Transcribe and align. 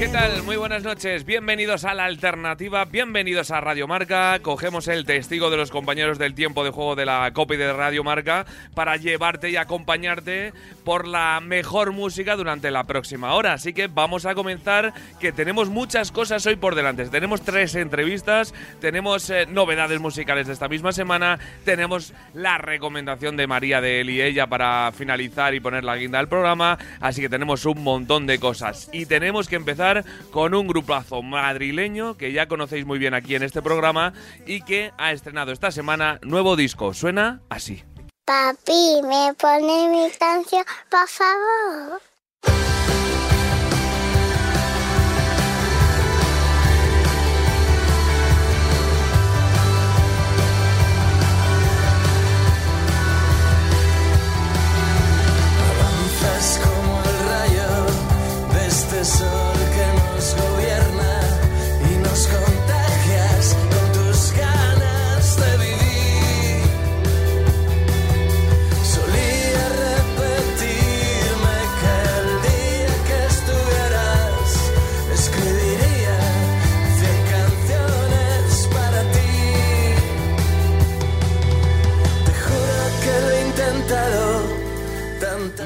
¿Qué 0.00 0.08
tal? 0.08 0.42
Muy 0.44 0.56
buenas 0.56 0.82
noches. 0.82 1.26
Bienvenidos 1.26 1.84
a 1.84 1.92
la 1.92 2.06
alternativa, 2.06 2.86
bienvenidos 2.86 3.50
a 3.50 3.60
Radio 3.60 3.86
Marca. 3.86 4.38
Cogemos 4.40 4.88
el 4.88 5.04
testigo 5.04 5.50
de 5.50 5.58
los 5.58 5.70
compañeros 5.70 6.18
del 6.18 6.32
tiempo 6.32 6.64
de 6.64 6.70
juego 6.70 6.96
de 6.96 7.04
la 7.04 7.30
copy 7.34 7.58
de 7.58 7.70
Radio 7.70 8.02
Marca 8.02 8.46
para 8.72 8.96
llevarte 8.96 9.50
y 9.50 9.56
acompañarte 9.56 10.54
por 10.84 11.06
la 11.06 11.38
mejor 11.42 11.92
música 11.92 12.34
durante 12.36 12.70
la 12.70 12.84
próxima 12.84 13.34
hora. 13.34 13.52
Así 13.52 13.74
que 13.74 13.88
vamos 13.88 14.24
a 14.24 14.34
comenzar, 14.34 14.94
que 15.20 15.32
tenemos 15.32 15.68
muchas 15.68 16.12
cosas 16.12 16.46
hoy 16.46 16.56
por 16.56 16.76
delante. 16.76 17.04
Tenemos 17.10 17.42
tres 17.42 17.74
entrevistas, 17.74 18.54
tenemos 18.80 19.28
eh, 19.28 19.44
novedades 19.50 20.00
musicales 20.00 20.46
de 20.46 20.54
esta 20.54 20.68
misma 20.68 20.92
semana, 20.92 21.38
tenemos 21.66 22.14
la 22.32 22.56
recomendación 22.56 23.36
de 23.36 23.46
María 23.46 23.82
de 23.82 24.00
él 24.00 24.08
y 24.08 24.22
ella 24.22 24.46
para 24.46 24.92
finalizar 24.92 25.54
y 25.54 25.60
poner 25.60 25.84
la 25.84 25.96
guinda 25.96 26.16
del 26.16 26.28
programa. 26.28 26.78
Así 27.00 27.20
que 27.20 27.28
tenemos 27.28 27.66
un 27.66 27.84
montón 27.84 28.26
de 28.26 28.40
cosas. 28.40 28.88
Y 28.94 29.04
tenemos 29.04 29.46
que 29.46 29.56
empezar 29.56 29.89
con 30.30 30.54
un 30.54 30.66
grupazo 30.66 31.22
madrileño 31.22 32.16
que 32.16 32.32
ya 32.32 32.46
conocéis 32.46 32.86
muy 32.86 32.98
bien 32.98 33.14
aquí 33.14 33.34
en 33.34 33.42
este 33.42 33.62
programa 33.62 34.12
y 34.46 34.62
que 34.62 34.92
ha 34.98 35.12
estrenado 35.12 35.52
esta 35.52 35.70
semana 35.70 36.18
nuevo 36.22 36.56
disco. 36.56 36.94
Suena 36.94 37.40
así. 37.48 37.82
Papi, 38.24 39.00
¿me 39.02 39.34
pone 39.34 39.88
mi 39.88 40.08
canción, 40.16 40.64
por 40.88 41.08
favor? 41.08 42.00
Avanzas 55.70 56.60
como 56.62 57.02
el 57.02 57.18
rayo 57.28 58.54
de 58.54 58.66
este 58.68 59.04
sol 59.04 59.59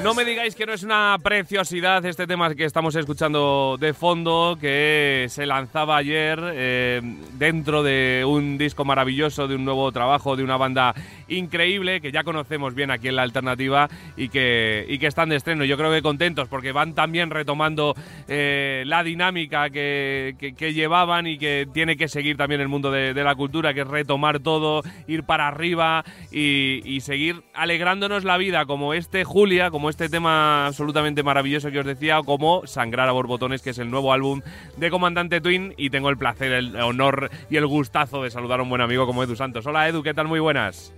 No 0.05 0.13
me 0.13 0.23
digáis 0.23 0.53
que 0.53 0.67
no 0.67 0.73
es 0.73 0.83
una 0.83 1.17
preciosidad 1.23 2.05
este 2.05 2.27
tema 2.27 2.53
que 2.53 2.65
estamos 2.65 2.95
escuchando 2.95 3.75
de 3.79 3.91
fondo, 3.95 4.55
que 4.61 5.25
se 5.29 5.47
lanzaba 5.47 5.97
ayer 5.97 6.39
eh, 6.53 7.01
dentro 7.39 7.81
de 7.81 8.23
un 8.23 8.59
disco 8.59 8.85
maravilloso, 8.85 9.47
de 9.47 9.55
un 9.55 9.65
nuevo 9.65 9.91
trabajo, 9.91 10.35
de 10.35 10.43
una 10.43 10.57
banda 10.57 10.93
increíble 11.27 12.01
que 12.01 12.11
ya 12.11 12.23
conocemos 12.23 12.75
bien 12.75 12.91
aquí 12.91 13.07
en 13.07 13.15
la 13.15 13.23
alternativa 13.23 13.89
y 14.15 14.29
que, 14.29 14.85
y 14.87 14.99
que 14.99 15.07
están 15.07 15.29
de 15.29 15.37
estreno. 15.37 15.65
Yo 15.65 15.75
creo 15.75 15.91
que 15.91 16.03
contentos 16.03 16.49
porque 16.49 16.71
van 16.71 16.93
también 16.93 17.31
retomando 17.31 17.95
eh, 18.27 18.83
la 18.85 19.01
dinámica 19.03 19.71
que, 19.71 20.35
que- 20.37 20.53
que 20.53 20.73
llevaban 20.73 21.25
y 21.25 21.39
que 21.39 21.67
tiene 21.73 21.97
que 21.97 22.09
seguir 22.09 22.37
también 22.37 22.61
el 22.61 22.67
mundo 22.67 22.91
de, 22.91 23.15
de 23.15 23.23
la 23.23 23.33
cultura, 23.33 23.73
que 23.73 23.81
es 23.81 23.87
retomar 23.87 24.39
todo, 24.39 24.83
ir 25.07 25.23
para 25.23 25.47
arriba 25.47 26.05
y, 26.31 26.83
y 26.85 27.01
seguir 27.01 27.41
alegrándonos 27.55 28.23
la 28.23 28.37
vida 28.37 28.67
como 28.67 28.93
este 28.93 29.23
Julia, 29.23 29.71
como 29.71 29.89
este 29.89 29.94
tema 29.95 30.67
absolutamente 30.67 31.23
maravilloso 31.23 31.71
que 31.71 31.79
os 31.79 31.85
decía, 31.85 32.19
como 32.25 32.67
Sangrar 32.67 33.07
a 33.07 33.11
Borbotones, 33.13 33.61
que 33.61 33.69
es 33.71 33.79
el 33.79 33.89
nuevo 33.89 34.11
álbum 34.13 34.41
de 34.77 34.89
Comandante 34.91 35.41
Twin 35.41 35.73
y 35.77 35.89
tengo 35.89 36.09
el 36.09 36.17
placer, 36.17 36.51
el 36.51 36.75
honor 36.77 37.29
y 37.49 37.57
el 37.57 37.65
gustazo 37.65 38.21
de 38.23 38.29
saludar 38.31 38.59
a 38.59 38.63
un 38.63 38.69
buen 38.69 38.81
amigo 38.81 39.05
como 39.07 39.23
Edu 39.23 39.35
Santos. 39.35 39.65
Hola 39.65 39.87
Edu, 39.87 40.03
¿qué 40.03 40.13
tal? 40.13 40.27
Muy 40.27 40.39
buenas. 40.39 40.93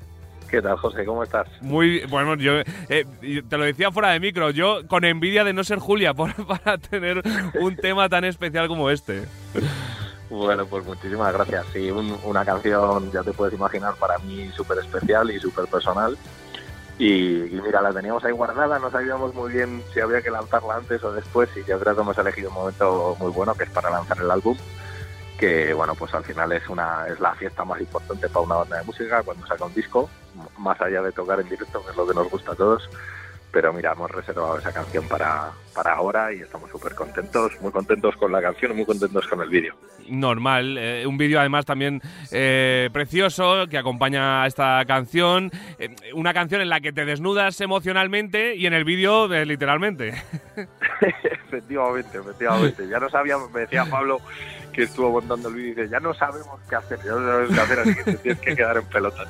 ¿Qué 0.50 0.62
tal, 0.62 0.78
José? 0.78 1.03
¿Cómo 1.06 1.24
estás? 1.24 1.46
Muy 1.62 2.06
bueno, 2.06 2.36
yo 2.36 2.53
eh, 2.90 3.06
te 3.50 3.57
lo 3.57 3.66
decía 3.66 3.91
fuera 3.91 4.12
de 4.12 4.19
micro, 4.22 4.50
yo 4.50 4.88
con 4.88 5.03
envidia 5.03 5.44
de 5.44 5.52
no 5.53 5.63
ser 5.63 5.80
Julia 5.80 6.13
por- 6.13 6.34
para 6.47 6.78
tener 6.78 7.22
un 7.59 7.75
tema 7.75 8.07
tan 8.09 8.24
especial 8.24 8.68
como 8.69 8.90
este. 8.90 9.24
Bueno, 10.30 10.66
pues 10.66 10.86
muchísimas 10.86 11.34
gracias. 11.34 11.66
Sí, 11.74 11.90
un- 11.91 12.18
una 12.24 12.44
canción, 12.46 13.12
ya 13.12 13.24
te 13.24 13.31
puedes 13.31 13.53
imaginar, 13.53 13.96
para 13.96 14.18
mí 14.19 14.50
súper 14.56 14.80
especial 14.80 15.30
y 15.31 15.40
súper 15.40 15.66
personal. 15.68 16.18
Y, 17.00 17.56
y 17.56 17.62
mira, 17.62 17.81
la 17.81 17.94
teníamos 17.94 18.24
ahí 18.24 18.31
guardada, 18.31 18.80
no 18.80 18.90
sabíamos 18.90 19.34
muy 19.35 19.53
bien 19.53 19.84
si 19.94 20.00
había 20.00 20.22
que 20.22 20.31
lanzarla 20.31 20.78
antes 20.78 21.03
o 21.03 21.13
después 21.13 21.50
y 21.56 21.63
yo 21.69 21.80
creo 21.80 21.96
que 21.96 22.02
hemos 22.02 22.18
elegido 22.18 22.50
un 22.50 22.56
momento 22.56 23.16
muy 23.19 23.31
bueno 23.31 23.53
que 23.53 23.66
es 23.66 23.69
para 23.69 23.91
lanzar 23.91 24.18
el 24.19 24.31
álbum 24.31 24.58
que 25.38 25.74
bueno 25.74 25.94
pues 25.94 26.13
al 26.16 26.24
final 26.24 26.52
es 26.52 26.68
una 26.68 27.06
es 27.07 27.19
la 27.19 27.36
fiesta 27.36 27.63
más 27.63 27.80
importante 27.80 28.28
para 28.28 28.46
una 28.46 28.56
banda 28.56 28.78
de 28.80 28.86
música 28.86 29.22
cuando 29.22 29.46
saca 29.46 29.66
un 29.66 29.74
disco 29.74 30.09
más 30.57 30.81
allá 30.81 31.03
de 31.03 31.12
tocar 31.12 31.40
en 31.40 31.47
directo 31.47 31.84
que 31.86 31.91
es 31.91 31.97
lo 31.97 32.07
que 32.07 32.16
nos 32.16 32.30
gusta 32.30 32.53
a 32.53 32.56
todos 32.56 32.90
pero 33.52 33.74
mira 33.74 33.91
hemos 33.94 34.12
reservado 34.12 34.58
esa 34.58 34.72
canción 34.72 35.08
para 35.08 35.52
para 35.74 35.94
ahora 35.94 36.34
y 36.34 36.41
estamos 36.41 36.69
súper 36.72 36.96
contentos 36.96 37.53
muy 37.62 37.72
contentos 37.72 38.16
con 38.16 38.31
la 38.31 38.41
canción 38.41 38.72
y 38.72 38.75
muy 38.75 38.85
contentos 38.85 39.28
con 39.28 39.41
el 39.41 39.50
vídeo 39.50 39.75
Normal, 40.09 40.78
eh, 40.78 41.06
un 41.06 41.18
vídeo 41.18 41.40
además 41.40 41.66
también 41.66 42.02
eh, 42.31 42.90
precioso 42.94 43.68
que 43.69 43.78
acompaña 43.78 44.44
a 44.44 44.47
esta 44.47 44.84
canción, 44.86 45.52
eh, 45.80 45.90
una 46.13 46.34
canción 46.34 46.62
en 46.62 46.69
la 46.69 46.80
que 46.80 46.94
te 46.94 47.06
desnudas 47.06 47.59
emocionalmente 47.62 48.56
y 48.56 48.66
en 48.66 48.74
el 48.74 48.84
vídeo 48.84 49.31
eh, 49.34 49.46
literalmente. 49.46 50.13
efectivamente, 51.02 52.18
efectivamente. 52.18 52.88
Ya 52.88 53.00
no 53.00 53.09
sabíamos, 53.09 53.52
me 53.52 53.62
decía 53.62 53.86
Pablo 53.86 54.19
que 54.78 54.84
estuvo 54.84 55.10
montando 55.10 55.50
el 55.50 55.56
vídeo 55.56 55.72
y 55.72 55.76
dice, 55.76 55.90
ya 55.90 56.00
no 56.00 56.14
sabemos 56.14 56.60
qué 56.70 56.76
hacer, 56.76 57.00
ya 57.04 57.10
no 57.14 57.18
sabemos 57.18 57.56
qué 57.56 57.62
hacer, 57.62 57.80
así 57.80 57.96
que 57.96 58.04
te 58.04 58.14
tienes 58.18 58.42
que 58.42 58.56
quedar 58.56 58.78
en 58.78 58.86
pelotas. 58.86 59.28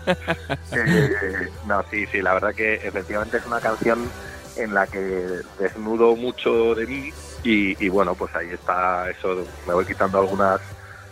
Eh, 0.73 1.49
no, 1.65 1.81
sí, 1.89 2.05
sí, 2.07 2.21
la 2.21 2.33
verdad 2.33 2.53
que 2.53 2.73
efectivamente 2.73 3.37
es 3.37 3.45
una 3.45 3.61
canción 3.61 4.09
en 4.57 4.73
la 4.73 4.85
que 4.87 5.39
desnudo 5.57 6.17
mucho 6.17 6.75
de 6.75 6.85
mí 6.85 7.13
y, 7.45 7.87
bueno, 7.87 8.13
pues 8.13 8.35
ahí 8.35 8.49
está 8.49 9.09
eso, 9.09 9.47
me 9.65 9.73
voy 9.73 9.85
quitando 9.85 10.19
algunas 10.19 10.59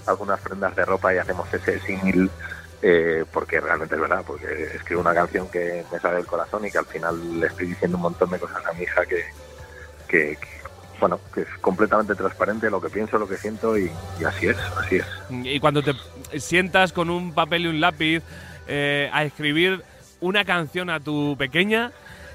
algunas 0.05 0.41
prendas 0.41 0.75
de 0.75 0.83
ropa 0.83 1.15
y 1.15 1.17
hacemos 1.17 1.51
ese 1.53 1.79
símil 1.79 2.29
eh, 2.81 3.23
porque 3.31 3.61
realmente 3.61 3.95
es 3.95 4.01
verdad, 4.01 4.21
porque 4.27 4.71
escribo 4.75 4.99
una 4.99 5.13
canción 5.13 5.47
que 5.47 5.85
me 5.89 5.99
sale 5.99 6.17
del 6.17 6.25
corazón 6.25 6.65
y 6.65 6.71
que 6.71 6.77
al 6.77 6.85
final 6.85 7.39
le 7.39 7.47
estoy 7.47 7.67
diciendo 7.67 7.95
un 7.95 8.03
montón 8.03 8.29
de 8.29 8.37
cosas 8.37 8.63
a 8.65 8.73
mi 8.73 8.83
hija 8.83 9.05
que, 9.05 9.23
que, 10.09 10.37
bueno, 10.99 11.19
que 11.33 11.41
es 11.41 11.47
completamente 11.61 12.15
transparente 12.15 12.69
lo 12.69 12.81
que 12.81 12.89
pienso, 12.89 13.17
lo 13.17 13.27
que 13.27 13.37
siento 13.37 13.77
y, 13.77 13.91
y 14.19 14.23
así 14.23 14.47
es, 14.47 14.57
así 14.79 14.97
es. 14.97 15.05
Y 15.29 15.59
cuando 15.59 15.81
te 15.83 15.93
sientas 16.39 16.93
con 16.93 17.09
un 17.09 17.33
papel 17.33 17.63
y 17.63 17.67
un 17.67 17.79
lápiz 17.81 18.21
eh, 18.67 19.09
a 19.13 19.23
escribir 19.23 19.81
una 20.21 20.45
canción 20.45 20.89
a 20.89 20.99
tu 20.99 21.35
pequeña, 21.37 21.91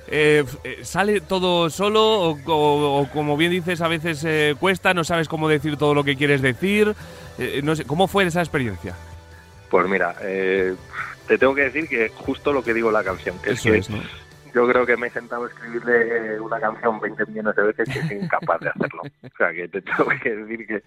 eh, 0.09 0.45
eh, 0.65 0.81
¿sale 0.83 1.21
todo 1.21 1.71
solo 1.71 2.03
o, 2.31 2.39
o- 2.47 3.01
o 3.03 3.09
como 3.11 3.37
bien 3.37 3.53
dices 3.53 3.81
a 3.81 3.89
veces 3.89 4.25
eh, 4.25 4.55
cuesta, 4.59 4.93
no 4.95 5.05
sabes 5.05 5.29
cómo 5.29 5.49
decir 5.49 5.77
todo 5.77 5.95
lo 5.95 6.05
que 6.05 6.17
quieres 6.17 6.43
decir? 6.43 6.95
Eh, 7.39 7.61
no 7.63 7.75
sé, 7.77 7.85
¿Cómo 7.85 8.09
fue 8.09 8.25
esa 8.25 8.41
experiencia? 8.41 8.95
Pues 9.71 9.89
mira, 9.89 10.17
eh, 10.23 10.75
te 11.29 11.39
tengo 11.39 11.55
que 11.55 11.63
decir 11.63 11.89
que 11.89 12.09
justo 12.09 12.53
lo 12.53 12.63
que 12.65 12.75
digo 12.75 12.91
la 12.91 13.05
canción, 13.05 13.39
que 13.41 13.51
es 13.53 13.61
Eso 13.61 13.71
que 13.71 13.79
es, 13.79 13.89
¿no? 13.91 14.03
Yo 14.55 14.67
creo 14.69 14.87
que 14.87 14.97
me 14.97 15.09
he 15.09 15.11
sentado 15.11 15.45
a 15.45 15.49
escribirle 15.49 16.41
una 16.41 16.61
canción 16.61 17.01
20 17.01 17.27
millones 17.27 17.57
de 17.57 17.63
veces 17.63 17.89
y 17.89 18.09
soy 18.09 18.17
incapaz 18.19 18.61
de 18.61 18.69
hacerlo. 18.71 19.03
O 19.23 19.37
sea, 19.37 19.53
que 19.53 19.69
te 19.69 19.83
tengo 19.83 20.11
que 20.23 20.37
decir 20.37 20.67
que 20.67 20.83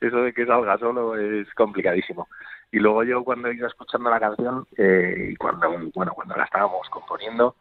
eso 0.00 0.16
de 0.18 0.32
que 0.32 0.46
salga 0.46 0.78
solo 0.78 1.16
es 1.16 1.52
complicadísimo. 1.54 2.28
Y 2.70 2.78
luego 2.78 3.02
yo 3.02 3.24
cuando 3.24 3.50
iba 3.50 3.66
escuchando 3.66 4.10
la 4.10 4.20
canción 4.20 4.66
eh, 4.76 5.34
cuando, 5.38 5.70
bueno, 5.94 6.12
cuando 6.14 6.36
la 6.36 6.44
estábamos 6.44 6.88
componiendo, 6.90 7.56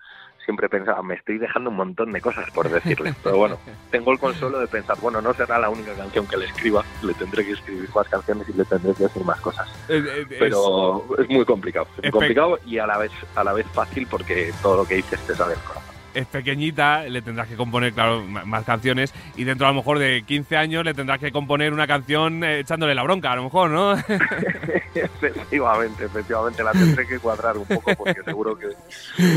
siempre 0.47 0.69
pensaba, 0.69 1.03
me 1.03 1.15
estoy 1.15 1.37
dejando 1.39 1.69
un 1.69 1.75
montón 1.75 2.13
de 2.13 2.21
cosas 2.21 2.49
por 2.51 2.69
decirle. 2.69 3.13
Pero 3.23 3.35
bueno, 3.37 3.59
tengo 3.91 4.13
el 4.13 4.17
consuelo 4.19 4.59
de 4.59 4.67
pensar, 4.67 4.97
bueno, 5.01 5.21
no 5.21 5.33
será 5.33 5.59
la 5.59 5.69
única 5.69 5.93
canción 5.93 6.25
que 6.25 6.37
le 6.37 6.45
escriba, 6.45 6.85
le 7.01 7.13
tendré 7.15 7.45
que 7.45 7.51
escribir 7.51 7.89
más 7.93 8.07
canciones 8.07 8.47
y 8.47 8.53
le 8.53 8.63
tendré 8.63 8.93
que 8.93 9.03
decir 9.03 9.23
más 9.25 9.41
cosas 9.41 9.67
Eh, 9.89 9.97
eh, 10.07 10.21
es- 10.21 10.37
pero 10.39 11.05
es, 11.19 11.27
muy 11.29 11.43
complicado, 11.43 11.85
es 11.97 12.03
muy 12.03 12.11
complicado 12.11 12.59
y 12.65 12.77
a 12.77 12.87
la 12.87 12.97
vez 12.97 13.11
a 13.35 13.43
la 13.43 13.51
vez 13.51 13.65
fácil 13.73 14.07
porque 14.09 14.53
todo 14.61 14.77
lo 14.77 14.85
que 14.85 14.95
dices 14.95 15.19
te 15.27 15.35
sale 15.35 15.51
del 15.55 15.63
corazón. 15.63 15.86
Es 16.17 16.25
pequeñita, 16.25 17.03
le 17.03 17.21
tendrás 17.21 17.47
que 17.47 17.55
componer, 17.55 17.93
claro, 17.93 18.23
más 18.23 18.63
canciones. 18.63 19.13
Y 19.35 19.43
dentro 19.43 19.67
a 19.67 19.69
lo 19.69 19.75
mejor 19.75 19.99
de 19.99 20.23
15 20.25 20.57
años 20.57 20.83
le 20.83 20.93
tendrás 20.93 21.19
que 21.19 21.31
componer 21.31 21.71
una 21.73 21.85
canción 21.85 22.43
eh, 22.43 22.59
echándole 22.59 22.95
la 22.95 23.03
bronca, 23.03 23.31
a 23.31 23.35
lo 23.35 23.43
mejor, 23.43 23.69
¿no? 23.69 23.93
efectivamente, 24.95 26.05
efectivamente 26.05 26.63
la 26.63 26.71
tendré 26.71 27.07
que 27.07 27.19
cuadrar 27.19 27.57
un 27.57 27.65
poco 27.65 27.91
porque 27.95 28.23
seguro 28.23 28.57
que 28.57 28.67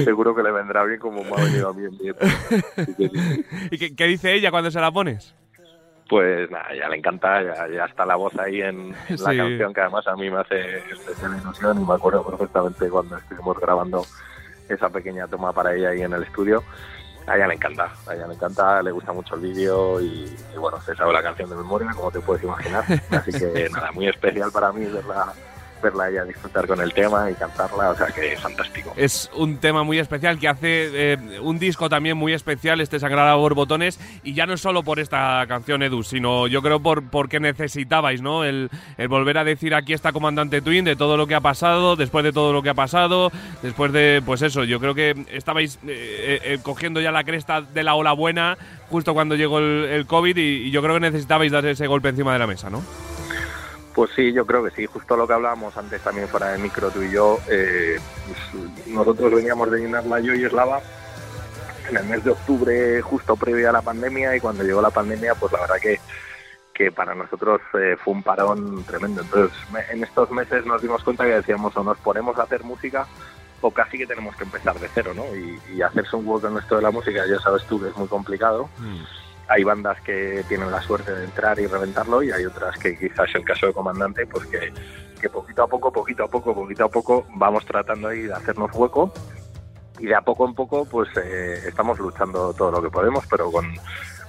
seguro 0.04 0.34
que 0.34 0.42
le 0.42 0.52
vendrá 0.52 0.84
bien 0.84 0.98
como 0.98 1.22
me 1.22 1.30
ha 1.30 1.44
venido 1.44 1.68
a 1.68 1.74
mí 1.74 1.84
en 1.84 1.98
mi 1.98 2.08
época. 2.08 2.26
¿Y 3.70 3.78
qué, 3.78 3.94
qué 3.94 4.06
dice 4.06 4.32
ella 4.32 4.50
cuando 4.50 4.70
se 4.70 4.80
la 4.80 4.90
pones? 4.90 5.34
Pues 6.08 6.50
nada, 6.50 6.74
ya 6.74 6.88
le 6.88 6.96
encanta, 6.96 7.42
ya, 7.42 7.68
ya 7.68 7.84
está 7.84 8.04
la 8.04 8.16
voz 8.16 8.36
ahí 8.38 8.62
en, 8.62 8.94
en 9.08 9.22
la 9.22 9.36
canción 9.36 9.72
que 9.72 9.80
además 9.80 10.06
a 10.08 10.16
mí 10.16 10.28
me 10.28 10.38
hace 10.38 10.78
especial 10.90 11.36
ilusión 11.40 11.80
y 11.80 11.84
me 11.86 11.94
acuerdo 11.94 12.26
perfectamente 12.26 12.88
cuando 12.88 13.16
estuvimos 13.16 13.60
grabando 13.60 14.02
esa 14.74 14.88
pequeña 14.88 15.26
toma 15.26 15.52
para 15.52 15.74
ella 15.74 15.90
ahí 15.90 16.02
en 16.02 16.12
el 16.12 16.22
estudio. 16.22 16.62
A 17.26 17.36
ella 17.36 17.48
le 17.48 17.54
encanta, 17.54 17.92
a 18.06 18.14
ella 18.14 18.26
le 18.26 18.34
encanta, 18.34 18.82
le 18.82 18.90
gusta 18.90 19.12
mucho 19.12 19.34
el 19.34 19.42
vídeo 19.42 20.00
y, 20.00 20.34
y 20.54 20.58
bueno, 20.58 20.80
se 20.80 20.96
sabe 20.96 21.12
la 21.12 21.22
canción 21.22 21.50
de 21.50 21.56
memoria, 21.56 21.90
como 21.94 22.10
te 22.10 22.20
puedes 22.20 22.42
imaginar. 22.42 22.84
Así 23.10 23.30
que 23.32 23.68
nada, 23.70 23.92
muy 23.92 24.08
especial 24.08 24.50
para 24.50 24.72
mí 24.72 24.84
verla, 24.86 25.32
verla 25.80 26.08
ella 26.08 26.24
disfrutar 26.24 26.66
con 26.66 26.80
el 26.80 26.92
tema 26.92 27.30
y 27.30 27.34
cantarla, 27.34 27.90
o 27.90 27.96
sea 27.96 28.08
que 28.08 28.36
fantástico. 28.36 28.92
Es 28.96 29.30
un 29.34 29.58
tema 29.58 29.82
muy 29.82 29.98
especial 29.98 30.38
que 30.38 30.48
hace 30.48 31.12
eh, 31.12 31.40
un 31.40 31.58
disco 31.58 31.88
también 31.88 32.16
muy 32.16 32.32
especial, 32.32 32.80
este 32.80 33.00
Sangrar 33.00 33.28
a 33.28 33.34
borbotones, 33.34 33.98
y 34.22 34.34
ya 34.34 34.46
no 34.46 34.56
solo 34.56 34.82
por 34.82 35.00
esta 35.00 35.44
canción, 35.48 35.82
Edu, 35.82 36.02
sino 36.02 36.46
yo 36.46 36.62
creo 36.62 36.80
por 36.80 37.08
porque 37.10 37.40
necesitabais, 37.40 38.22
¿no? 38.22 38.44
El, 38.44 38.70
el 38.98 39.08
volver 39.08 39.38
a 39.38 39.44
decir 39.44 39.74
aquí 39.74 39.92
está 39.92 40.12
Comandante 40.12 40.60
Twin 40.60 40.84
de 40.84 40.96
todo 40.96 41.16
lo 41.16 41.26
que 41.26 41.34
ha 41.34 41.40
pasado, 41.40 41.96
después 41.96 42.24
de 42.24 42.32
todo 42.32 42.52
lo 42.52 42.62
que 42.62 42.70
ha 42.70 42.74
pasado, 42.74 43.30
después 43.62 43.92
de, 43.92 44.22
pues 44.24 44.42
eso, 44.42 44.64
yo 44.64 44.80
creo 44.80 44.94
que 44.94 45.26
estabais 45.32 45.78
eh, 45.86 46.40
eh, 46.44 46.58
cogiendo 46.62 47.00
ya 47.00 47.10
la 47.10 47.24
cresta 47.24 47.62
de 47.62 47.82
la 47.82 47.94
ola 47.94 48.12
buena 48.12 48.56
justo 48.90 49.14
cuando 49.14 49.36
llegó 49.36 49.58
el, 49.60 50.04
COVID 50.06 50.36
y 50.36 50.70
yo 50.70 50.82
creo 50.82 50.94
que 50.94 51.00
necesitabais 51.00 51.52
dar 51.52 51.64
ese 51.66 51.86
golpe 51.86 52.08
encima 52.08 52.32
de 52.32 52.38
la 52.40 52.46
mesa, 52.46 52.70
¿no? 52.70 52.82
Pues 54.00 54.12
sí, 54.16 54.32
yo 54.32 54.46
creo 54.46 54.64
que 54.64 54.70
sí. 54.70 54.86
Justo 54.86 55.14
lo 55.14 55.26
que 55.26 55.34
hablábamos 55.34 55.76
antes 55.76 56.00
también 56.00 56.26
fuera 56.26 56.52
de 56.52 56.58
micro 56.58 56.88
tú 56.90 57.02
y 57.02 57.10
yo. 57.10 57.38
eh, 57.50 57.98
pues, 58.26 58.86
nosotros 58.86 59.30
veníamos 59.34 59.70
de 59.70 59.78
llenar 59.78 60.06
la 60.06 60.20
Yo 60.20 60.34
y 60.34 60.42
Eslava 60.42 60.80
en 61.86 61.98
el 61.98 62.04
mes 62.06 62.24
de 62.24 62.30
octubre, 62.30 63.02
justo 63.02 63.36
previo 63.36 63.68
a 63.68 63.72
la 63.72 63.82
pandemia, 63.82 64.34
y 64.34 64.40
cuando 64.40 64.64
llegó 64.64 64.80
la 64.80 64.88
pandemia, 64.88 65.34
pues 65.34 65.52
la 65.52 65.60
verdad 65.60 65.76
que, 65.82 66.00
que 66.72 66.90
para 66.90 67.14
nosotros 67.14 67.60
eh, 67.74 67.94
fue 68.02 68.14
un 68.14 68.22
parón 68.22 68.84
tremendo. 68.84 69.20
Entonces, 69.20 69.54
en 69.90 70.02
estos 70.02 70.30
meses 70.30 70.64
nos 70.64 70.80
dimos 70.80 71.04
cuenta 71.04 71.24
que 71.24 71.32
decíamos 71.32 71.76
o 71.76 71.84
nos 71.84 71.98
ponemos 71.98 72.38
a 72.38 72.44
hacer 72.44 72.64
música 72.64 73.06
o 73.60 73.70
casi 73.70 73.98
que 73.98 74.06
tenemos 74.06 74.34
que 74.34 74.44
empezar 74.44 74.80
de 74.80 74.88
cero, 74.94 75.12
¿no? 75.14 75.26
Y, 75.36 75.60
y 75.76 75.82
hacerse 75.82 76.16
un 76.16 76.26
hueco 76.26 76.48
en 76.48 76.56
esto 76.56 76.76
de 76.76 76.82
la 76.82 76.90
música, 76.90 77.22
ya 77.28 77.38
sabes 77.38 77.66
tú 77.66 77.78
que 77.78 77.88
es 77.88 77.96
muy 77.98 78.08
complicado 78.08 78.70
hay 79.50 79.64
bandas 79.64 80.00
que 80.02 80.44
tienen 80.48 80.70
la 80.70 80.80
suerte 80.80 81.12
de 81.12 81.24
entrar 81.24 81.58
y 81.58 81.66
reventarlo 81.66 82.22
y 82.22 82.30
hay 82.30 82.46
otras 82.46 82.78
que 82.78 82.96
quizás 82.96 83.28
el 83.34 83.44
caso 83.44 83.66
de 83.66 83.72
Comandante 83.72 84.24
pues 84.26 84.46
que, 84.46 85.28
poquito 85.28 85.64
a 85.64 85.66
poco, 85.66 85.92
poquito 85.92 86.24
a 86.24 86.28
poco, 86.28 86.54
poquito 86.54 86.84
a 86.84 86.88
poco 86.88 87.26
vamos 87.34 87.66
tratando 87.66 88.08
ahí 88.08 88.22
de 88.22 88.32
hacernos 88.32 88.70
hueco 88.72 89.12
y 89.98 90.06
de 90.06 90.14
a 90.14 90.20
poco 90.20 90.46
en 90.46 90.54
poco 90.54 90.84
pues 90.84 91.08
eh, 91.16 91.64
estamos 91.66 91.98
luchando 91.98 92.54
todo 92.54 92.70
lo 92.70 92.80
que 92.80 92.90
podemos 92.90 93.26
pero 93.28 93.50
con, 93.50 93.66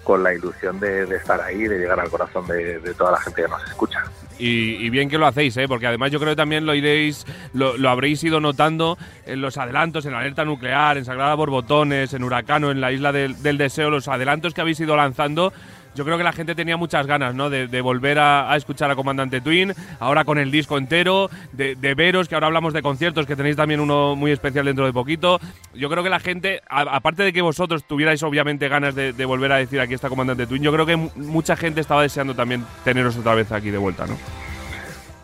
con 0.03 0.23
la 0.23 0.33
ilusión 0.33 0.79
de, 0.79 1.03
estar 1.15 1.39
ahí, 1.39 1.67
de 1.67 1.77
llegar 1.77 1.99
al 1.99 2.09
corazón 2.09 2.47
de 2.47 2.93
toda 2.97 3.11
la 3.11 3.19
gente 3.19 3.43
que 3.43 3.47
nos 3.47 3.63
escucha. 3.65 4.03
Y, 4.43 4.89
bien 4.89 5.07
que 5.07 5.19
lo 5.19 5.27
hacéis, 5.27 5.55
¿eh? 5.57 5.67
porque 5.67 5.85
además 5.85 6.09
yo 6.09 6.19
creo 6.19 6.31
que 6.31 6.37
también 6.37 6.65
lo 6.65 6.73
iréis, 6.73 7.27
lo, 7.53 7.77
lo 7.77 7.89
habréis 7.89 8.23
ido 8.23 8.39
notando 8.39 8.97
en 9.27 9.39
los 9.39 9.57
adelantos, 9.57 10.05
en 10.07 10.15
alerta 10.15 10.43
nuclear, 10.45 10.97
en 10.97 11.05
Sagrada 11.05 11.35
Borbotones, 11.35 12.13
en 12.15 12.23
Huracano, 12.23 12.71
en 12.71 12.81
la 12.81 12.91
Isla 12.91 13.11
del, 13.11 13.41
del 13.43 13.59
Deseo, 13.59 13.91
los 13.91 14.07
adelantos 14.07 14.55
que 14.55 14.61
habéis 14.61 14.79
ido 14.79 14.95
lanzando. 14.95 15.53
Yo 15.93 16.05
creo 16.05 16.17
que 16.17 16.23
la 16.23 16.31
gente 16.31 16.55
tenía 16.55 16.77
muchas 16.77 17.05
ganas, 17.05 17.35
¿no? 17.35 17.49
De, 17.49 17.81
volver 17.81 18.17
a, 18.19 18.55
escuchar 18.55 18.89
a 18.91 18.95
Comandante 18.95 19.41
Twin, 19.41 19.73
ahora 19.99 20.23
con 20.23 20.37
el 20.37 20.49
disco 20.49 20.77
entero, 20.77 21.29
de, 21.51 21.75
veros, 21.95 22.29
que 22.29 22.35
ahora 22.35 22.47
hablamos 22.47 22.73
de 22.73 22.81
conciertos, 22.81 23.25
que 23.25 23.35
tenéis 23.35 23.57
también 23.57 23.79
uno 23.81 24.15
muy 24.15 24.31
especial 24.31 24.65
dentro 24.65 24.85
de 24.85 24.93
poquito. 24.93 25.39
Yo 25.73 25.89
creo 25.89 26.01
que 26.03 26.09
la 26.09 26.19
gente, 26.19 26.61
a- 26.69 26.95
aparte 26.95 27.23
de 27.23 27.33
que 27.33 27.41
vosotros 27.41 27.83
tuvierais 27.83 28.23
obviamente 28.23 28.69
ganas 28.69 28.95
de, 28.95 29.25
volver 29.25 29.51
a 29.51 29.57
decir 29.57 29.79
aquí 29.81 29.93
está 29.93 30.07
Comandante 30.09 30.47
Twin, 30.47 30.63
yo 30.63 30.71
creo 30.71 30.85
que 30.85 30.95
mu- 30.95 31.11
mucha 31.15 31.55
gente 31.57 31.81
estaba 31.81 32.03
deseando 32.03 32.35
también 32.35 32.65
teneros 32.85 33.17
otra 33.17 33.35
vez 33.35 33.51
aquí 33.51 33.69
de 33.69 33.77
vuelta, 33.77 34.05
¿no? 34.07 34.17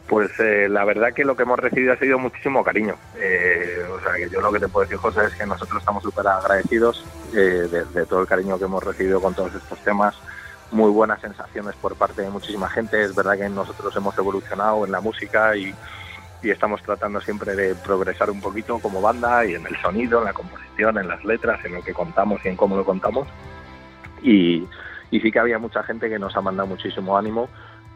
Pues 0.07 0.31
eh, 0.39 0.67
la 0.69 0.85
verdad 0.85 1.13
que 1.13 1.25
lo 1.25 1.35
que 1.35 1.43
hemos 1.43 1.59
recibido 1.59 1.91
ha 1.93 1.97
sido 1.97 2.17
muchísimo 2.17 2.63
cariño. 2.63 2.95
Eh, 3.19 3.83
o 3.91 3.99
sea, 4.01 4.13
que 4.13 4.29
yo 4.29 4.39
lo 4.39 4.51
que 4.53 4.59
te 4.59 4.67
puedo 4.69 4.85
decir, 4.85 4.97
José, 4.97 5.25
es 5.27 5.33
que 5.35 5.45
nosotros 5.45 5.79
estamos 5.79 6.01
súper 6.01 6.25
agradecidos 6.27 7.03
eh, 7.35 7.67
de 7.93 8.05
todo 8.05 8.21
el 8.21 8.27
cariño 8.27 8.57
que 8.57 8.63
hemos 8.65 8.81
recibido 8.83 9.19
con 9.21 9.33
todos 9.33 9.53
estos 9.53 9.77
temas. 9.79 10.15
Muy 10.71 10.91
buenas 10.91 11.21
sensaciones 11.21 11.75
por 11.75 11.95
parte 11.95 12.21
de 12.23 12.29
muchísima 12.29 12.69
gente. 12.69 13.01
Es 13.01 13.15
verdad 13.15 13.37
que 13.37 13.47
nosotros 13.49 13.95
hemos 13.95 14.17
evolucionado 14.17 14.85
en 14.85 14.91
la 14.91 14.99
música 14.99 15.55
y, 15.55 15.73
y 16.43 16.49
estamos 16.49 16.81
tratando 16.83 17.21
siempre 17.21 17.55
de 17.55 17.73
progresar 17.75 18.29
un 18.29 18.41
poquito 18.41 18.79
como 18.79 19.01
banda 19.01 19.45
y 19.45 19.55
en 19.55 19.65
el 19.65 19.77
sonido, 19.81 20.19
en 20.19 20.25
la 20.25 20.33
composición, 20.33 20.97
en 20.97 21.07
las 21.07 21.23
letras, 21.23 21.63
en 21.63 21.73
lo 21.75 21.81
que 21.81 21.93
contamos 21.93 22.41
y 22.43 22.49
en 22.49 22.57
cómo 22.57 22.75
lo 22.75 22.83
contamos. 22.83 23.27
Y, 24.21 24.67
y 25.09 25.19
sí 25.21 25.31
que 25.31 25.39
había 25.39 25.57
mucha 25.57 25.83
gente 25.83 26.09
que 26.09 26.19
nos 26.19 26.35
ha 26.35 26.41
mandado 26.41 26.67
muchísimo 26.67 27.17
ánimo. 27.17 27.47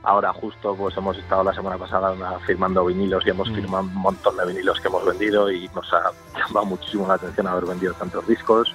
Ahora 0.03 0.31
justo 0.33 0.75
pues 0.75 0.95
hemos 0.97 1.17
estado 1.17 1.43
la 1.43 1.53
semana 1.53 1.77
pasada 1.77 2.15
firmando 2.47 2.85
vinilos 2.85 3.23
y 3.25 3.29
hemos 3.29 3.49
Mm. 3.49 3.55
firmado 3.55 3.83
un 3.83 3.93
montón 3.95 4.35
de 4.37 4.45
vinilos 4.47 4.79
que 4.79 4.87
hemos 4.87 5.05
vendido 5.05 5.51
y 5.51 5.69
nos 5.75 5.93
ha 5.93 6.11
llamado 6.39 6.65
muchísimo 6.67 7.07
la 7.07 7.15
atención 7.15 7.47
haber 7.47 7.65
vendido 7.65 7.93
tantos 7.93 8.25
discos. 8.27 8.73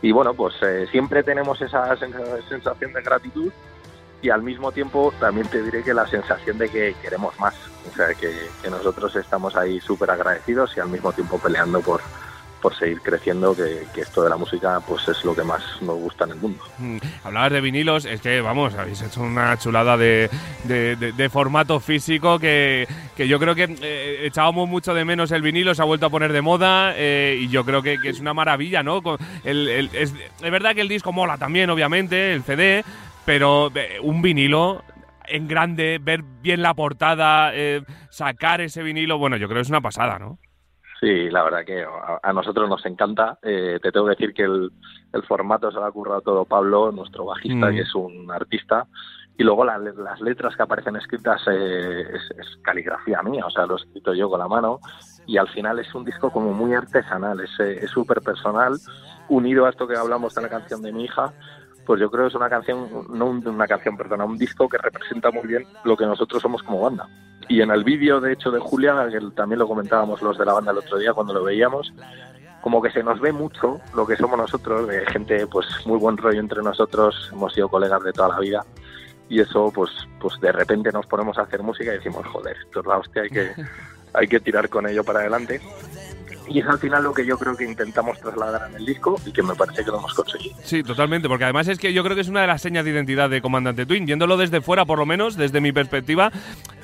Y 0.00 0.12
bueno, 0.12 0.34
pues 0.34 0.54
eh, 0.62 0.86
siempre 0.90 1.24
tenemos 1.24 1.60
esa 1.60 1.94
sen- 1.96 2.42
sensación 2.48 2.92
de 2.92 3.02
gratitud 3.02 3.52
y 4.20 4.30
al 4.30 4.42
mismo 4.42 4.72
tiempo 4.72 5.12
también 5.18 5.48
te 5.48 5.62
diré 5.62 5.84
que 5.84 5.94
la 5.94 6.06
sensación 6.06 6.58
de 6.58 6.70
que 6.70 6.96
queremos 7.00 7.34
más. 7.38 7.54
O 7.82 7.92
sea, 7.92 8.14
que, 8.16 8.54
que 8.60 8.70
nosotros 8.70 9.14
estamos 9.16 9.54
ahí 9.56 9.80
súper 9.80 10.10
agradecidos 10.10 10.72
y 10.76 10.80
al 10.80 10.88
mismo 10.88 11.12
tiempo 11.12 11.40
peleando 11.40 11.82
por, 11.82 12.02
por 12.60 12.74
seguir 12.76 13.00
creciendo, 13.00 13.54
que, 13.54 13.84
que 13.94 14.00
esto 14.02 14.22
de 14.22 14.30
la 14.30 14.36
música 14.36 14.80
pues 14.86 15.06
es 15.08 15.24
lo 15.24 15.34
que 15.34 15.42
más 15.42 15.62
nos 15.80 15.96
gusta 15.96 16.24
en 16.24 16.30
el 16.30 16.36
mundo. 16.36 16.62
Mm, 16.78 16.96
Hablabas 17.24 17.52
de 17.52 17.60
vinilos, 17.60 18.04
es 18.04 18.20
que 18.20 18.40
vamos, 18.40 18.74
habéis 18.74 19.00
hecho 19.02 19.20
una 19.22 19.56
chulada 19.58 19.96
de, 19.96 20.28
de- 20.64 21.28
formato 21.28 21.78
físico 21.78 22.38
que, 22.38 22.86
que 23.16 23.28
yo 23.28 23.38
creo 23.38 23.54
que 23.54 23.68
eh, 23.82 24.26
echábamos 24.26 24.68
mucho 24.68 24.94
de 24.94 25.04
menos 25.04 25.30
el 25.30 25.42
vinilo, 25.42 25.74
se 25.74 25.82
ha 25.82 25.84
vuelto 25.84 26.06
a 26.06 26.10
poner 26.10 26.32
de 26.32 26.40
moda 26.42 26.94
eh, 26.96 27.38
y 27.42 27.48
yo 27.48 27.64
creo 27.64 27.82
que, 27.82 27.98
es 28.02 28.20
una 28.20 28.34
maravilla, 28.34 28.82
¿no? 28.82 29.02
El- 29.44 29.68
es, 29.92 30.14
verdad 30.40 30.74
que 30.74 30.80
el 30.80 30.88
disco 30.88 31.12
mola 31.12 31.36
también, 31.36 31.70
obviamente, 31.70 32.32
el 32.32 32.42
CD, 32.42 32.84
pero 33.24 33.70
eh, 33.74 33.98
un 34.02 34.22
vinilo 34.22 34.82
en 35.26 35.46
grande, 35.46 35.98
ver 36.02 36.22
bien 36.22 36.62
la 36.62 36.72
portada, 36.72 37.52
sacar 38.08 38.62
ese 38.62 38.82
vinilo, 38.82 39.18
bueno, 39.18 39.36
yo 39.36 39.46
creo 39.46 39.58
que 39.58 39.62
es 39.62 39.68
una 39.68 39.82
pasada, 39.82 40.18
¿no? 40.18 40.38
Sí, 41.00 41.30
la 41.30 41.44
verdad 41.44 41.64
que 41.64 41.84
a, 41.84 42.18
a 42.22 42.32
nosotros 42.32 42.68
nos 42.68 42.84
encanta. 42.84 43.38
Eh, 43.42 43.78
te 43.80 43.92
tengo 43.92 44.06
que 44.06 44.10
decir 44.16 44.34
que 44.34 44.42
el, 44.42 44.70
el 45.12 45.22
formato 45.22 45.70
se 45.70 45.76
lo 45.78 45.84
ha 45.84 45.92
currado 45.92 46.20
todo 46.22 46.44
Pablo, 46.44 46.90
nuestro 46.90 47.24
bajista, 47.24 47.70
Mm. 47.70 47.74
que 47.74 47.80
es 47.82 47.94
un 47.94 48.30
artista. 48.32 48.86
Y 49.36 49.44
luego 49.44 49.64
la- 49.64 49.78
las 49.78 50.20
letras 50.20 50.56
que 50.56 50.62
aparecen 50.64 50.96
escritas 50.96 51.40
eh, 51.48 52.00
es, 52.12 52.38
es 52.38 52.56
caligrafía 52.62 53.22
mía, 53.22 53.46
o 53.46 53.50
sea, 53.50 53.66
lo 53.66 53.74
he 53.76 53.80
escrito 53.80 54.12
yo 54.12 54.28
con 54.28 54.40
la 54.40 54.48
mano. 54.48 54.80
Y 55.26 55.36
al 55.36 55.48
final 55.48 55.78
es 55.78 55.94
un 55.94 56.04
disco 56.04 56.30
como 56.32 56.52
muy 56.52 56.74
artesanal, 56.74 57.38
es 57.40 57.50
eh, 57.60 57.86
súper 57.86 58.20
personal, 58.20 58.76
unido 59.28 59.66
a 59.66 59.70
esto 59.70 59.86
que 59.86 59.94
hablamos 59.96 60.34
de 60.34 60.42
la 60.42 60.48
canción 60.48 60.82
de 60.82 60.90
mi 60.92 61.04
hija. 61.04 61.32
Pues 61.88 62.00
yo 62.00 62.10
creo 62.10 62.24
que 62.24 62.28
es 62.28 62.34
una 62.34 62.50
canción, 62.50 62.86
no 63.08 63.24
un- 63.26 63.48
una 63.48 63.66
canción, 63.66 63.96
perdona, 63.96 64.26
un 64.26 64.36
disco 64.36 64.68
que 64.68 64.76
representa 64.76 65.30
muy 65.30 65.46
bien 65.46 65.64
lo 65.84 65.96
que 65.96 66.04
nosotros 66.04 66.42
somos 66.42 66.62
como 66.62 66.82
banda. 66.82 67.08
Y 67.48 67.62
en 67.62 67.70
el 67.70 67.82
vídeo, 67.82 68.20
de 68.20 68.34
hecho, 68.34 68.50
de 68.50 68.60
Julia, 68.60 69.08
que 69.10 69.18
también 69.34 69.58
lo 69.58 69.66
comentábamos 69.66 70.20
los 70.20 70.36
de 70.36 70.44
la 70.44 70.52
banda 70.52 70.70
el 70.72 70.78
otro 70.78 70.98
día 70.98 71.14
cuando 71.14 71.32
lo 71.32 71.42
veíamos, 71.44 71.90
como 72.60 72.82
que 72.82 72.90
se 72.90 73.02
nos 73.02 73.18
ve 73.20 73.32
mucho 73.32 73.80
lo 73.94 74.06
que 74.06 74.16
somos 74.16 74.36
nosotros, 74.36 74.86
de 74.86 75.06
gente 75.06 75.46
pues 75.46 75.66
muy 75.86 75.98
buen 75.98 76.18
rollo 76.18 76.40
entre 76.40 76.62
nosotros, 76.62 77.30
hemos 77.32 77.54
sido 77.54 77.70
colegas 77.70 78.02
de 78.02 78.12
toda 78.12 78.28
la 78.28 78.38
vida 78.40 78.64
y 79.30 79.40
eso 79.40 79.72
pues 79.74 79.90
pues 80.20 80.38
de 80.40 80.52
repente 80.52 80.90
nos 80.92 81.06
ponemos 81.06 81.38
a 81.38 81.42
hacer 81.42 81.62
música 81.62 81.90
y 81.92 81.96
decimos, 81.96 82.26
joder, 82.26 82.54
esto 82.66 82.80
es 82.80 82.86
la 82.86 82.98
hostia, 82.98 83.22
hay 83.22 83.30
que, 83.30 83.52
hay 84.12 84.28
que 84.28 84.40
tirar 84.40 84.68
con 84.68 84.86
ello 84.86 85.04
para 85.04 85.20
adelante. 85.20 85.60
Y 86.48 86.60
es 86.60 86.66
al 86.66 86.78
final 86.78 87.02
lo 87.02 87.12
que 87.12 87.26
yo 87.26 87.38
creo 87.38 87.56
que 87.56 87.64
intentamos 87.64 88.18
trasladar 88.20 88.70
en 88.70 88.76
el 88.76 88.86
disco 88.86 89.20
y 89.26 89.32
que 89.32 89.42
me 89.42 89.54
parece 89.54 89.84
que 89.84 89.90
lo 89.90 89.98
hemos 89.98 90.14
conseguido. 90.14 90.56
Sí, 90.62 90.82
totalmente, 90.82 91.28
porque 91.28 91.44
además 91.44 91.68
es 91.68 91.78
que 91.78 91.92
yo 91.92 92.02
creo 92.02 92.14
que 92.14 92.22
es 92.22 92.28
una 92.28 92.40
de 92.40 92.46
las 92.46 92.62
señas 92.62 92.84
de 92.84 92.90
identidad 92.90 93.28
de 93.28 93.42
Comandante 93.42 93.86
Twin. 93.86 94.06
Viéndolo 94.06 94.36
desde 94.36 94.60
fuera, 94.60 94.84
por 94.84 94.98
lo 94.98 95.06
menos, 95.06 95.36
desde 95.36 95.60
mi 95.60 95.72
perspectiva, 95.72 96.32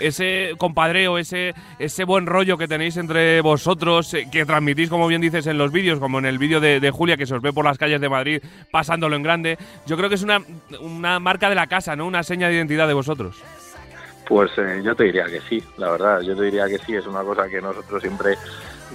ese 0.00 0.52
compadreo, 0.58 1.18
ese, 1.18 1.54
ese 1.78 2.04
buen 2.04 2.26
rollo 2.26 2.58
que 2.58 2.68
tenéis 2.68 2.96
entre 2.96 3.40
vosotros, 3.40 4.12
eh, 4.14 4.28
que 4.30 4.44
transmitís, 4.44 4.90
como 4.90 5.06
bien 5.06 5.20
dices, 5.20 5.46
en 5.46 5.58
los 5.58 5.72
vídeos, 5.72 5.98
como 5.98 6.18
en 6.18 6.26
el 6.26 6.38
vídeo 6.38 6.60
de, 6.60 6.80
de 6.80 6.90
Julia, 6.90 7.16
que 7.16 7.26
se 7.26 7.34
os 7.34 7.42
ve 7.42 7.52
por 7.52 7.64
las 7.64 7.78
calles 7.78 8.00
de 8.00 8.08
Madrid 8.08 8.42
pasándolo 8.70 9.16
en 9.16 9.22
grande, 9.22 9.58
yo 9.86 9.96
creo 9.96 10.08
que 10.08 10.16
es 10.16 10.22
una, 10.22 10.42
una 10.80 11.20
marca 11.20 11.48
de 11.48 11.54
la 11.54 11.66
casa, 11.66 11.96
¿no? 11.96 12.06
Una 12.06 12.22
seña 12.22 12.48
de 12.48 12.54
identidad 12.54 12.88
de 12.88 12.94
vosotros. 12.94 13.42
Pues 14.26 14.50
eh, 14.56 14.80
yo 14.82 14.94
te 14.94 15.04
diría 15.04 15.26
que 15.26 15.40
sí, 15.42 15.62
la 15.76 15.90
verdad, 15.90 16.20
yo 16.22 16.34
te 16.34 16.44
diría 16.44 16.66
que 16.66 16.78
sí, 16.78 16.94
es 16.94 17.06
una 17.06 17.22
cosa 17.22 17.48
que 17.48 17.60
nosotros 17.60 18.00
siempre 18.00 18.36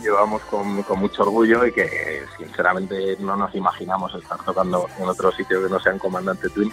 llevamos 0.01 0.41
con, 0.43 0.83
con 0.83 0.99
mucho 0.99 1.23
orgullo 1.23 1.65
y 1.65 1.71
que 1.71 2.23
sinceramente 2.37 3.17
no 3.19 3.35
nos 3.35 3.53
imaginamos 3.55 4.13
estar 4.15 4.43
tocando 4.43 4.87
en 4.97 5.07
otro 5.07 5.31
sitio 5.31 5.63
que 5.63 5.69
no 5.69 5.79
sea 5.79 5.93
en 5.93 5.99
Comandante 5.99 6.49
Twin, 6.49 6.71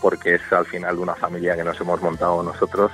porque 0.00 0.34
es 0.34 0.52
al 0.52 0.66
final 0.66 0.98
una 0.98 1.14
familia 1.14 1.56
que 1.56 1.64
nos 1.64 1.80
hemos 1.80 2.00
montado 2.02 2.42
nosotros 2.42 2.90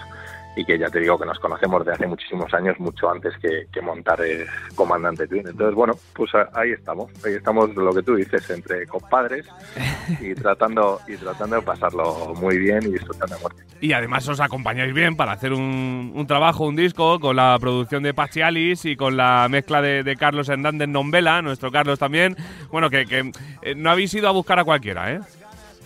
y 0.57 0.65
que 0.65 0.79
ya 0.79 0.89
te 0.89 1.01
digo 1.01 1.19
que 1.19 1.27
nos 1.27 1.39
conocemos 1.39 1.85
de 1.85 1.93
hace 1.93 2.07
muchísimos 2.07 2.53
años, 2.53 2.79
mucho 2.81 3.11
antes 3.11 3.37
que, 3.39 3.67
que 3.73 3.81
montar 3.81 4.21
eh, 4.23 4.47
Comandante 4.75 5.27
Twin. 5.27 5.47
Entonces, 5.49 5.75
bueno, 5.75 5.95
pues 6.15 6.31
ahí 6.55 6.73
estamos, 6.73 7.11
ahí 7.25 7.35
estamos 7.35 7.75
lo 7.77 7.93
que 7.93 8.03
tú 8.03 8.17
dices, 8.17 8.49
entre 8.51 8.87
compadres 8.87 9.47
y 10.21 10.35
tratando 10.35 11.01
y 11.07 11.17
tratando 11.17 11.57
de 11.57 11.63
pasarlo 11.63 12.35
muy 12.35 12.59
bien 12.59 12.83
y 12.85 12.93
disfrutando 12.93 13.37
de 13.37 13.41
muerte. 13.41 13.63
Y 13.81 13.93
además 13.93 14.29
os 14.29 14.41
acompañáis 14.41 14.93
bien 14.93 15.17
para 15.17 15.33
hacer 15.33 15.53
un, 15.53 16.13
un 16.15 16.27
trabajo, 16.27 16.67
un 16.67 16.75
disco, 16.75 17.21
con 17.21 17.37
la 17.37 17.57
producción 17.61 18.03
de 18.03 18.13
Pachi 18.13 18.43
Alice 18.43 18.89
y 18.89 18.97
con 18.97 19.17
la 19.17 19.47
mezcla 19.49 19.81
de, 19.81 20.03
de 20.03 20.17
Carlos 20.17 20.49
Hernández 20.49 20.89
Nombela, 20.89 21.43
nuestro 21.43 21.71
Carlos 21.71 21.99
también. 21.99 22.37
Bueno, 22.73 22.91
que, 22.91 23.07
que, 23.07 23.31
eh, 23.63 23.75
no 23.77 23.91
habéis 23.91 24.13
ido 24.15 24.29
a 24.29 24.33
buscar 24.33 24.59
a 24.59 24.65
cualquiera, 24.65 25.13
¿eh? 25.13 25.21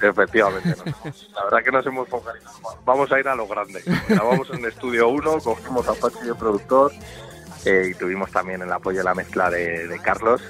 Efectivamente, 0.02 0.74
hemos- 0.84 1.30
la 1.32 1.44
verdad 1.44 1.62
que 1.64 1.70
nos 1.72 1.86
hemos 1.86 2.08
focalizado. 2.08 2.58
Vamos 2.84 3.10
a 3.12 3.20
ir 3.20 3.28
a 3.28 3.34
lo 3.34 3.46
grande. 3.46 3.82
Grabamos 4.08 4.50
en 4.50 4.64
Estudio 4.66 5.08
1, 5.08 5.38
cogimos 5.40 5.86
a 5.88 5.94
Pachi 5.94 6.24
de 6.26 6.34
productor 6.34 6.92
eh, 7.64 7.88
y 7.90 7.94
tuvimos 7.94 8.30
también 8.32 8.60
el 8.62 8.72
apoyo 8.72 8.98
de 8.98 9.04
la 9.04 9.14
mezcla 9.14 9.48
de, 9.50 9.86
de 9.86 9.98
Carlos. 10.00 10.42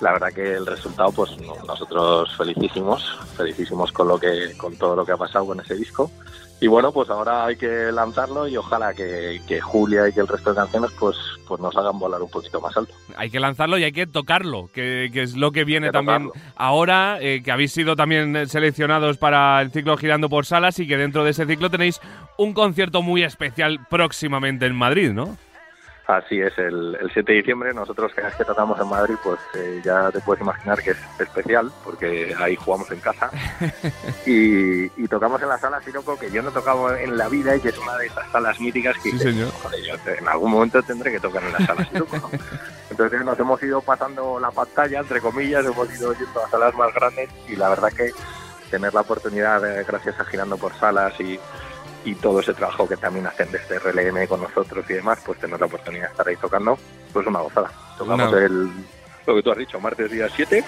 La 0.00 0.12
verdad 0.12 0.32
que 0.32 0.52
el 0.54 0.64
resultado, 0.66 1.12
pues 1.12 1.36
no- 1.38 1.56
nosotros 1.66 2.34
felicísimos, 2.36 3.18
felicísimos 3.36 3.92
con 3.92 4.08
lo 4.08 4.18
que, 4.18 4.56
con 4.56 4.76
todo 4.76 4.96
lo 4.96 5.04
que 5.04 5.12
ha 5.12 5.16
pasado 5.16 5.44
con 5.46 5.60
ese 5.60 5.74
disco. 5.74 6.10
Y 6.60 6.66
bueno, 6.66 6.92
pues 6.92 7.08
ahora 7.08 7.46
hay 7.46 7.56
que 7.56 7.92
lanzarlo 7.92 8.48
y 8.48 8.56
ojalá 8.56 8.92
que, 8.92 9.40
que 9.46 9.60
Julia 9.60 10.08
y 10.08 10.12
que 10.12 10.20
el 10.20 10.26
resto 10.26 10.50
de 10.50 10.56
canciones, 10.56 10.90
pues, 10.98 11.16
pues 11.46 11.60
nos 11.60 11.76
hagan 11.76 11.98
volar 11.98 12.20
un 12.20 12.30
poquito 12.30 12.60
más 12.60 12.76
alto. 12.76 12.92
Hay 13.16 13.30
que 13.30 13.38
lanzarlo 13.38 13.78
y 13.78 13.84
hay 13.84 13.92
que 13.92 14.08
tocarlo, 14.08 14.68
que, 14.72 15.08
que 15.12 15.22
es 15.22 15.36
lo 15.36 15.52
que 15.52 15.64
viene 15.64 15.92
también 15.92 16.28
tocarlo. 16.28 16.52
ahora, 16.56 17.18
eh, 17.20 17.42
que 17.44 17.52
habéis 17.52 17.72
sido 17.72 17.94
también 17.94 18.48
seleccionados 18.48 19.18
para 19.18 19.60
el 19.62 19.70
ciclo 19.70 19.96
Girando 19.96 20.28
por 20.28 20.46
Salas 20.46 20.80
y 20.80 20.88
que 20.88 20.96
dentro 20.96 21.22
de 21.22 21.30
ese 21.30 21.46
ciclo 21.46 21.70
tenéis 21.70 22.00
un 22.36 22.52
concierto 22.54 23.02
muy 23.02 23.22
especial 23.22 23.78
próximamente 23.88 24.66
en 24.66 24.74
Madrid, 24.74 25.12
¿no? 25.12 25.36
Así 26.08 26.40
es, 26.40 26.56
el, 26.56 26.96
el 26.98 27.10
7 27.12 27.32
de 27.32 27.38
diciembre 27.38 27.74
nosotros 27.74 28.10
cada 28.14 28.28
vez 28.28 28.36
que 28.38 28.44
tratamos 28.46 28.80
en 28.80 28.88
Madrid, 28.88 29.16
pues 29.22 29.38
eh, 29.52 29.82
ya 29.84 30.10
te 30.10 30.20
puedes 30.20 30.40
imaginar 30.40 30.82
que 30.82 30.92
es 30.92 30.96
especial, 31.18 31.70
porque 31.84 32.34
ahí 32.38 32.56
jugamos 32.56 32.90
en 32.90 32.98
casa 33.00 33.30
y, 34.26 34.84
y 34.86 35.06
tocamos 35.06 35.42
en 35.42 35.48
la 35.50 35.58
sala 35.58 35.82
Siroco, 35.82 36.18
que 36.18 36.30
yo 36.30 36.40
no 36.42 36.48
he 36.48 36.52
tocado 36.52 36.96
en 36.96 37.18
la 37.18 37.28
vida 37.28 37.54
y 37.56 37.60
que 37.60 37.68
es 37.68 37.76
una 37.78 37.94
de 37.98 38.06
esas 38.06 38.26
salas 38.32 38.58
míticas 38.58 38.96
que 38.96 39.02
Sí, 39.02 39.12
dices, 39.12 39.34
señor. 39.34 39.50
"Joder, 39.62 39.80
yo 39.84 39.98
te- 39.98 40.18
en 40.18 40.28
algún 40.28 40.50
momento 40.50 40.82
tendré 40.82 41.12
que 41.12 41.20
tocar 41.20 41.42
en 41.42 41.52
la 41.52 41.66
sala 41.66 41.84
Siroco. 41.84 42.16
¿no?". 42.16 42.30
Entonces 42.90 43.22
nos 43.22 43.38
hemos 43.38 43.62
ido 43.62 43.82
pasando 43.82 44.40
la 44.40 44.50
pantalla, 44.50 45.00
entre 45.00 45.20
comillas, 45.20 45.62
hemos 45.66 45.92
ido 45.94 46.14
yendo 46.14 46.42
a 46.42 46.48
salas 46.48 46.74
más 46.74 46.92
grandes 46.94 47.28
y 47.48 47.54
la 47.56 47.68
verdad 47.68 47.92
que 47.92 48.12
tener 48.70 48.94
la 48.94 49.02
oportunidad, 49.02 49.62
eh, 49.80 49.84
gracias 49.86 50.18
a 50.18 50.24
Girando 50.24 50.56
por 50.56 50.74
Salas 50.78 51.12
y, 51.20 51.38
y 52.08 52.14
todo 52.14 52.40
ese 52.40 52.54
trabajo 52.54 52.88
que 52.88 52.96
también 52.96 53.26
hacen 53.26 53.50
desde 53.52 53.78
RLM 53.78 54.26
con 54.26 54.40
nosotros 54.40 54.84
y 54.88 54.94
demás, 54.94 55.20
pues 55.24 55.38
tener 55.38 55.60
la 55.60 55.66
oportunidad 55.66 56.06
de 56.06 56.10
estar 56.10 56.26
ahí 56.26 56.36
tocando, 56.36 56.78
pues 57.12 57.26
una 57.26 57.40
gozada. 57.40 57.70
Tocamos 57.98 58.32
el, 58.32 58.70
lo 59.26 59.34
que 59.34 59.42
tú 59.42 59.50
has 59.50 59.58
dicho, 59.58 59.78
martes 59.78 60.10
día 60.10 60.26
7 60.34 60.64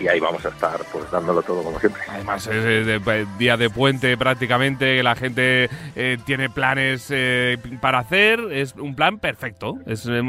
y 0.00 0.08
ahí 0.08 0.20
vamos 0.20 0.44
a 0.44 0.48
estar 0.50 0.78
pues 0.92 1.10
dándolo 1.10 1.42
todo 1.42 1.62
como 1.62 1.78
siempre. 1.80 2.02
Además 2.08 2.46
es 2.46 2.86
de- 2.86 3.26
día 3.38 3.56
de 3.56 3.70
puente 3.70 4.16
prácticamente, 4.16 4.96
que 4.96 5.02
la 5.02 5.14
gente 5.16 5.68
eh, 5.96 6.18
tiene 6.24 6.48
planes 6.50 7.08
eh, 7.10 7.58
para 7.80 7.98
hacer, 8.00 8.40
es 8.52 8.74
un 8.76 8.94
plan 8.94 9.18
perfecto. 9.18 9.74
Es, 9.86 10.06
eh, 10.06 10.22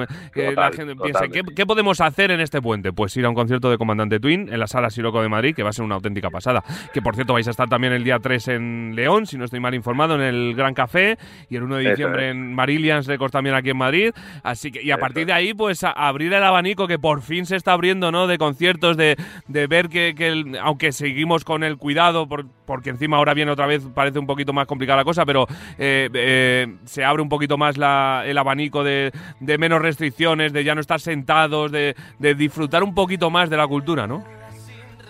la 0.55 0.71
gente 0.71 0.95
piensa, 0.95 1.27
¿qué, 1.27 1.65
podemos 1.65 2.01
hacer 2.01 2.31
en 2.31 2.39
este 2.39 2.61
puente? 2.61 2.91
Pues 2.93 3.15
ir 3.17 3.25
a 3.25 3.29
un 3.29 3.35
concierto 3.35 3.69
de 3.69 3.77
Comandante 3.77 4.19
Twin 4.19 4.49
en 4.51 4.59
la 4.59 4.67
Sala 4.67 4.89
Siroco 4.89 5.21
de 5.21 5.29
Madrid, 5.29 5.55
que 5.55 5.63
va 5.63 5.69
a 5.69 5.73
ser 5.73 5.85
una 5.85 5.95
auténtica 5.95 6.29
pasada. 6.29 6.63
Que 6.93 7.01
por 7.01 7.15
cierto 7.15 7.33
vais 7.33 7.47
a 7.47 7.51
estar 7.51 7.67
también 7.69 7.93
el 7.93 8.03
día 8.03 8.19
3 8.19 8.47
en 8.49 8.93
León, 8.95 9.25
si 9.27 9.37
no 9.37 9.45
estoy 9.45 9.59
mal 9.59 9.75
informado, 9.75 10.15
en 10.15 10.21
el 10.21 10.55
Gran 10.55 10.73
Café, 10.73 11.17
y 11.49 11.55
el 11.55 11.63
1 11.63 11.75
de 11.77 11.89
diciembre 11.89 12.29
en 12.29 12.53
Marillions 12.55 13.05
Records 13.07 13.31
también 13.31 13.55
aquí 13.55 13.69
en 13.71 13.77
Madrid. 13.77 14.11
Así 14.43 14.71
que, 14.71 14.81
y 14.81 14.91
a 14.91 14.95
Eso 14.95 15.01
partir 15.01 15.25
de 15.25 15.33
ahí, 15.33 15.53
pues 15.53 15.83
a- 15.83 15.91
abrir 15.91 16.33
el 16.33 16.43
abanico 16.43 16.87
que 16.87 16.97
por 16.99 17.21
fin 17.21 17.45
se 17.45 17.55
está 17.55 17.73
abriendo, 17.73 18.11
¿no? 18.11 18.27
De 18.27 18.37
conciertos, 18.37 18.97
de, 18.97 19.15
de 19.47 19.58
ver 19.67 19.89
que, 19.89 20.13
que 20.15 20.27
el- 20.27 20.57
aunque 20.61 20.91
seguimos 20.91 21.43
con 21.43 21.63
el 21.63 21.77
cuidado, 21.77 22.27
por- 22.27 22.45
porque 22.65 22.89
encima 22.89 23.17
ahora 23.17 23.33
viene 23.33 23.51
otra 23.51 23.65
vez, 23.67 23.83
parece 23.93 24.19
un 24.19 24.27
poquito 24.27 24.53
más 24.53 24.67
complicada 24.67 24.97
la 24.97 25.03
cosa, 25.03 25.25
pero 25.25 25.45
eh, 25.77 26.09
eh, 26.13 26.75
se 26.85 27.03
abre 27.03 27.21
un 27.21 27.29
poquito 27.29 27.57
más 27.57 27.77
la- 27.77 28.23
el 28.25 28.37
abanico 28.37 28.83
de, 28.83 29.11
de 29.39 29.57
menos 29.57 29.81
restricciones, 29.81 30.53
de 30.53 30.63
ya 30.63 30.75
no 30.75 30.81
estar 30.81 30.99
sentados, 30.99 31.71
de, 31.71 31.95
de 32.19 32.35
disfrutar 32.35 32.83
un 32.83 32.93
poquito 32.93 33.29
más 33.29 33.49
de 33.49 33.57
la 33.57 33.67
cultura, 33.67 34.07
¿no? 34.07 34.23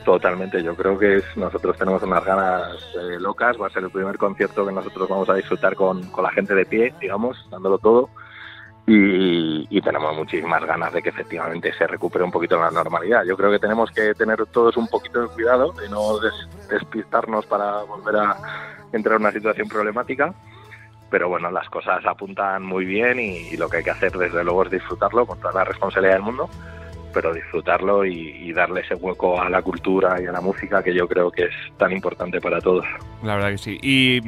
Totalmente, 0.06 0.64
yo 0.64 0.76
creo 0.76 0.98
que 0.98 1.22
nosotros 1.36 1.78
tenemos 1.78 2.02
unas 2.04 2.24
ganas 2.24 2.70
eh, 2.96 3.20
locas, 3.20 3.58
va 3.62 3.68
a 3.68 3.70
ser 3.70 3.84
el 3.84 3.92
primer 3.92 4.18
concierto 4.18 4.66
que 4.66 4.72
nosotros 4.72 5.08
vamos 5.10 5.30
a 5.30 5.36
disfrutar 5.36 5.76
con 5.76 6.02
la 6.24 6.32
gente 6.32 6.56
de 6.56 6.66
pie, 6.66 6.94
digamos, 7.02 7.38
dándolo 7.52 7.78
todo. 7.78 8.10
Y, 8.92 9.68
y 9.70 9.82
tenemos 9.82 10.16
muchísimas 10.16 10.66
ganas 10.66 10.92
de 10.92 11.04
que 11.04 11.10
efectivamente 11.10 11.72
se 11.78 11.86
recupere 11.86 12.24
un 12.24 12.32
poquito 12.32 12.60
la 12.60 12.72
normalidad. 12.72 13.24
Yo 13.24 13.38
creo 13.38 13.52
que 13.52 13.60
tenemos 13.60 13.92
que 13.92 14.16
tener 14.16 14.44
todos 14.48 14.78
un 14.78 14.88
poquito 14.88 15.22
de 15.22 15.28
cuidado 15.28 15.74
de 15.74 15.88
no 15.90 16.18
des- 16.18 16.68
despistarnos 16.70 17.46
para 17.46 17.84
volver 17.84 18.16
a 18.16 18.38
entrar 18.92 19.18
en 19.18 19.22
una 19.22 19.32
situación 19.32 19.68
problemática. 19.70 20.34
Pero 21.12 21.30
bueno, 21.30 21.52
las 21.52 21.70
cosas 21.70 22.04
apuntan 22.04 22.64
muy 22.64 22.86
bien 22.86 23.20
y, 23.20 23.50
y 23.50 23.58
lo 23.58 23.70
que 23.70 23.78
hay 23.78 23.84
que 23.84 23.92
hacer 23.92 24.12
desde 24.12 24.44
luego 24.44 24.64
es 24.64 24.72
disfrutarlo 24.72 25.28
con 25.28 25.40
toda 25.40 25.54
la 25.54 25.66
responsabilidad 25.66 26.16
del 26.16 26.24
mundo 26.24 26.50
pero 27.14 27.34
disfrutarlo 27.34 28.06
y, 28.06 28.30
y 28.30 28.54
darle 28.54 28.82
ese 28.82 28.96
hueco 28.96 29.40
a 29.40 29.50
la 29.50 29.62
cultura 29.62 30.22
y 30.22 30.26
a 30.26 30.32
la 30.32 30.42
música 30.42 30.84
que 30.84 30.94
yo 30.94 31.08
creo 31.08 31.32
que 31.32 31.46
es 31.46 31.54
tan 31.78 31.92
importante 31.92 32.40
para 32.40 32.60
todos. 32.62 32.86
La 33.24 33.36
verdad 33.36 33.52
que 33.52 33.58
sí. 33.58 33.78
Y 33.82 34.22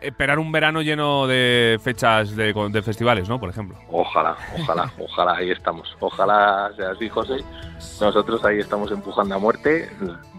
esperar 0.00 0.38
un 0.38 0.50
verano 0.52 0.82
lleno 0.82 1.26
de 1.26 1.78
fechas 1.82 2.34
de, 2.34 2.52
de 2.52 2.82
festivales, 2.82 3.28
¿no? 3.28 3.38
Por 3.38 3.50
ejemplo. 3.50 3.76
Ojalá, 3.90 4.36
ojalá, 4.58 4.90
ojalá, 4.98 5.36
ahí 5.36 5.50
estamos. 5.50 5.96
Ojalá 6.00 6.70
sea 6.76 6.90
así, 6.90 7.08
José. 7.08 7.44
Nosotros 8.00 8.44
ahí 8.44 8.58
estamos 8.58 8.90
empujando 8.90 9.34
a 9.34 9.38
muerte. 9.38 9.90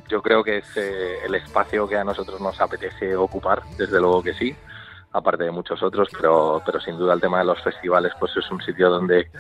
Yo 0.10 0.22
creo 0.22 0.44
que 0.44 0.58
es 0.58 0.78
eh, 0.78 1.18
el 1.26 1.36
espacio 1.36 1.88
que 1.88 1.98
a 1.98 2.04
nosotros 2.04 2.42
nos 2.42 2.60
apetece 2.60 3.16
ocupar, 3.16 3.62
desde 3.78 4.00
luego 4.00 4.24
que 4.24 4.34
sí, 4.34 4.56
aparte 5.12 5.44
de 5.44 5.52
muchos 5.52 5.82
otros, 5.82 6.08
pero, 6.12 6.62
pero 6.66 6.80
sin 6.80 6.98
duda 6.98 7.14
el 7.14 7.22
tema 7.22 7.40
de 7.40 7.46
los 7.46 7.62
festivales 7.62 8.14
pues 8.20 8.36
es 8.38 8.50
un 8.52 8.62
sitio 8.62 8.90
donde 8.90 9.32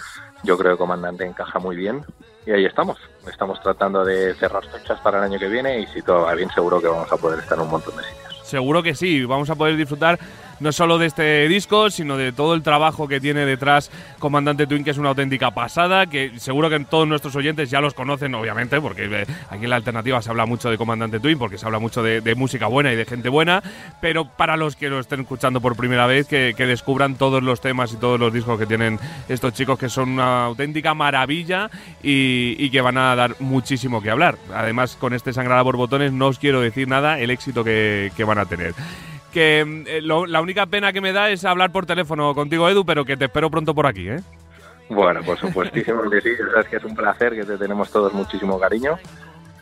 yo 0.43 0.57
creo 0.57 0.73
que 0.73 0.79
Comandante 0.79 1.25
encaja 1.25 1.59
muy 1.59 1.75
bien 1.75 2.03
y 2.45 2.51
ahí 2.51 2.65
estamos. 2.65 2.97
Estamos 3.27 3.61
tratando 3.61 4.03
de 4.03 4.33
cerrar 4.35 4.65
fechas 4.65 4.99
para 5.01 5.19
el 5.19 5.25
año 5.25 5.39
que 5.39 5.47
viene 5.47 5.79
y 5.79 5.87
si 5.87 6.01
todo 6.01 6.23
va 6.23 6.33
bien 6.33 6.49
seguro 6.51 6.81
que 6.81 6.87
vamos 6.87 7.11
a 7.11 7.17
poder 7.17 7.39
estar 7.39 7.57
en 7.57 7.65
un 7.65 7.71
montón 7.71 7.95
de 7.97 8.03
sitios. 8.03 8.47
Seguro 8.47 8.81
que 8.81 8.95
sí, 8.95 9.25
vamos 9.25 9.49
a 9.49 9.55
poder 9.55 9.75
disfrutar 9.75 10.17
no 10.59 10.71
solo 10.71 10.97
de 10.97 11.07
este 11.07 11.47
disco, 11.47 11.89
sino 11.89 12.17
de 12.17 12.31
todo 12.31 12.53
el 12.53 12.61
trabajo 12.61 13.07
que 13.07 13.19
tiene 13.19 13.45
detrás 13.45 13.91
Comandante 14.19 14.67
Twin, 14.67 14.83
que 14.83 14.91
es 14.91 14.97
una 14.97 15.09
auténtica 15.09 15.51
pasada, 15.51 16.07
que 16.07 16.39
seguro 16.39 16.69
que 16.69 16.79
todos 16.81 17.07
nuestros 17.07 17.35
oyentes 17.35 17.69
ya 17.69 17.81
los 17.81 17.93
conocen, 17.93 18.35
obviamente, 18.35 18.79
porque 18.81 19.05
eh, 19.05 19.25
aquí 19.49 19.63
en 19.63 19.69
la 19.69 19.77
alternativa 19.77 20.21
se 20.21 20.29
habla 20.29 20.45
mucho 20.45 20.69
de 20.69 20.77
Comandante 20.77 21.19
Twin, 21.19 21.37
porque 21.37 21.57
se 21.57 21.65
habla 21.65 21.79
mucho 21.79 22.03
de, 22.03 22.35
música 22.35 22.67
buena 22.67 22.93
y 22.93 22.95
de 22.95 23.05
gente 23.05 23.27
buena, 23.27 23.61
pero 24.01 24.25
para 24.25 24.55
los 24.55 24.75
que 24.75 24.89
lo 24.89 24.99
estén 24.99 25.21
escuchando 25.21 25.61
por 25.61 25.75
primera 25.75 26.05
vez, 26.07 26.27
que, 26.27 26.53
descubran 26.69 27.15
todos 27.15 27.41
los 27.41 27.61
temas 27.61 27.91
y 27.93 27.97
todos 27.97 28.19
los 28.19 28.31
discos 28.31 28.59
que 28.59 28.67
tienen 28.67 28.99
estos 29.27 29.53
chicos, 29.53 29.79
que 29.79 29.89
son 29.89 30.09
una 30.09 30.45
auténtica 30.45 30.93
maravilla 30.93 31.71
y, 32.03 32.69
que 32.69 32.81
van 32.81 32.97
a 32.97 33.15
dar 33.15 33.35
muchísimo 33.39 34.01
que 34.01 34.11
hablar. 34.11 34.37
Además, 34.53 34.95
con 34.95 35.13
este 35.13 35.33
Sangrada 35.33 35.63
por 35.63 35.77
Botones 35.77 36.13
no 36.13 36.27
os 36.27 36.37
quiero 36.37 36.61
decir 36.61 36.87
nada 36.87 37.19
el 37.19 37.31
éxito 37.31 37.63
que 37.63 38.11
van 38.25 38.37
a 38.37 38.45
tener 38.45 38.75
que 39.31 39.59
eh, 39.87 40.01
lo- 40.01 40.25
la 40.25 40.41
única 40.41 40.65
pena 40.65 40.91
que 40.93 41.01
me 41.01 41.11
da 41.13 41.29
es 41.29 41.45
hablar 41.45 41.71
por 41.71 41.85
teléfono 41.85 42.33
contigo, 42.35 42.67
Edu, 42.69 42.85
pero 42.85 43.05
que 43.05 43.17
te 43.17 43.25
espero 43.25 43.49
pronto 43.49 43.73
por 43.75 43.85
aquí, 43.87 44.09
¿eh? 44.09 44.19
Bueno, 44.89 45.21
por 45.23 45.37
supuestísimo 45.37 46.09
que 46.09 46.19
sí, 46.21 46.29
sabes 46.51 46.67
que 46.67 46.77
es 46.77 46.83
un 46.83 46.95
placer, 46.95 47.35
que 47.35 47.43
te 47.43 47.57
tenemos 47.57 47.91
todos 47.91 48.11
muchísimo 48.13 48.59
cariño, 48.59 48.97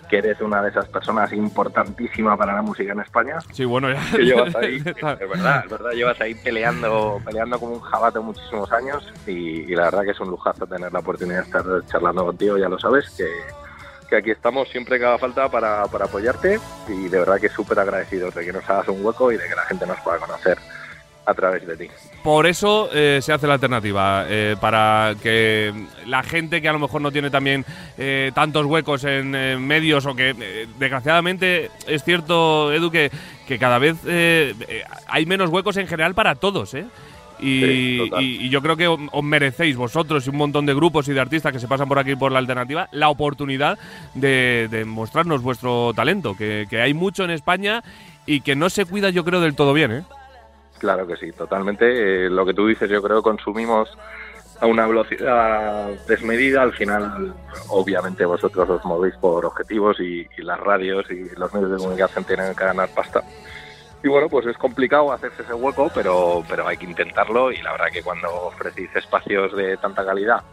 que 0.09 0.19
eres 0.19 0.39
una 0.39 0.62
de 0.62 0.69
esas 0.69 0.88
personas 0.88 1.33
importantísimas 1.33 2.38
para 2.38 2.53
la 2.55 2.62
música 2.62 2.93
en 2.93 3.01
España, 3.01 3.36
Sí, 3.51 3.65
bueno, 3.65 3.91
ya. 3.91 4.00
que 4.15 4.24
llevas 4.24 4.55
ahí, 4.55 4.77
es 4.86 4.86
verdad, 4.95 5.63
es 5.65 5.69
verdad, 5.69 5.91
llevas 5.91 6.21
ahí 6.21 6.33
peleando, 6.36 7.19
peleando 7.25 7.59
como 7.59 7.74
un 7.74 7.81
jabato 7.81 8.24
muchísimos 8.24 8.71
años 8.71 9.13
y, 9.27 9.31
y 9.69 9.75
la 9.75 9.83
verdad 9.83 10.03
que 10.03 10.12
es 10.12 10.19
un 10.21 10.29
lujazo 10.29 10.65
tener 10.65 10.93
la 10.93 11.00
oportunidad 11.00 11.39
de 11.39 11.43
estar 11.43 11.65
charlando 11.88 12.25
contigo, 12.25 12.57
ya 12.57 12.69
lo 12.69 12.79
sabes, 12.79 13.09
que, 13.17 13.25
que 14.09 14.15
aquí 14.15 14.31
estamos 14.31 14.69
siempre 14.69 14.97
que 14.97 15.05
haga 15.05 15.17
falta 15.17 15.49
para, 15.49 15.85
para 15.85 16.05
apoyarte 16.05 16.59
y 16.87 17.09
de 17.09 17.19
verdad 17.19 17.39
que 17.39 17.49
súper 17.49 17.79
agradecidos 17.79 18.33
de 18.33 18.45
que 18.45 18.53
nos 18.53 18.67
hagas 18.69 18.87
un 18.87 19.05
hueco 19.05 19.31
y 19.31 19.37
de 19.37 19.47
que 19.47 19.55
la 19.55 19.63
gente 19.63 19.85
nos 19.85 19.99
pueda 19.99 20.17
conocer 20.17 20.57
a 21.27 21.33
través 21.33 21.67
de 21.67 21.75
ti. 21.75 21.89
Por 22.23 22.47
eso 22.47 22.89
eh, 22.93 23.19
se 23.21 23.33
hace 23.33 23.47
la 23.47 23.55
alternativa, 23.55 24.25
eh, 24.29 24.55
para 24.61 25.13
que 25.21 25.73
la 26.05 26.23
gente 26.23 26.61
que 26.61 26.69
a 26.69 26.73
lo 26.73 26.79
mejor 26.79 27.01
no 27.01 27.11
tiene 27.11 27.29
también 27.29 27.65
eh, 27.97 28.31
tantos 28.33 28.65
huecos 28.65 29.03
en 29.03 29.31
medios 29.67 30.05
o 30.05 30.15
que 30.15 30.29
eh, 30.29 30.67
desgraciadamente 30.79 31.69
es 31.85 32.03
cierto, 32.05 32.71
Edu, 32.71 32.89
que, 32.89 33.11
que 33.45 33.59
cada 33.59 33.77
vez 33.77 33.97
hay 35.07 35.25
menos 35.25 35.49
huecos 35.49 35.75
en 35.75 35.87
general 35.87 36.15
para 36.15 36.35
todos, 36.35 36.73
¿eh? 36.73 36.85
Y, 37.39 37.62
Sí, 37.62 37.98
total. 38.10 38.24
y- 38.24 38.46
y 38.46 38.50
yo 38.50 38.62
creo 38.62 38.75
que 38.77 38.88
os 38.88 39.24
merecéis 39.24 39.75
vosotros 39.77 40.25
y 40.25 40.29
un 40.29 40.38
montón 40.38 40.65
de 40.65 40.74
grupos 40.74 41.08
y 41.08 41.13
de 41.13 41.20
artistas 41.20 41.51
que 41.53 41.60
se 41.60 41.67
pasan 41.67 41.88
por 41.88 42.00
aquí 42.00 42.15
por 42.15 42.32
la 42.32 42.39
alternativa 42.39 42.88
la 42.91 43.10
oportunidad 43.10 43.77
de, 44.15 44.67
de 44.72 44.86
mostrarnos 44.86 45.41
vuestro 45.41 45.94
talento, 45.96 46.36
que, 46.36 46.65
que 46.70 46.82
hay 46.82 46.94
mucho 46.94 47.24
en 47.24 47.32
España 47.32 47.84
y 48.25 48.41
que 48.41 48.56
no 48.56 48.70
se 48.70 48.86
cuida 48.86 49.10
yo 49.12 49.24
creo 49.24 49.39
del 49.39 49.56
todo 49.56 49.74
bien, 49.74 49.91
¿eh? 49.91 50.03
Claro 50.79 51.08
que 51.08 51.15
sí, 51.17 51.32
totalmente. 51.32 52.25
Eh, 52.25 52.29
lo 52.29 52.46
que 52.46 52.53
tú 52.53 52.67
dices, 52.67 52.89
yo 52.89 53.01
creo 53.01 53.17
que 53.17 53.24
consumimos 53.29 53.89
a 54.60 54.65
una 54.67 54.86
velocidad 54.88 55.89
desmedida. 56.08 56.62
Al 56.63 56.74
final, 56.74 57.34
obviamente, 57.70 58.25
vosotros 58.25 58.70
os 58.70 58.86
movéis 58.86 59.15
por 59.15 59.46
objetivos 59.46 60.00
y, 60.00 60.27
y 60.38 60.41
las 60.41 60.60
radios 60.60 61.06
y 61.10 61.29
los 61.38 61.53
medios 61.53 61.72
de 61.72 61.77
comunicación 61.77 62.24
tienen 62.25 62.53
que 62.56 62.63
ganar 62.63 62.89
pasta. 62.89 63.24
Y 64.07 64.09
bueno, 64.09 64.29
pues 64.29 64.45
es 64.45 64.57
complicado 64.57 65.11
hacerse 65.11 65.41
ese 65.41 65.53
hueco, 65.53 65.91
pero, 65.93 66.41
pero 66.47 66.65
hay 66.65 66.77
que 66.77 66.85
intentarlo 66.85 67.51
y 67.51 67.57
la 67.61 67.73
verdad 67.73 67.87
que 67.91 68.01
cuando 68.01 68.33
ofrecéis 68.33 68.89
espacios 68.95 69.53
de 69.53 69.75
tanta 69.75 70.05
calidad 70.05 70.43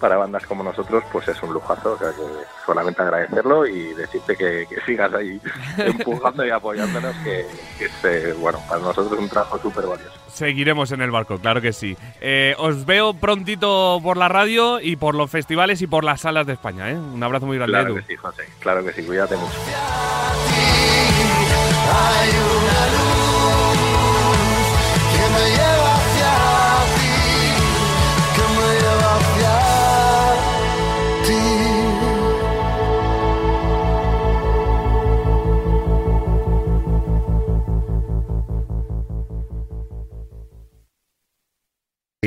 para 0.00 0.16
bandas 0.16 0.44
como 0.44 0.64
nosotros, 0.64 1.04
pues 1.12 1.28
es 1.28 1.40
un 1.40 1.52
lujazo. 1.52 1.92
O 1.92 1.98
sea 1.98 2.08
que 2.08 2.22
solamente 2.66 3.00
agradecerlo 3.00 3.64
y 3.68 3.94
decirte 3.94 4.34
que, 4.34 4.66
que 4.68 4.80
sigas 4.84 5.14
ahí 5.14 5.40
empujando 5.78 6.44
y 6.44 6.50
apoyándonos, 6.50 7.14
que, 7.22 7.46
que 7.78 7.84
es, 7.84 8.04
eh, 8.04 8.34
bueno, 8.40 8.58
para 8.68 8.80
nosotros 8.80 9.12
es 9.12 9.18
un 9.20 9.28
trabajo 9.28 9.56
súper 9.60 9.86
valioso. 9.86 10.10
Seguiremos 10.26 10.90
en 10.90 11.02
el 11.02 11.12
barco, 11.12 11.38
claro 11.38 11.60
que 11.60 11.72
sí. 11.72 11.96
Eh, 12.20 12.56
os 12.58 12.86
veo 12.86 13.14
prontito 13.14 14.00
por 14.02 14.16
la 14.16 14.28
radio 14.28 14.80
y 14.80 14.96
por 14.96 15.14
los 15.14 15.30
festivales 15.30 15.80
y 15.80 15.86
por 15.86 16.02
las 16.02 16.22
salas 16.22 16.44
de 16.44 16.54
España. 16.54 16.90
¿eh? 16.90 16.98
Un 16.98 17.22
abrazo 17.22 17.46
muy 17.46 17.56
grande, 17.56 17.72
Claro 17.72 17.90
Edu. 17.90 17.96
que 17.98 18.02
sí, 18.08 18.16
José. 18.16 18.48
Claro 18.58 18.82
que 18.84 18.92
sí, 18.94 19.04
cuídate 19.04 19.36
mucho. 19.36 19.54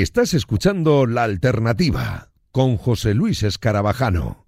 Estás 0.03 0.33
escuchando 0.33 1.07
La 1.07 1.23
Alternativa 1.23 2.33
con 2.51 2.77
José 2.77 3.13
Luis 3.13 3.41
Escarabajano. 3.41 4.42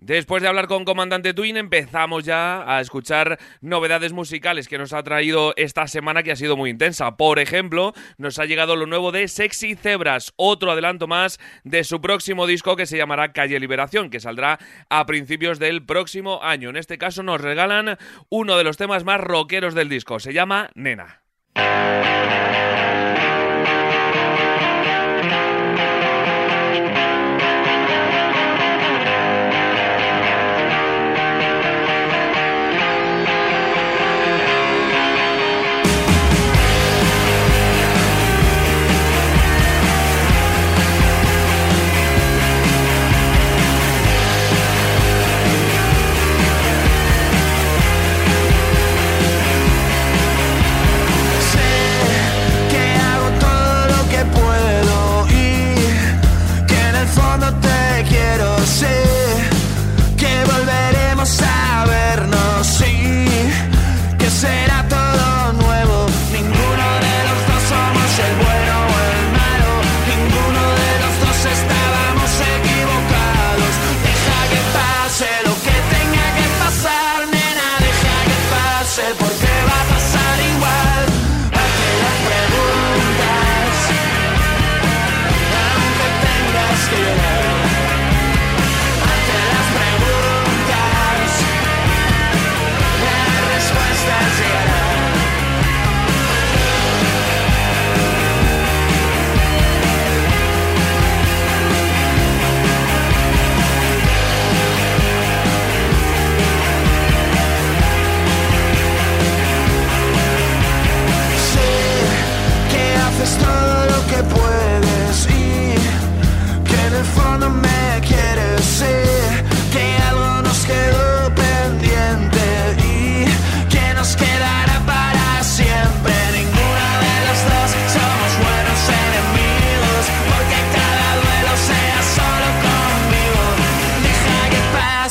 Después 0.00 0.42
de 0.42 0.48
hablar 0.48 0.68
con 0.68 0.84
Comandante 0.84 1.34
Twin, 1.34 1.56
empezamos 1.56 2.24
ya 2.24 2.62
a 2.72 2.80
escuchar 2.80 3.36
novedades 3.60 4.12
musicales 4.12 4.68
que 4.68 4.78
nos 4.78 4.92
ha 4.92 5.02
traído 5.02 5.54
esta 5.56 5.88
semana 5.88 6.22
que 6.22 6.30
ha 6.30 6.36
sido 6.36 6.56
muy 6.56 6.70
intensa. 6.70 7.16
Por 7.16 7.40
ejemplo, 7.40 7.94
nos 8.16 8.38
ha 8.38 8.44
llegado 8.44 8.76
lo 8.76 8.86
nuevo 8.86 9.10
de 9.10 9.26
Sexy 9.26 9.74
Zebras, 9.74 10.32
otro 10.36 10.70
adelanto 10.70 11.08
más 11.08 11.40
de 11.64 11.82
su 11.82 12.00
próximo 12.00 12.46
disco 12.46 12.76
que 12.76 12.86
se 12.86 12.96
llamará 12.96 13.32
Calle 13.32 13.58
Liberación, 13.58 14.08
que 14.08 14.20
saldrá 14.20 14.60
a 14.88 15.04
principios 15.04 15.58
del 15.58 15.84
próximo 15.84 16.44
año. 16.44 16.70
En 16.70 16.76
este 16.76 16.96
caso 16.96 17.24
nos 17.24 17.40
regalan 17.40 17.98
uno 18.28 18.56
de 18.56 18.64
los 18.64 18.76
temas 18.76 19.02
más 19.02 19.20
rockeros 19.20 19.74
del 19.74 19.88
disco, 19.88 20.20
se 20.20 20.32
llama 20.32 20.70
Nena. 20.76 21.22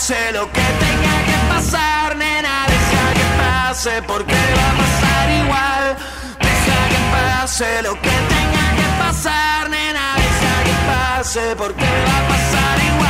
Pase 0.08 0.32
lo 0.32 0.50
que 0.54 0.62
tenga 0.62 1.16
que 1.26 1.54
pasar, 1.54 2.16
nena. 2.16 2.66
Deja 2.68 3.14
que 3.14 3.26
pase 3.42 4.02
porque 4.04 4.36
va 4.58 4.70
a 4.70 4.78
pasar 4.82 5.30
igual. 5.44 5.98
Deja 6.40 6.80
que 6.92 7.00
pase 7.12 7.82
lo 7.82 7.94
que 8.02 8.16
tenga 8.34 8.66
que 8.78 8.88
pasar, 9.04 9.70
nena. 9.70 10.16
Deja 10.16 10.64
que 10.64 10.76
pase 10.88 11.56
porque 11.58 11.86
va 11.86 12.18
a 12.20 12.28
pasar 12.30 12.78
igual. 12.88 13.07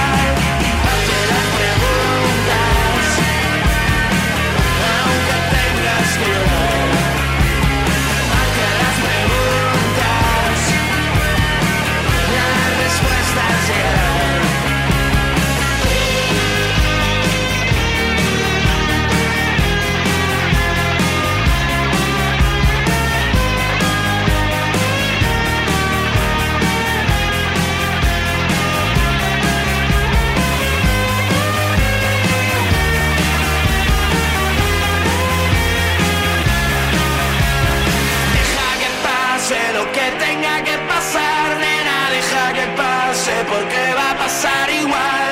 porque 43.58 43.94
va 43.94 44.12
a 44.12 44.18
pasar 44.18 44.70
igual. 44.70 45.27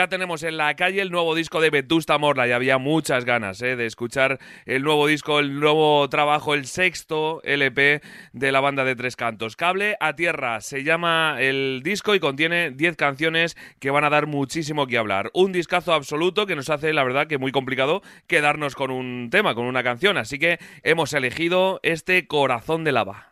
ya 0.00 0.08
tenemos 0.08 0.42
en 0.44 0.56
la 0.56 0.74
calle 0.76 1.02
el 1.02 1.10
nuevo 1.10 1.34
disco 1.34 1.60
de 1.60 1.68
Vetusta 1.68 2.16
Morla 2.16 2.48
y 2.48 2.52
había 2.52 2.78
muchas 2.78 3.26
ganas 3.26 3.60
eh, 3.60 3.76
de 3.76 3.84
escuchar 3.84 4.38
el 4.64 4.82
nuevo 4.82 5.06
disco, 5.06 5.40
el 5.40 5.60
nuevo 5.60 6.08
trabajo, 6.08 6.54
el 6.54 6.64
sexto 6.64 7.42
LP 7.44 8.00
de 8.32 8.50
la 8.50 8.60
banda 8.60 8.84
de 8.84 8.96
Tres 8.96 9.14
Cantos. 9.14 9.56
Cable 9.56 9.98
a 10.00 10.16
Tierra 10.16 10.62
se 10.62 10.84
llama 10.84 11.36
el 11.38 11.82
disco 11.84 12.14
y 12.14 12.18
contiene 12.18 12.70
10 12.70 12.96
canciones 12.96 13.58
que 13.78 13.90
van 13.90 14.04
a 14.04 14.08
dar 14.08 14.26
muchísimo 14.26 14.86
que 14.86 14.96
hablar. 14.96 15.30
Un 15.34 15.52
discazo 15.52 15.92
absoluto 15.92 16.46
que 16.46 16.56
nos 16.56 16.70
hace, 16.70 16.94
la 16.94 17.04
verdad, 17.04 17.26
que 17.26 17.36
muy 17.36 17.52
complicado 17.52 18.00
quedarnos 18.26 18.76
con 18.76 18.90
un 18.90 19.28
tema, 19.30 19.54
con 19.54 19.66
una 19.66 19.82
canción. 19.82 20.16
Así 20.16 20.38
que 20.38 20.60
hemos 20.82 21.12
elegido 21.12 21.78
este 21.82 22.26
Corazón 22.26 22.84
de 22.84 22.92
Lava. 22.92 23.30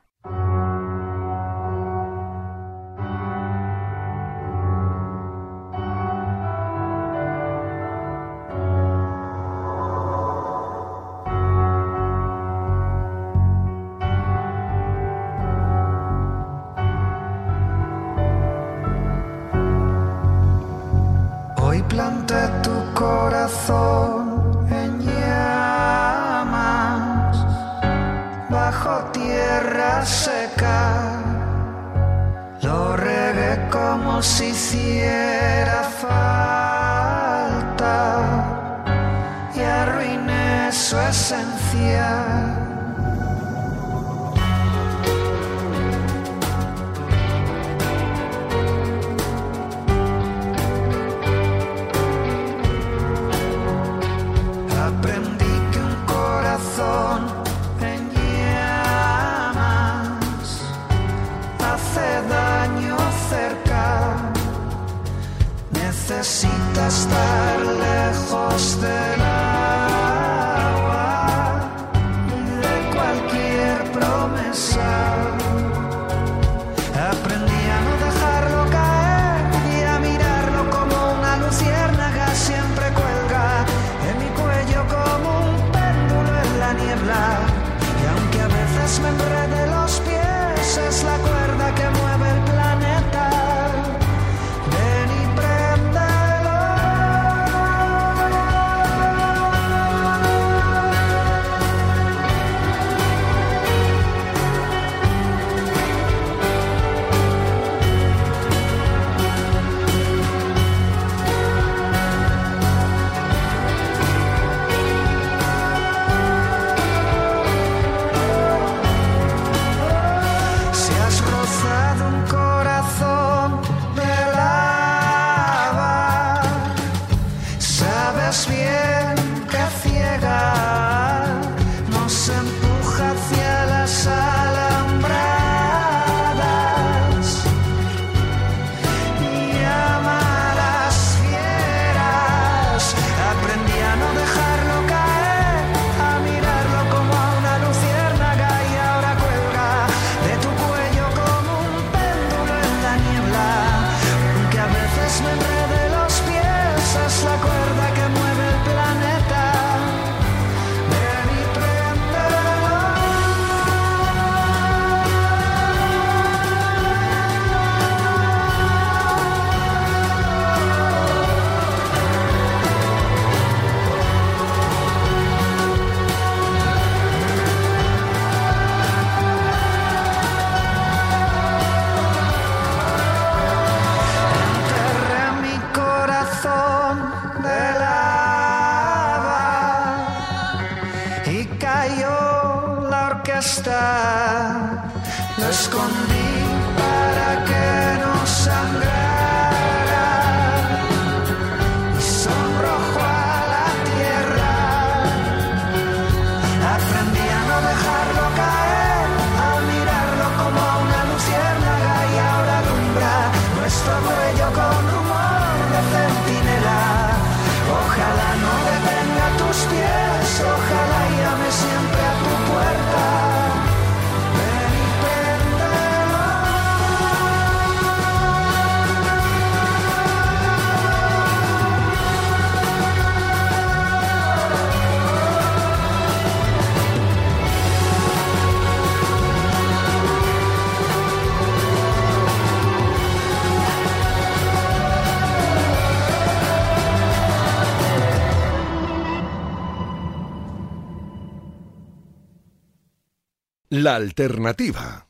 la 253.82 253.96
alternativa. 253.96 255.08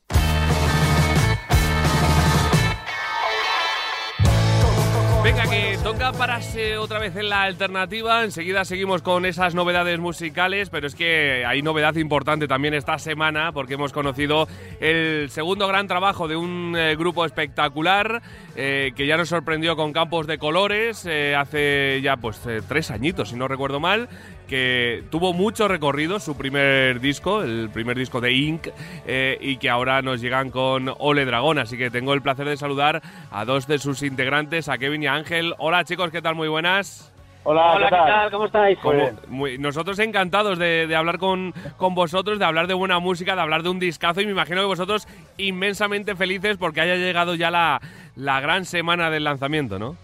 Venga, 5.23 5.43
que 5.43 5.77
toca 5.83 6.13
pararse 6.13 6.77
otra 6.77 6.97
vez 6.97 7.15
en 7.15 7.29
la 7.29 7.43
alternativa. 7.43 8.23
Enseguida 8.23 8.63
seguimos 8.63 9.01
con 9.01 9.25
esas 9.25 9.53
novedades 9.53 9.99
musicales, 9.99 10.69
pero 10.69 10.87
es 10.87 10.95
que 10.95 11.45
hay 11.45 11.61
novedad 11.61 11.95
importante 11.95 12.47
también 12.47 12.73
esta 12.73 12.97
semana 12.97 13.51
porque 13.51 13.73
hemos 13.73 13.91
conocido 13.91 14.47
el 14.79 15.29
segundo 15.29 15.67
gran 15.67 15.87
trabajo 15.87 16.27
de 16.27 16.37
un 16.37 16.73
eh, 16.77 16.95
grupo 16.95 17.25
espectacular 17.25 18.21
eh, 18.55 18.91
que 18.95 19.07
ya 19.07 19.17
nos 19.17 19.29
sorprendió 19.29 19.75
con 19.75 19.91
Campos 19.91 20.25
de 20.25 20.37
Colores 20.37 21.05
eh, 21.05 21.35
hace 21.35 21.99
ya 22.01 22.15
pues 22.17 22.41
tres 22.67 22.89
añitos, 22.89 23.29
si 23.29 23.35
no 23.35 23.47
recuerdo 23.47 23.79
mal 23.79 24.07
que 24.49 25.03
tuvo 25.11 25.31
mucho 25.33 25.67
recorrido 25.67 26.19
su 26.19 26.35
primer 26.35 26.99
disco, 26.99 27.43
el 27.43 27.69
primer 27.71 27.95
disco 27.97 28.19
de 28.19 28.33
Inc, 28.33 28.67
eh, 29.05 29.37
y 29.39 29.57
que 29.57 29.69
ahora 29.69 30.01
nos 30.01 30.19
llegan 30.19 30.49
con 30.49 30.91
Ole 30.97 31.23
Dragón. 31.25 31.59
Así 31.59 31.77
que 31.77 31.89
tengo 31.91 32.13
el 32.13 32.21
placer 32.21 32.47
de 32.49 32.57
saludar 32.57 33.01
a 33.31 33.45
dos 33.45 33.67
de 33.67 33.77
sus 33.77 34.01
integrantes, 34.03 34.67
a 34.67 34.77
Kevin 34.77 35.03
y 35.03 35.07
a 35.07 35.13
Ángel. 35.13 35.53
Hola 35.59 35.83
chicos, 35.85 36.09
¿qué 36.11 36.21
tal? 36.21 36.33
Muy 36.35 36.47
buenas. 36.47 37.13
Hola, 37.43 37.71
Hola, 37.73 37.89
¿qué 37.89 37.95
tal? 37.95 38.31
¿Cómo 38.31 38.45
estáis? 38.47 38.77
Como- 38.79 39.11
muy- 39.27 39.57
nosotros 39.57 39.97
encantados 39.99 40.59
de, 40.59 40.87
de 40.87 40.95
hablar 40.95 41.19
con, 41.19 41.53
con 41.77 41.95
vosotros, 41.95 42.37
de 42.37 42.45
hablar 42.45 42.67
de 42.67 42.73
buena 42.73 42.99
música, 42.99 43.33
de 43.35 43.41
hablar 43.41 43.63
de 43.63 43.69
un 43.69 43.79
discazo 43.79 44.19
y 44.19 44.25
me 44.25 44.31
imagino 44.31 44.59
que 44.59 44.65
vosotros 44.67 45.07
inmensamente 45.37 46.15
felices 46.15 46.57
porque 46.57 46.81
haya 46.81 46.95
llegado 46.95 47.35
ya 47.35 47.49
la, 47.49 47.79
la 48.15 48.41
gran 48.41 48.65
semana 48.65 49.09
del 49.09 49.23
lanzamiento, 49.23 49.79
¿no? 49.79 49.95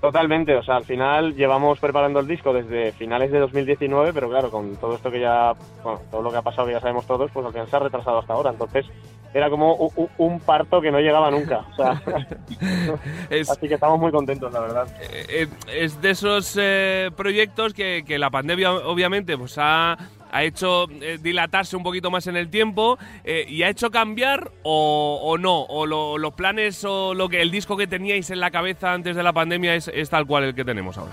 Totalmente, 0.00 0.56
o 0.56 0.62
sea, 0.62 0.76
al 0.76 0.84
final 0.84 1.34
llevamos 1.34 1.78
preparando 1.78 2.20
el 2.20 2.26
disco 2.26 2.54
desde 2.54 2.92
finales 2.92 3.30
de 3.30 3.38
2019, 3.38 4.12
pero 4.14 4.30
claro, 4.30 4.50
con 4.50 4.76
todo 4.76 4.94
esto 4.94 5.10
que 5.10 5.20
ya, 5.20 5.52
bueno, 5.84 6.00
todo 6.10 6.22
lo 6.22 6.30
que 6.30 6.38
ha 6.38 6.42
pasado 6.42 6.66
que 6.66 6.72
ya 6.72 6.80
sabemos 6.80 7.06
todos, 7.06 7.30
pues 7.30 7.44
al 7.44 7.52
final 7.52 7.68
se 7.68 7.76
ha 7.76 7.80
retrasado 7.80 8.18
hasta 8.18 8.32
ahora. 8.32 8.50
Entonces, 8.50 8.86
era 9.34 9.50
como 9.50 9.74
un, 10.16 10.40
parto 10.40 10.80
que 10.80 10.90
no 10.90 11.00
llegaba 11.00 11.30
nunca. 11.30 11.66
O 11.72 11.76
sea, 11.76 12.02
Es, 13.30 13.50
así 13.50 13.68
que 13.68 13.74
estamos 13.74 14.00
muy 14.00 14.10
contentos, 14.10 14.50
la 14.52 14.60
verdad. 14.60 14.88
eh, 15.02 15.48
es 15.68 16.00
de 16.00 16.10
esos 16.10 16.56
eh, 16.58 17.10
proyectos 17.14 17.74
que, 17.74 18.02
que 18.06 18.18
la 18.18 18.30
pandemia 18.30 18.72
obviamente 18.72 19.36
pues 19.36 19.56
ha, 19.58 19.98
ha 20.30 20.44
hecho 20.44 20.86
eh, 21.00 21.18
dilatarse 21.20 21.76
un 21.76 21.82
poquito 21.82 22.10
más 22.10 22.26
en 22.26 22.36
el 22.36 22.48
tiempo 22.50 22.98
eh, 23.24 23.44
y 23.48 23.62
ha 23.62 23.68
hecho 23.68 23.90
cambiar 23.90 24.50
o, 24.62 25.36
no, 25.38 25.62
o 25.62 25.86
lo- 25.86 26.18
los 26.18 26.32
planes 26.34 26.84
o 26.84 27.14
lo 27.14 27.28
que 27.28 27.40
el 27.42 27.50
disco 27.50 27.76
que 27.76 27.86
teníais 27.86 28.30
en 28.30 28.40
la 28.40 28.50
cabeza 28.50 28.92
antes 28.92 29.16
de 29.16 29.22
la 29.22 29.32
pandemia 29.32 29.74
es, 29.74 29.88
es 29.88 30.08
tal 30.10 30.26
cual 30.26 30.44
el 30.44 30.54
que 30.54 30.64
tenemos 30.64 30.96
ahora. 30.98 31.12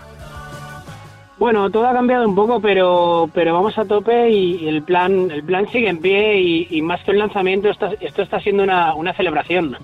Bueno, 1.40 1.70
todo 1.70 1.88
ha 1.88 1.94
cambiado 1.94 2.28
un 2.28 2.34
poco, 2.34 2.60
pero 2.60 3.30
pero 3.32 3.54
vamos 3.54 3.78
a 3.78 3.86
tope 3.86 4.32
y 4.32 4.68
el 4.68 4.82
plan 4.82 5.30
el 5.30 5.44
plan 5.44 5.68
sigue 5.72 5.88
en 5.88 6.00
pie 6.00 6.40
y, 6.40 6.68
y 6.72 6.82
más 6.82 7.04
que 7.04 7.12
un 7.12 7.20
lanzamiento, 7.20 7.70
esto, 7.70 7.92
esto 8.00 8.24
está 8.24 8.40
siendo 8.40 8.64
una, 8.64 8.96
una 8.96 9.14
celebración. 9.14 9.78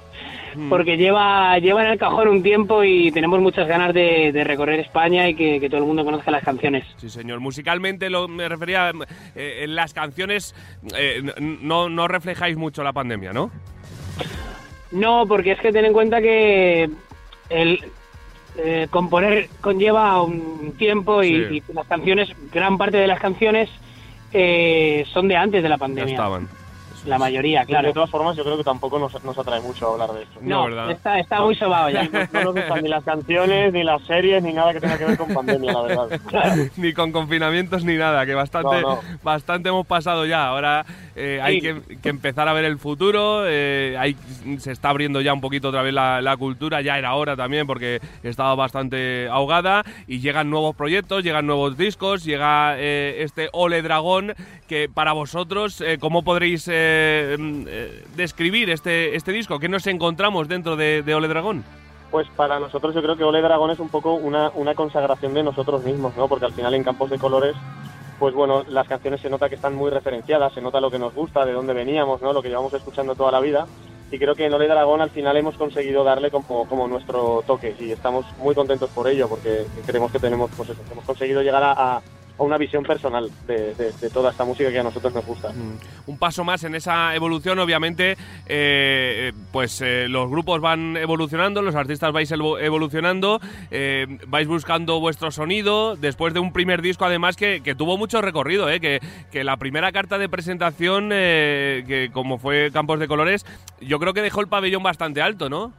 Porque 0.70 0.98
lleva, 0.98 1.58
lleva 1.60 1.84
en 1.86 1.92
el 1.92 1.98
cajón 2.00 2.28
un 2.28 2.44
tiempo 2.44 2.84
y 2.84 3.12
tenemos 3.12 3.40
muchas 3.40 3.68
ganas 3.68 3.94
de, 3.94 4.32
de 4.32 4.44
recorrer 4.44 4.80
España 4.80 5.28
y 5.30 5.36
que, 5.36 5.60
que 5.60 5.70
todo 5.70 5.80
el 5.82 5.86
mundo 5.86 6.04
conozca 6.06 6.32
las 6.32 6.44
canciones. 6.44 6.86
Sí, 6.98 7.10
señor. 7.10 7.40
Musicalmente 7.40 8.10
lo, 8.10 8.28
me 8.28 8.48
refería 8.50 8.92
eh, 9.36 9.62
en 9.64 9.76
las 9.76 9.94
canciones 9.94 10.56
eh, 10.98 11.22
no, 11.40 11.90
no 11.90 12.08
reflejáis 12.08 12.56
mucho 12.58 12.84
la 12.84 12.94
pandemia, 12.94 13.34
¿no? 13.34 13.52
No, 14.92 15.26
porque 15.28 15.54
es 15.54 15.60
que 15.60 15.72
ten 15.72 15.86
en 15.86 15.94
cuenta 15.94 16.22
que 16.22 16.90
el 17.50 17.80
eh, 18.58 18.88
componer 18.92 19.50
conlleva 19.62 20.22
un 20.22 20.74
tiempo 20.78 21.24
y, 21.24 21.46
Sí. 21.48 21.64
y 21.70 21.74
las 21.74 21.88
canciones, 21.88 22.30
gran 22.52 22.78
parte 22.78 22.98
de 22.98 23.08
las 23.08 23.20
canciones 23.20 23.70
eh, 24.32 25.04
son 25.12 25.28
de 25.28 25.36
antes 25.36 25.64
de 25.64 25.70
la 25.70 25.76
Ya 25.76 25.80
pandemia. 25.80 26.14
estaban. 26.14 26.48
La 27.06 27.18
mayoría, 27.18 27.66
claro. 27.66 27.88
De 27.90 27.94
todas 27.94 28.10
formas, 28.10 28.36
yo 28.38 28.44
creo 28.44 28.58
que 28.58 28.64
tampoco 28.64 28.98
nos, 29.00 29.22
nos 29.24 29.38
atrae 29.38 29.60
mucho 29.62 29.92
hablar 29.94 30.12
de 30.14 30.24
esto. 30.24 30.40
No, 30.42 30.60
No, 30.60 30.66
¿verdad? 30.66 30.92
está, 30.92 31.20
está 31.20 31.42
muy 31.42 31.56
sobado 31.56 31.90
ya. 31.90 32.04
No 32.32 32.44
nos 32.44 32.54
gustan 32.56 32.82
ni 32.84 32.90
las 32.90 33.04
canciones, 33.04 33.74
ni 33.74 33.84
las 33.84 34.02
series, 34.04 34.42
ni 34.42 34.54
nada 34.54 34.72
que 34.74 34.80
tenga 34.80 34.98
que 34.98 35.06
ver 35.06 35.18
con 35.18 35.34
pandemia, 35.34 35.74
la 35.74 35.82
verdad. 35.82 36.20
ni 36.78 36.94
con 36.94 37.12
confinamientos 37.12 37.84
ni 37.84 37.96
nada, 37.98 38.26
que 38.26 38.34
bastante, 38.34 38.82
No, 38.82 38.96
no. 38.96 39.00
bastante 39.24 39.70
hemos 39.70 39.86
pasado 39.86 40.26
ya. 40.26 40.48
Ahora 40.48 40.86
eh, 41.16 41.40
hay 41.44 41.56
Sí. 41.56 41.62
que, 41.62 41.98
que 42.02 42.10
empezar 42.10 42.48
a 42.48 42.54
ver 42.54 42.66
el 42.66 42.78
futuro. 42.80 43.44
eh, 43.48 43.96
hay, 44.00 44.16
se 44.60 44.72
está 44.72 44.90
abriendo 44.90 45.20
ya 45.22 45.34
un 45.34 45.42
poquito 45.42 45.70
otra 45.70 45.82
vez 45.82 45.94
la, 45.94 46.22
la 46.22 46.38
cultura. 46.38 46.82
Ya 46.82 46.98
era 46.98 47.14
hora 47.16 47.36
también 47.36 47.68
porque 47.68 48.00
estaba 48.24 48.56
bastante 48.56 49.28
ahogada. 49.30 49.84
Y 50.08 50.20
llegan 50.20 50.50
nuevos 50.50 50.76
proyectos, 50.76 51.24
llegan 51.24 51.46
nuevos 51.48 51.78
discos, 51.78 52.24
llega 52.24 52.76
eh, 52.78 53.18
este 53.24 53.50
Ole 53.52 53.82
Dragón. 53.82 54.34
Que 54.68 54.90
para 54.92 55.12
vosotros, 55.14 55.82
eh, 55.82 55.98
¿cómo 56.00 56.24
podréis 56.24 56.68
eh, 56.72 56.93
eh, 56.96 58.04
describir 58.16 58.70
este, 58.70 59.16
este 59.16 59.32
disco? 59.32 59.60
¿Qué 59.60 59.70
nos 59.70 59.88
encontramos 59.88 60.48
dentro 60.48 60.76
de, 60.76 61.04
Ole 61.16 61.28
Dragón? 61.28 61.64
Pues 62.12 62.28
para 62.36 62.60
nosotros 62.60 62.94
yo 62.94 63.02
creo 63.02 63.16
que 63.18 63.24
Ole 63.24 63.42
Dragón 63.42 63.72
es 63.72 63.80
un 63.80 63.90
poco 63.90 64.14
una, 64.14 64.52
una 64.56 64.76
consagración 64.76 65.34
de 65.34 65.44
nosotros 65.44 65.84
mismos, 65.84 66.16
¿no? 66.16 66.28
Porque 66.28 66.46
al 66.46 66.54
final 66.54 66.74
en 66.76 66.84
Campos 66.84 67.10
de 67.10 67.18
Colores, 67.18 67.56
pues 68.20 68.34
bueno, 68.36 68.64
las 68.70 68.88
canciones 68.88 69.20
se 69.22 69.30
nota 69.30 69.50
que 69.50 69.56
están 69.56 69.74
muy 69.76 69.90
referenciadas, 69.90 70.54
se 70.54 70.62
nota 70.62 70.80
lo 70.80 70.92
que 70.92 71.00
nos 71.00 71.14
gusta, 71.16 71.44
de 71.46 71.54
dónde 71.54 71.74
veníamos, 71.74 72.22
¿no? 72.22 72.32
Lo 72.32 72.42
que 72.44 72.50
llevamos 72.50 72.74
escuchando 72.74 73.16
toda 73.16 73.32
la 73.32 73.40
vida. 73.40 73.66
Y 74.12 74.20
creo 74.20 74.36
que 74.36 74.46
en 74.46 74.54
Ole 74.54 74.68
Dragón 74.68 75.02
al 75.02 75.10
final 75.10 75.36
hemos 75.38 75.56
conseguido 75.56 76.04
darle 76.04 76.30
como, 76.30 76.68
como 76.70 76.88
nuestro 76.88 77.44
toque 77.48 77.76
y 77.80 77.92
estamos 77.92 78.26
muy 78.38 78.54
contentos 78.54 78.92
por 78.92 79.08
ello 79.08 79.28
porque 79.28 79.66
creemos 79.88 80.12
que 80.12 80.20
tenemos, 80.20 80.52
pues 80.56 80.70
eso, 80.70 80.82
hemos 80.92 81.04
conseguido 81.06 81.42
llegar 81.42 81.64
a- 81.64 82.02
a 82.38 82.44
una 82.44 82.58
visión 82.58 82.84
personal 82.84 83.30
de, 83.48 83.74
de- 83.76 84.10
toda 84.10 84.32
esta 84.32 84.44
música 84.44 84.72
que 84.72 84.80
a 84.80 84.84
nosotros 84.84 85.14
nos 85.14 85.26
gusta. 85.26 85.50
Mm. 85.50 86.10
un 86.10 86.18
paso 86.18 86.44
más 86.44 86.64
en 86.64 86.76
esa 86.76 87.16
evolución. 87.16 87.60
Obviamente, 87.60 88.18
eh, 88.48 89.32
pues 89.52 89.82
eh, 89.82 90.08
los 90.10 90.30
grupos 90.30 90.60
van 90.62 90.98
evolucionando, 90.98 91.62
los 91.62 91.76
artistas 91.76 92.12
vais 92.12 92.32
evo- 92.32 92.60
evolucionando, 92.60 93.40
eh, 93.72 94.06
vais 94.28 94.48
buscando 94.48 95.00
vuestro 95.00 95.32
sonido. 95.32 95.96
Después 95.96 96.34
de 96.34 96.40
un 96.40 96.52
primer 96.54 96.82
disco, 96.82 97.06
además, 97.06 97.36
que, 97.36 97.62
que 97.62 97.76
tuvo 97.76 97.98
mucho 97.98 98.22
recorrido, 98.22 98.68
que, 98.82 99.00
que 99.32 99.44
la 99.44 99.58
primera 99.58 99.92
carta 99.92 100.18
de 100.18 100.28
presentación, 100.30 101.10
que 101.10 102.10
como 102.14 102.38
fue 102.40 102.72
Campos 102.72 103.00
de 103.00 103.08
Colores, 103.08 103.46
yo 103.80 104.00
creo 104.00 104.14
que 104.14 104.22
dejó 104.22 104.42
el 104.42 104.48
pabellón 104.48 104.84
bastante 104.84 105.22
alto, 105.22 105.50
¿no? 105.50 105.72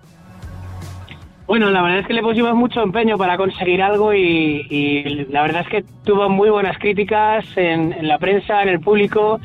Bueno, 1.47 1.71
la 1.71 1.83
verdad 1.83 1.99
es 2.01 2.07
que 2.07 2.15
le 2.15 2.23
pusimos 2.23 2.55
mucho 2.55 2.83
empeño 2.83 3.19
para 3.19 3.37
conseguir 3.37 3.83
algo 3.83 4.15
y, 4.15 4.67
y 4.71 5.27
la 5.31 5.43
verdad 5.43 5.63
es 5.63 5.69
que 5.69 5.85
tuvo 6.05 6.29
muy 6.31 6.49
buenas 6.49 6.79
críticas 6.79 7.45
en, 7.57 7.93
en 7.93 8.09
la 8.09 8.19
prensa, 8.19 8.63
en 8.63 8.71
el 8.71 8.81
público 8.81 9.41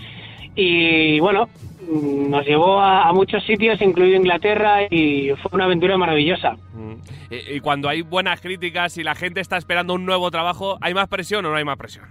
y 0.55 1.19
bueno, 1.19 1.49
nos 1.91 2.45
llevó 2.45 2.79
a, 2.79 3.07
a 3.07 3.13
muchos 3.13 3.43
sitios, 3.43 3.81
incluido 3.81 4.15
Inglaterra 4.15 4.83
y 4.89 5.31
fue 5.41 5.51
una 5.53 5.65
aventura 5.65 5.97
maravillosa. 5.97 6.53
Mm. 6.73 6.93
Y, 7.31 7.55
y 7.57 7.59
cuando 7.59 7.89
hay 7.89 8.01
buenas 8.01 8.39
críticas 8.39 8.97
y 8.97 9.03
la 9.03 9.15
gente 9.15 9.41
está 9.41 9.57
esperando 9.57 9.93
un 9.93 10.05
nuevo 10.05 10.31
trabajo, 10.31 10.77
¿hay 10.79 10.93
más 10.93 11.09
presión 11.09 11.45
o 11.45 11.49
no 11.49 11.57
hay 11.57 11.65
más 11.65 11.77
presión? 11.77 12.05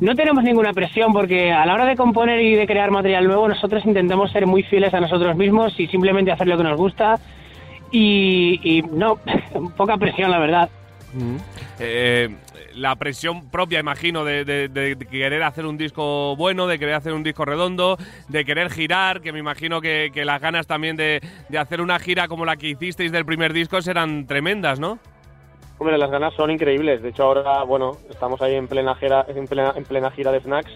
No 0.00 0.14
tenemos 0.14 0.44
ninguna 0.44 0.72
presión 0.72 1.12
porque 1.12 1.52
a 1.52 1.64
la 1.64 1.72
hora 1.72 1.86
de 1.86 1.96
componer 1.96 2.40
y 2.42 2.54
de 2.54 2.66
crear 2.66 2.90
material 2.90 3.26
nuevo 3.26 3.48
nosotros 3.48 3.86
intentamos 3.86 4.30
ser 4.30 4.46
muy 4.46 4.62
fieles 4.64 4.92
a 4.92 5.00
nosotros 5.00 5.36
mismos 5.36 5.78
y 5.78 5.86
simplemente 5.86 6.32
hacer 6.32 6.48
lo 6.48 6.58
que 6.58 6.64
nos 6.64 6.76
gusta 6.76 7.18
y, 7.90 8.78
y 8.78 8.82
no, 8.82 9.18
poca 9.76 9.96
presión 9.96 10.30
la 10.30 10.38
verdad. 10.38 10.68
Eh, 11.78 12.28
la 12.74 12.94
presión 12.96 13.48
propia, 13.50 13.80
imagino, 13.80 14.22
de, 14.24 14.44
de- 14.44 14.68
de 14.68 14.96
querer 15.06 15.42
hacer 15.42 15.64
un 15.64 15.78
disco 15.78 16.36
bueno, 16.36 16.66
de 16.66 16.78
querer 16.78 16.94
hacer 16.94 17.14
un 17.14 17.22
disco 17.22 17.44
redondo, 17.46 17.96
de 18.28 18.44
querer 18.44 18.70
girar, 18.70 19.22
que 19.22 19.32
me 19.32 19.38
imagino 19.38 19.80
que, 19.80 20.10
que 20.12 20.24
las 20.26 20.40
ganas 20.42 20.66
también 20.66 20.96
de, 20.96 21.20
de 21.48 21.58
hacer 21.58 21.80
una 21.80 21.98
gira 21.98 22.28
como 22.28 22.44
la 22.44 22.56
que 22.56 22.68
hicisteis 22.68 23.12
del 23.12 23.24
primer 23.24 23.52
disco 23.54 23.80
serán 23.80 24.26
tremendas, 24.26 24.78
¿no? 24.78 24.98
Hombre, 25.78 25.96
las 25.98 26.10
ganas 26.10 26.34
son 26.34 26.50
increíbles. 26.50 27.02
De 27.02 27.10
hecho, 27.10 27.22
ahora, 27.24 27.62
bueno, 27.62 27.92
estamos 28.10 28.40
ahí 28.42 28.54
en 28.54 28.66
plena 28.68 28.94
gira, 28.96 29.24
en 29.28 29.46
plena, 29.46 29.72
en 29.76 29.84
plena 29.84 30.10
gira 30.10 30.32
de 30.32 30.40
Snacks 30.40 30.70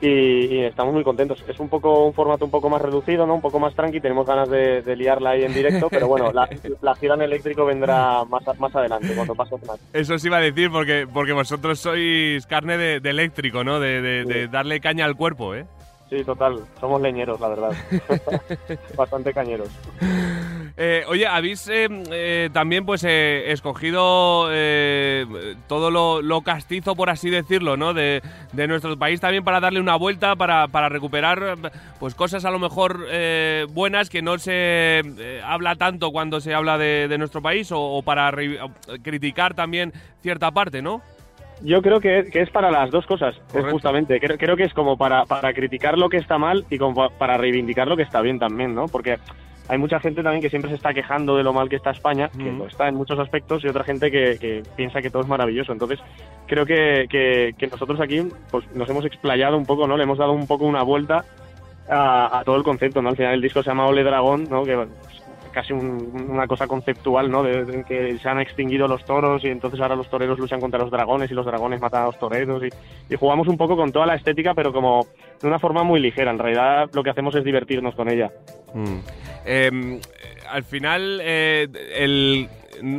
y, 0.00 0.08
y 0.08 0.60
estamos 0.64 0.94
muy 0.94 1.04
contentos. 1.04 1.44
Es 1.48 1.58
un 1.60 1.68
poco 1.68 2.06
un 2.06 2.14
formato 2.14 2.44
un 2.44 2.50
poco 2.50 2.68
más 2.70 2.80
reducido, 2.82 3.26
¿no? 3.26 3.34
Un 3.34 3.40
poco 3.40 3.58
más 3.58 3.74
tranqui. 3.74 4.00
Tenemos 4.00 4.26
ganas 4.26 4.48
de, 4.48 4.82
de 4.82 4.96
liarla 4.96 5.30
ahí 5.30 5.44
en 5.44 5.52
directo, 5.54 5.88
pero 5.90 6.08
bueno, 6.08 6.32
la, 6.32 6.48
la 6.82 6.94
gira 6.96 7.14
en 7.14 7.22
eléctrico 7.22 7.64
vendrá 7.64 8.24
más, 8.24 8.42
más 8.58 8.74
adelante, 8.74 9.12
cuando 9.14 9.34
pase 9.34 9.56
Snacks. 9.58 9.80
Eso 9.92 10.14
os 10.14 10.24
iba 10.24 10.38
a 10.38 10.40
decir 10.40 10.70
porque, 10.70 11.06
porque 11.12 11.32
vosotros 11.32 11.78
sois 11.80 12.46
carne 12.46 12.76
de, 12.78 13.00
de 13.00 13.10
eléctrico, 13.10 13.64
¿no? 13.64 13.80
De, 13.80 14.00
de- 14.00 14.24
de 14.24 14.48
darle 14.48 14.80
caña 14.80 15.04
al 15.04 15.16
cuerpo, 15.16 15.54
¿eh? 15.54 15.64
Sí, 16.08 16.24
total. 16.24 16.60
Somos 16.80 17.00
leñeros, 17.00 17.38
la 17.40 17.48
verdad. 17.48 17.70
Bastante 18.96 19.32
cañeros. 19.32 19.68
Eh, 20.82 21.04
oye, 21.08 21.26
habéis 21.26 21.68
eh, 21.68 21.88
eh, 22.10 22.48
también 22.54 22.86
pues 22.86 23.04
eh, 23.06 23.52
escogido 23.52 24.48
todo 25.68 25.90
lo, 25.90 26.22
lo 26.22 26.40
castizo, 26.40 26.96
por 26.96 27.10
así 27.10 27.28
decirlo, 27.28 27.76
¿no? 27.76 27.92
De, 27.92 28.22
de 28.52 28.66
nuestro 28.66 28.96
país 28.98 29.20
también 29.20 29.44
para 29.44 29.60
darle 29.60 29.78
una 29.78 29.96
vuelta, 29.96 30.36
para, 30.36 30.68
para 30.68 30.88
recuperar 30.88 31.56
pues 31.98 32.14
cosas 32.14 32.46
a 32.46 32.50
lo 32.50 32.58
mejor 32.58 33.04
buenas 33.74 34.08
que 34.08 34.22
no 34.22 34.38
se 34.38 35.02
habla 35.44 35.76
tanto 35.76 36.12
cuando 36.12 36.40
se 36.40 36.54
habla 36.54 36.78
de, 36.78 37.08
de 37.08 37.18
nuestro 37.18 37.42
país 37.42 37.70
o, 37.72 37.78
o 37.78 38.02
para 38.02 38.30
re- 38.30 38.58
criticar 39.02 39.52
también 39.52 39.92
cierta 40.22 40.50
parte, 40.50 40.80
¿no? 40.80 41.02
Yo 41.62 41.82
creo 41.82 42.00
que, 42.00 42.30
que 42.32 42.40
es 42.40 42.48
para 42.48 42.70
las 42.70 42.90
dos 42.90 43.04
cosas, 43.06 43.36
es 43.54 43.66
justamente. 43.70 44.18
Creo, 44.18 44.38
creo 44.38 44.56
que 44.56 44.64
es 44.64 44.72
como 44.72 44.96
para, 44.96 45.26
para 45.26 45.52
criticar 45.52 45.98
lo 45.98 46.08
que 46.08 46.16
está 46.16 46.38
mal 46.38 46.64
y 46.70 46.78
como 46.78 46.94
pa- 46.94 47.10
para 47.18 47.36
reivindicar 47.36 47.86
lo 47.86 47.98
que 47.98 48.02
está 48.02 48.22
bien 48.22 48.38
también, 48.38 48.74
¿no? 48.74 48.86
Porque 48.86 49.18
hay 49.68 49.78
mucha 49.78 50.00
gente 50.00 50.22
también 50.22 50.42
que 50.42 50.50
siempre 50.50 50.70
se 50.70 50.76
está 50.76 50.92
quejando 50.92 51.36
de 51.36 51.42
lo 51.44 51.52
mal 51.52 51.68
que 51.68 51.76
está 51.76 51.90
España, 51.90 52.28
que 52.36 52.50
lo 52.58 52.66
está 52.66 52.88
en 52.88 52.94
muchos 52.96 53.18
aspectos, 53.18 53.62
y 53.64 53.68
otra 53.68 53.84
gente 53.84 54.10
que, 54.10 54.36
que 54.40 54.62
piensa 54.76 55.00
que 55.00 55.10
todo 55.10 55.22
es 55.22 55.28
maravilloso. 55.28 55.72
Entonces, 55.72 56.00
creo 56.46 56.66
que, 56.66 57.06
que- 57.08 57.54
que 57.56 57.66
nosotros 57.68 58.00
aquí 58.00 58.22
pues, 58.50 58.64
nos 58.74 58.88
hemos 58.90 59.04
explayado 59.04 59.56
un 59.56 59.66
poco, 59.66 59.86
¿no? 59.86 59.96
Le 59.96 60.02
hemos 60.02 60.18
dado 60.18 60.32
un 60.32 60.46
poco 60.46 60.64
una 60.64 60.82
vuelta 60.82 61.24
a, 61.88 62.40
a 62.40 62.44
todo 62.44 62.56
el 62.56 62.62
concepto, 62.62 63.00
¿no? 63.02 63.10
Al 63.10 63.16
final 63.16 63.34
el 63.34 63.40
disco 63.40 63.62
se 63.62 63.70
llama 63.70 63.86
Ole 63.86 64.02
Dragón, 64.04 64.44
¿no? 64.50 64.64
Que 64.64 64.86
casi 65.52 65.72
un- 65.72 66.26
una 66.30 66.46
cosa 66.46 66.66
conceptual, 66.66 67.30
¿no? 67.30 67.42
De, 67.42 67.84
que 67.86 68.18
se 68.18 68.28
han 68.28 68.40
extinguido 68.40 68.86
los 68.88 69.04
toros 69.04 69.44
y 69.44 69.48
entonces 69.48 69.80
ahora 69.80 69.96
los 69.96 70.08
toreros 70.08 70.38
luchan 70.38 70.60
contra 70.60 70.78
los 70.80 70.90
dragones 70.90 71.30
y 71.30 71.34
los 71.34 71.46
dragones 71.46 71.80
matan 71.80 72.02
a 72.02 72.06
los 72.06 72.18
toreros 72.18 72.62
y, 72.62 73.12
y 73.12 73.16
jugamos 73.16 73.48
un 73.48 73.56
poco 73.56 73.76
con 73.76 73.92
toda 73.92 74.06
la 74.06 74.14
estética, 74.14 74.54
pero 74.54 74.72
como 74.72 75.06
de 75.40 75.48
una 75.48 75.58
forma 75.58 75.82
muy 75.82 76.00
ligera. 76.00 76.30
En 76.30 76.38
realidad 76.38 76.88
lo 76.92 77.02
que 77.02 77.10
hacemos 77.10 77.34
es 77.34 77.44
divertirnos 77.44 77.94
con 77.94 78.10
ella. 78.10 78.30
Mm. 78.74 78.98
Eh, 79.44 80.00
al 80.50 80.64
final, 80.64 81.20
eh, 81.22 81.68
el, 81.96 82.48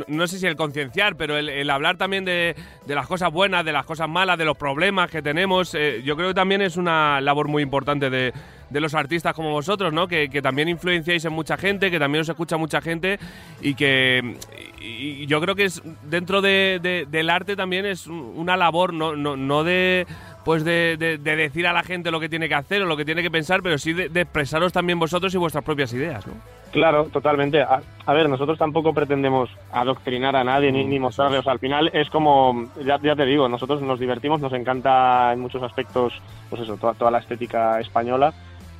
no- 0.08 0.26
sé 0.26 0.38
si 0.38 0.46
el 0.46 0.56
concienciar, 0.56 1.16
pero 1.16 1.36
el, 1.36 1.68
hablar 1.70 1.96
también 1.96 2.24
de, 2.24 2.54
de 2.86 2.94
las 2.94 3.06
cosas 3.06 3.30
buenas, 3.32 3.64
de 3.64 3.72
las 3.72 3.84
cosas 3.84 4.08
malas, 4.08 4.38
de 4.38 4.44
los 4.44 4.56
problemas 4.56 5.10
que 5.10 5.20
tenemos, 5.22 5.74
eh, 5.74 6.02
yo 6.04 6.16
creo 6.16 6.28
que 6.28 6.34
también 6.34 6.62
es 6.62 6.76
una 6.76 7.20
labor 7.20 7.48
muy 7.48 7.62
importante 7.62 8.08
de, 8.10 8.32
de 8.72 8.80
los 8.80 8.94
artistas 8.94 9.34
como 9.34 9.50
vosotros, 9.52 9.92
¿no? 9.92 10.08
Que, 10.08 10.28
que 10.28 10.42
también 10.42 10.68
influenciáis 10.68 11.24
en 11.24 11.32
mucha 11.32 11.56
gente, 11.56 11.90
que 11.90 11.98
también 11.98 12.22
os 12.22 12.28
escucha 12.28 12.56
mucha 12.56 12.80
gente 12.80 13.18
y 13.60 13.74
que 13.74 14.36
y- 14.80 15.22
y 15.22 15.26
yo 15.26 15.40
creo 15.40 15.54
que 15.54 15.64
es 15.64 15.80
dentro 16.02 16.40
de- 16.42 16.80
de- 16.82 17.06
del 17.08 17.30
arte 17.30 17.54
también 17.54 17.86
es 17.86 18.06
un- 18.06 18.32
una 18.36 18.56
labor, 18.56 18.92
no, 18.92 19.14
no, 19.14 19.36
no 19.36 19.62
de 19.64 20.06
pues 20.44 20.64
de, 20.64 20.96
de- 20.98 21.18
de 21.18 21.36
decir 21.36 21.68
a 21.68 21.72
la 21.72 21.84
gente 21.84 22.10
lo 22.10 22.18
que 22.18 22.28
tiene 22.28 22.48
que 22.48 22.56
hacer 22.56 22.82
o 22.82 22.86
lo 22.86 22.96
que 22.96 23.04
tiene 23.04 23.22
que 23.22 23.30
pensar, 23.30 23.62
pero 23.62 23.78
sí 23.78 23.92
de, 23.92 24.08
de 24.08 24.22
expresaros 24.22 24.72
también 24.72 24.98
vosotros 24.98 25.32
y 25.32 25.38
vuestras 25.38 25.62
propias 25.62 25.92
ideas, 25.92 26.26
¿no? 26.26 26.32
Claro, 26.72 27.04
totalmente. 27.12 27.60
A, 27.62 27.80
a 28.06 28.12
ver, 28.12 28.28
nosotros 28.28 28.58
tampoco 28.58 28.92
pretendemos 28.92 29.50
adoctrinar 29.70 30.34
a 30.34 30.42
nadie 30.42 30.72
ni, 30.72 30.84
ni 30.84 30.98
mostrarle. 30.98 31.38
O 31.38 31.42
sea, 31.44 31.52
al 31.52 31.58
final 31.60 31.90
es 31.92 32.08
como, 32.10 32.66
ya, 32.84 32.98
ya 33.00 33.14
te 33.14 33.24
digo, 33.26 33.48
nosotros 33.48 33.82
nos 33.82 34.00
divertimos, 34.00 34.40
nos 34.40 34.52
encanta 34.54 35.32
en 35.32 35.38
muchos 35.40 35.62
aspectos, 35.62 36.14
pues 36.50 36.62
eso, 36.62 36.76
toda, 36.76 36.94
toda 36.94 37.10
la 37.12 37.18
estética 37.18 37.78
española 37.78 38.32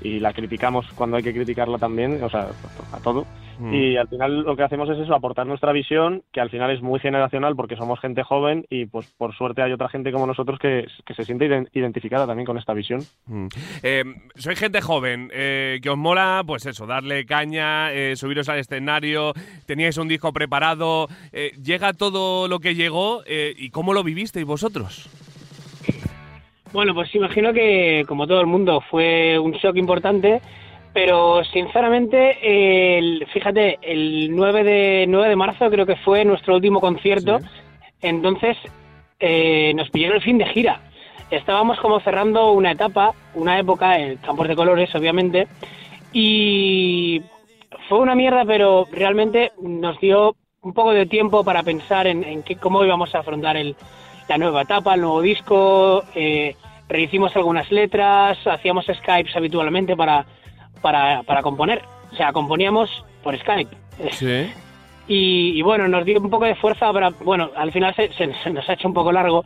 y 0.02 0.20
la 0.20 0.32
criticamos 0.32 0.86
cuando 0.94 1.16
hay 1.16 1.22
que 1.22 1.32
criticarla 1.34 1.78
también, 1.78 2.22
o 2.22 2.28
sea, 2.30 2.48
a 2.92 2.98
todo. 3.00 3.26
Mm. 3.58 3.74
Y 3.74 3.96
al 3.96 4.08
final 4.08 4.40
lo 4.42 4.56
que 4.56 4.62
hacemos 4.62 4.88
es 4.88 4.98
eso, 4.98 5.14
aportar 5.14 5.46
nuestra 5.46 5.72
visión, 5.72 6.22
que 6.32 6.40
al 6.40 6.50
final 6.50 6.70
es 6.70 6.80
muy 6.82 6.98
generacional 7.00 7.54
porque 7.54 7.76
somos 7.76 8.00
gente 8.00 8.22
joven 8.22 8.66
y 8.70 8.86
pues 8.86 9.06
por 9.18 9.34
suerte 9.36 9.62
hay 9.62 9.72
otra 9.72 9.88
gente 9.88 10.10
como 10.10 10.26
nosotros 10.26 10.58
que, 10.58 10.86
que 11.04 11.14
se 11.14 11.24
siente 11.24 11.46
iden- 11.48 11.68
identificada 11.72 12.26
también 12.26 12.46
con 12.46 12.58
esta 12.58 12.72
visión. 12.72 13.00
Mm. 13.26 13.46
Eh, 13.82 14.04
soy 14.36 14.56
gente 14.56 14.80
joven, 14.80 15.30
eh, 15.32 15.78
que 15.82 15.90
os 15.90 15.98
mola, 15.98 16.42
pues 16.46 16.66
eso, 16.66 16.86
darle 16.86 17.24
caña, 17.26 17.92
eh, 17.92 18.16
subiros 18.16 18.48
al 18.48 18.58
escenario, 18.58 19.32
teníais 19.66 19.98
un 19.98 20.08
disco 20.08 20.32
preparado, 20.32 21.08
eh, 21.32 21.52
llega 21.62 21.92
todo 21.92 22.48
lo 22.48 22.58
que 22.58 22.74
llegó 22.74 23.22
eh, 23.26 23.54
y 23.56 23.70
cómo 23.70 23.92
lo 23.92 24.02
vivisteis 24.02 24.46
vosotros. 24.46 25.08
Bueno, 26.72 26.94
pues 26.94 27.14
imagino 27.14 27.52
que, 27.52 28.04
como 28.08 28.26
todo 28.26 28.40
el 28.40 28.46
mundo, 28.46 28.82
fue 28.90 29.38
un 29.38 29.52
shock 29.52 29.76
importante, 29.76 30.40
pero 30.94 31.44
sinceramente, 31.44 32.98
el, 32.98 33.26
fíjate, 33.30 33.78
el 33.82 34.34
9 34.34 34.64
de, 34.64 35.04
9 35.06 35.28
de 35.28 35.36
marzo 35.36 35.70
creo 35.70 35.84
que 35.84 35.96
fue 35.96 36.24
nuestro 36.24 36.54
último 36.54 36.80
concierto, 36.80 37.40
entonces 38.00 38.56
eh, 39.20 39.72
nos 39.74 39.90
pilló 39.90 40.14
el 40.14 40.22
fin 40.22 40.38
de 40.38 40.46
gira. 40.46 40.80
Estábamos 41.30 41.78
como 41.78 42.00
cerrando 42.00 42.52
una 42.52 42.72
etapa, 42.72 43.12
una 43.34 43.58
época, 43.58 43.98
en 43.98 44.16
Campos 44.16 44.48
de 44.48 44.56
Colores, 44.56 44.94
obviamente, 44.94 45.48
y 46.12 47.20
fue 47.88 47.98
una 47.98 48.14
mierda, 48.14 48.46
pero 48.46 48.86
realmente 48.90 49.52
nos 49.60 50.00
dio 50.00 50.36
un 50.62 50.72
poco 50.72 50.92
de 50.92 51.04
tiempo 51.04 51.44
para 51.44 51.62
pensar 51.62 52.06
en, 52.06 52.24
en 52.24 52.42
qué, 52.42 52.56
cómo 52.56 52.82
íbamos 52.82 53.14
a 53.14 53.18
afrontar 53.18 53.56
el, 53.56 53.76
la 54.28 54.38
nueva 54.38 54.62
etapa, 54.62 54.94
el 54.94 55.00
nuevo 55.02 55.20
disco, 55.20 56.02
eh, 56.14 56.56
rehicimos 56.88 57.34
algunas 57.36 57.70
letras, 57.70 58.38
hacíamos 58.46 58.86
Skypes 58.86 59.34
habitualmente 59.36 59.96
para, 59.96 60.24
para, 60.80 61.22
para 61.22 61.42
componer. 61.42 61.82
O 62.12 62.16
sea, 62.16 62.32
componíamos 62.32 62.88
por 63.22 63.38
Skype. 63.38 63.76
Sí. 64.12 64.50
Y, 65.08 65.58
y 65.58 65.62
bueno, 65.62 65.88
nos 65.88 66.04
dio 66.04 66.18
un 66.20 66.30
poco 66.30 66.44
de 66.44 66.54
fuerza 66.54 66.92
para. 66.92 67.10
Bueno, 67.10 67.50
al 67.56 67.72
final 67.72 67.94
se, 67.94 68.12
se- 68.12 68.32
se 68.42 68.50
nos 68.50 68.68
ha 68.68 68.74
hecho 68.74 68.86
un 68.88 68.94
poco 68.94 69.10
largo, 69.12 69.44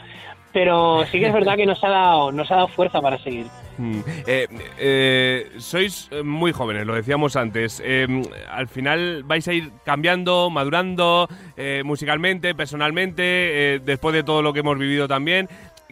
pero 0.56 1.04
sí 1.12 1.20
que 1.20 1.26
es 1.26 1.34
verdad 1.34 1.54
que 1.54 1.66
nos 1.66 1.84
ha 1.84 1.90
dado, 1.90 2.32
nos 2.32 2.50
ha 2.50 2.54
dado 2.54 2.68
fuerza 2.68 3.02
para 3.02 3.18
seguir. 3.18 3.44
Mm. 3.76 3.98
Eh, 4.26 4.48
eh, 4.78 5.50
sois 5.58 6.08
muy 6.24 6.50
jóvenes, 6.52 6.86
lo 6.86 6.94
decíamos 6.94 7.36
antes. 7.36 7.82
Eh, 7.84 8.06
al 8.50 8.66
final 8.66 9.22
vais 9.24 9.46
a 9.48 9.52
ir 9.52 9.70
cambiando, 9.84 10.48
madurando 10.48 11.28
eh, 11.58 11.82
musicalmente, 11.84 12.54
personalmente, 12.54 13.82
después 13.84 14.14
de 14.14 14.22
todo 14.22 14.40
lo 14.40 14.54
que 14.54 14.60
hemos 14.60 14.78
vivido 14.78 15.06
también. 15.06 15.46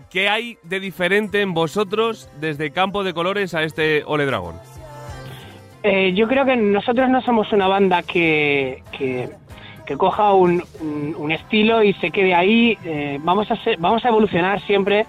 ¿Qué 0.08 0.30
hay 0.30 0.56
de 0.62 0.80
diferente 0.80 1.42
en 1.42 1.52
vosotros 1.52 2.30
desde 2.40 2.70
Campo 2.70 3.04
de 3.04 3.12
Colores 3.12 3.52
a 3.52 3.64
este 3.64 4.02
Ole 4.06 4.24
Dragón? 4.24 4.54
Yo 6.14 6.26
creo 6.26 6.46
que 6.46 6.56
nosotros 6.56 7.10
no 7.10 7.20
somos 7.20 7.52
una 7.52 7.66
banda 7.68 8.02
que, 8.02 8.82
que, 8.96 9.28
que 9.86 9.96
coja 9.96 10.32
un, 10.32 10.62
un- 10.80 11.14
estilo 11.32 11.82
y 11.82 11.92
se 11.94 12.10
quede 12.10 12.34
ahí. 12.34 12.78
Eh, 12.84 13.18
vamos, 13.22 13.50
a 13.50 13.56
ser- 13.64 13.76
vamos 13.78 14.04
a 14.04 14.08
evolucionar 14.08 14.60
siempre. 14.62 15.06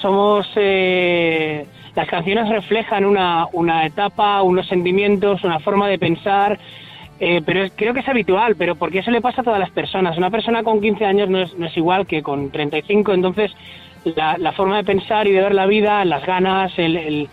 Somos. 0.00 0.46
eh, 0.56 1.66
las 1.94 2.06
canciones 2.08 2.48
reflejan 2.48 3.04
una, 3.04 3.46
una 3.52 3.84
etapa, 3.84 4.42
unos 4.42 4.66
sentimientos, 4.68 5.42
una 5.44 5.58
forma 5.60 5.88
de 5.88 5.98
pensar. 5.98 6.58
eh, 7.22 7.42
pero 7.44 7.64
es- 7.64 7.72
creo 7.76 7.92
que 7.92 8.00
es 8.00 8.08
habitual, 8.08 8.56
pero 8.56 8.76
porque 8.76 9.00
eso 9.00 9.10
le 9.10 9.20
pasa 9.20 9.42
a 9.42 9.44
todas 9.44 9.60
las 9.60 9.70
personas. 9.72 10.16
Una 10.16 10.30
persona 10.30 10.62
con 10.62 10.80
15 10.80 11.04
años 11.04 11.28
no 11.28 11.38
es, 11.42 11.54
no 11.58 11.66
es 11.66 11.76
igual 11.76 12.06
que 12.06 12.22
con 12.22 12.50
35, 12.50 13.12
entonces 13.12 13.52
la, 14.16 14.38
la 14.38 14.52
forma 14.52 14.78
de 14.78 14.84
pensar 14.84 15.26
y 15.28 15.32
de 15.32 15.42
ver 15.42 15.54
la 15.54 15.66
vida, 15.66 16.02
las 16.06 16.24
ganas, 16.24 16.72
el, 16.78 16.96
el- 16.96 17.28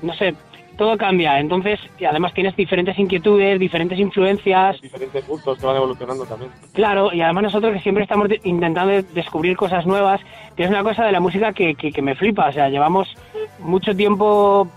no 0.00 0.14
sé, 0.14 0.34
todo 0.76 0.96
cambia. 0.98 1.38
Entonces, 1.40 1.80
y 1.98 2.04
además 2.04 2.32
tienes 2.34 2.54
diferentes 2.56 2.98
inquietudes, 2.98 3.58
diferentes 3.58 3.98
influencias. 3.98 4.80
Diferentes 4.80 5.26
gustos 5.26 5.58
que 5.58 5.66
van 5.66 5.76
evolucionando 5.76 6.24
también. 6.26 6.50
Claro, 6.72 7.12
y 7.12 7.20
además 7.20 7.44
nosotros 7.44 7.72
que 7.72 7.80
siempre 7.80 8.04
estamos 8.04 8.28
intentando 8.44 8.92
de- 8.92 9.02
descubrir 9.02 9.56
cosas 9.56 9.86
nuevas, 9.86 10.20
que 10.56 10.64
es 10.64 10.70
una 10.70 10.82
cosa 10.82 11.04
de 11.04 11.12
la 11.12 11.20
música 11.20 11.52
que, 11.52 11.74
que, 11.74 11.90
que 11.92 12.02
me 12.02 12.14
flipa. 12.14 12.48
O 12.48 12.52
sea, 12.52 12.68
llevamos 12.68 13.08
mucho 13.58 13.94
tiempo 13.96 14.68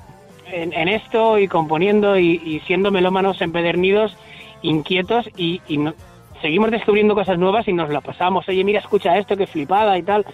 en, 0.52 0.74
en 0.74 0.88
esto 0.88 1.38
y 1.38 1.48
componiendo 1.48 2.18
y, 2.18 2.42
y 2.44 2.60
siendo 2.62 2.92
melómanos 2.92 3.42
empedernidos, 3.42 4.16
inquietos 4.62 5.30
y, 5.38 5.62
y 5.68 5.78
no- 5.78 5.94
seguimos 6.42 6.72
descubriendo 6.72 7.14
cosas 7.16 7.38
nuevas 7.38 7.68
y 7.68 7.74
nos 7.74 7.90
la 7.90 8.00
pasamos. 8.02 8.48
Oye, 8.48 8.64
mira, 8.64 8.80
escucha 8.80 9.18
esto, 9.18 9.36
que 9.36 9.48
flipada 9.48 9.98
y 9.98 10.04
tal. 10.04 10.26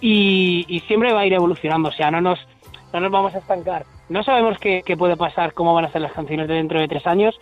Y, 0.00 0.64
y 0.68 0.80
siempre 0.80 1.12
va 1.12 1.20
a 1.20 1.26
ir 1.26 1.32
evolucionando, 1.34 1.88
o 1.88 1.92
sea, 1.92 2.10
no 2.10 2.20
nos, 2.20 2.38
no 2.92 3.00
nos 3.00 3.10
vamos 3.10 3.34
a 3.34 3.38
estancar. 3.38 3.84
No 4.10 4.22
sabemos 4.22 4.58
qué, 4.58 4.82
qué 4.84 4.96
puede 4.96 5.16
pasar, 5.16 5.54
cómo 5.54 5.72
van 5.72 5.86
a 5.86 5.92
ser 5.92 6.02
las 6.02 6.12
canciones 6.12 6.46
de 6.48 6.54
dentro 6.54 6.78
de 6.80 6.88
tres 6.88 7.06
años, 7.06 7.40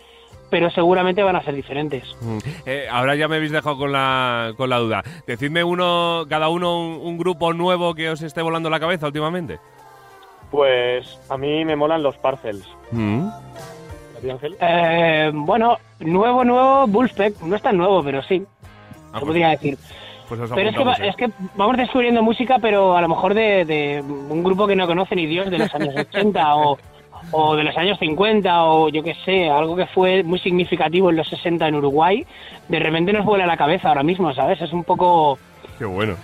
pero 0.49 0.69
seguramente 0.69 1.21
van 1.23 1.35
a 1.35 1.43
ser 1.43 1.55
diferentes. 1.55 2.03
Mm. 2.21 2.37
Eh, 2.65 2.87
ahora 2.89 3.15
ya 3.15 3.27
me 3.27 3.35
habéis 3.35 3.51
dejado 3.51 3.77
con 3.77 3.91
la, 3.91 4.53
con 4.55 4.69
la 4.69 4.77
duda. 4.77 5.03
Decidme 5.27 5.63
uno, 5.63 6.23
cada 6.29 6.47
uno 6.49 6.79
un, 6.79 6.99
un 7.01 7.17
grupo 7.17 7.51
nuevo 7.53 7.93
que 7.95 8.09
os 8.09 8.21
esté 8.21 8.41
volando 8.41 8.69
la 8.69 8.79
cabeza 8.79 9.07
últimamente. 9.07 9.59
Pues 10.51 11.19
a 11.29 11.37
mí 11.37 11.65
me 11.65 11.75
molan 11.75 12.01
los 12.03 12.17
parcels. 12.17 12.65
Mm. 12.91 13.27
¿A 13.27 14.21
ti, 14.21 14.29
Ángel? 14.29 14.55
Eh, 14.59 15.31
bueno, 15.33 15.77
nuevo, 15.99 16.43
nuevo, 16.43 16.87
Bullspec, 16.87 17.39
no 17.41 17.55
es 17.55 17.61
tan 17.61 17.77
nuevo, 17.77 18.03
pero 18.03 18.21
sí, 18.23 18.43
Ah, 18.45 19.03
se 19.05 19.11
pues, 19.11 19.23
podría 19.25 19.49
decir. 19.49 19.77
Pues 20.29 20.39
Pero 20.53 20.69
es 20.69 20.75
que, 20.77 20.83
va- 20.83 20.93
eh. 20.93 21.07
es 21.09 21.15
que 21.15 21.29
vamos 21.55 21.75
descubriendo 21.77 22.21
música, 22.23 22.57
pero 22.61 22.95
a 22.95 23.01
lo 23.01 23.09
mejor 23.09 23.33
de, 23.33 23.65
de 23.65 24.01
un 24.01 24.43
grupo 24.43 24.67
que 24.67 24.75
no 24.75 24.87
conoce 24.87 25.15
ni 25.15 25.25
Dios 25.25 25.49
de 25.49 25.57
los 25.57 25.73
años 25.75 25.93
80 25.97 26.55
o, 26.55 26.77
o 27.31 27.55
de 27.55 27.63
los 27.63 27.75
años 27.77 27.97
50 27.99 28.63
o 28.65 28.89
yo 28.89 29.03
qué 29.03 29.15
sé, 29.25 29.49
algo 29.49 29.75
que 29.75 29.85
fue 29.87 30.23
muy 30.23 30.39
significativo 30.39 31.09
en 31.09 31.17
los 31.17 31.27
60 31.27 31.67
en 31.67 31.75
Uruguay, 31.75 32.25
de 32.67 32.79
repente 32.79 33.11
nos 33.11 33.25
vuela 33.25 33.45
la 33.45 33.57
cabeza 33.57 33.89
ahora 33.89 34.03
mismo, 34.03 34.33
¿sabes? 34.33 34.61
Es 34.61 34.71
un 34.71 34.83
poco... 34.83 35.37
Qué 35.77 35.85
bueno. 35.85 36.15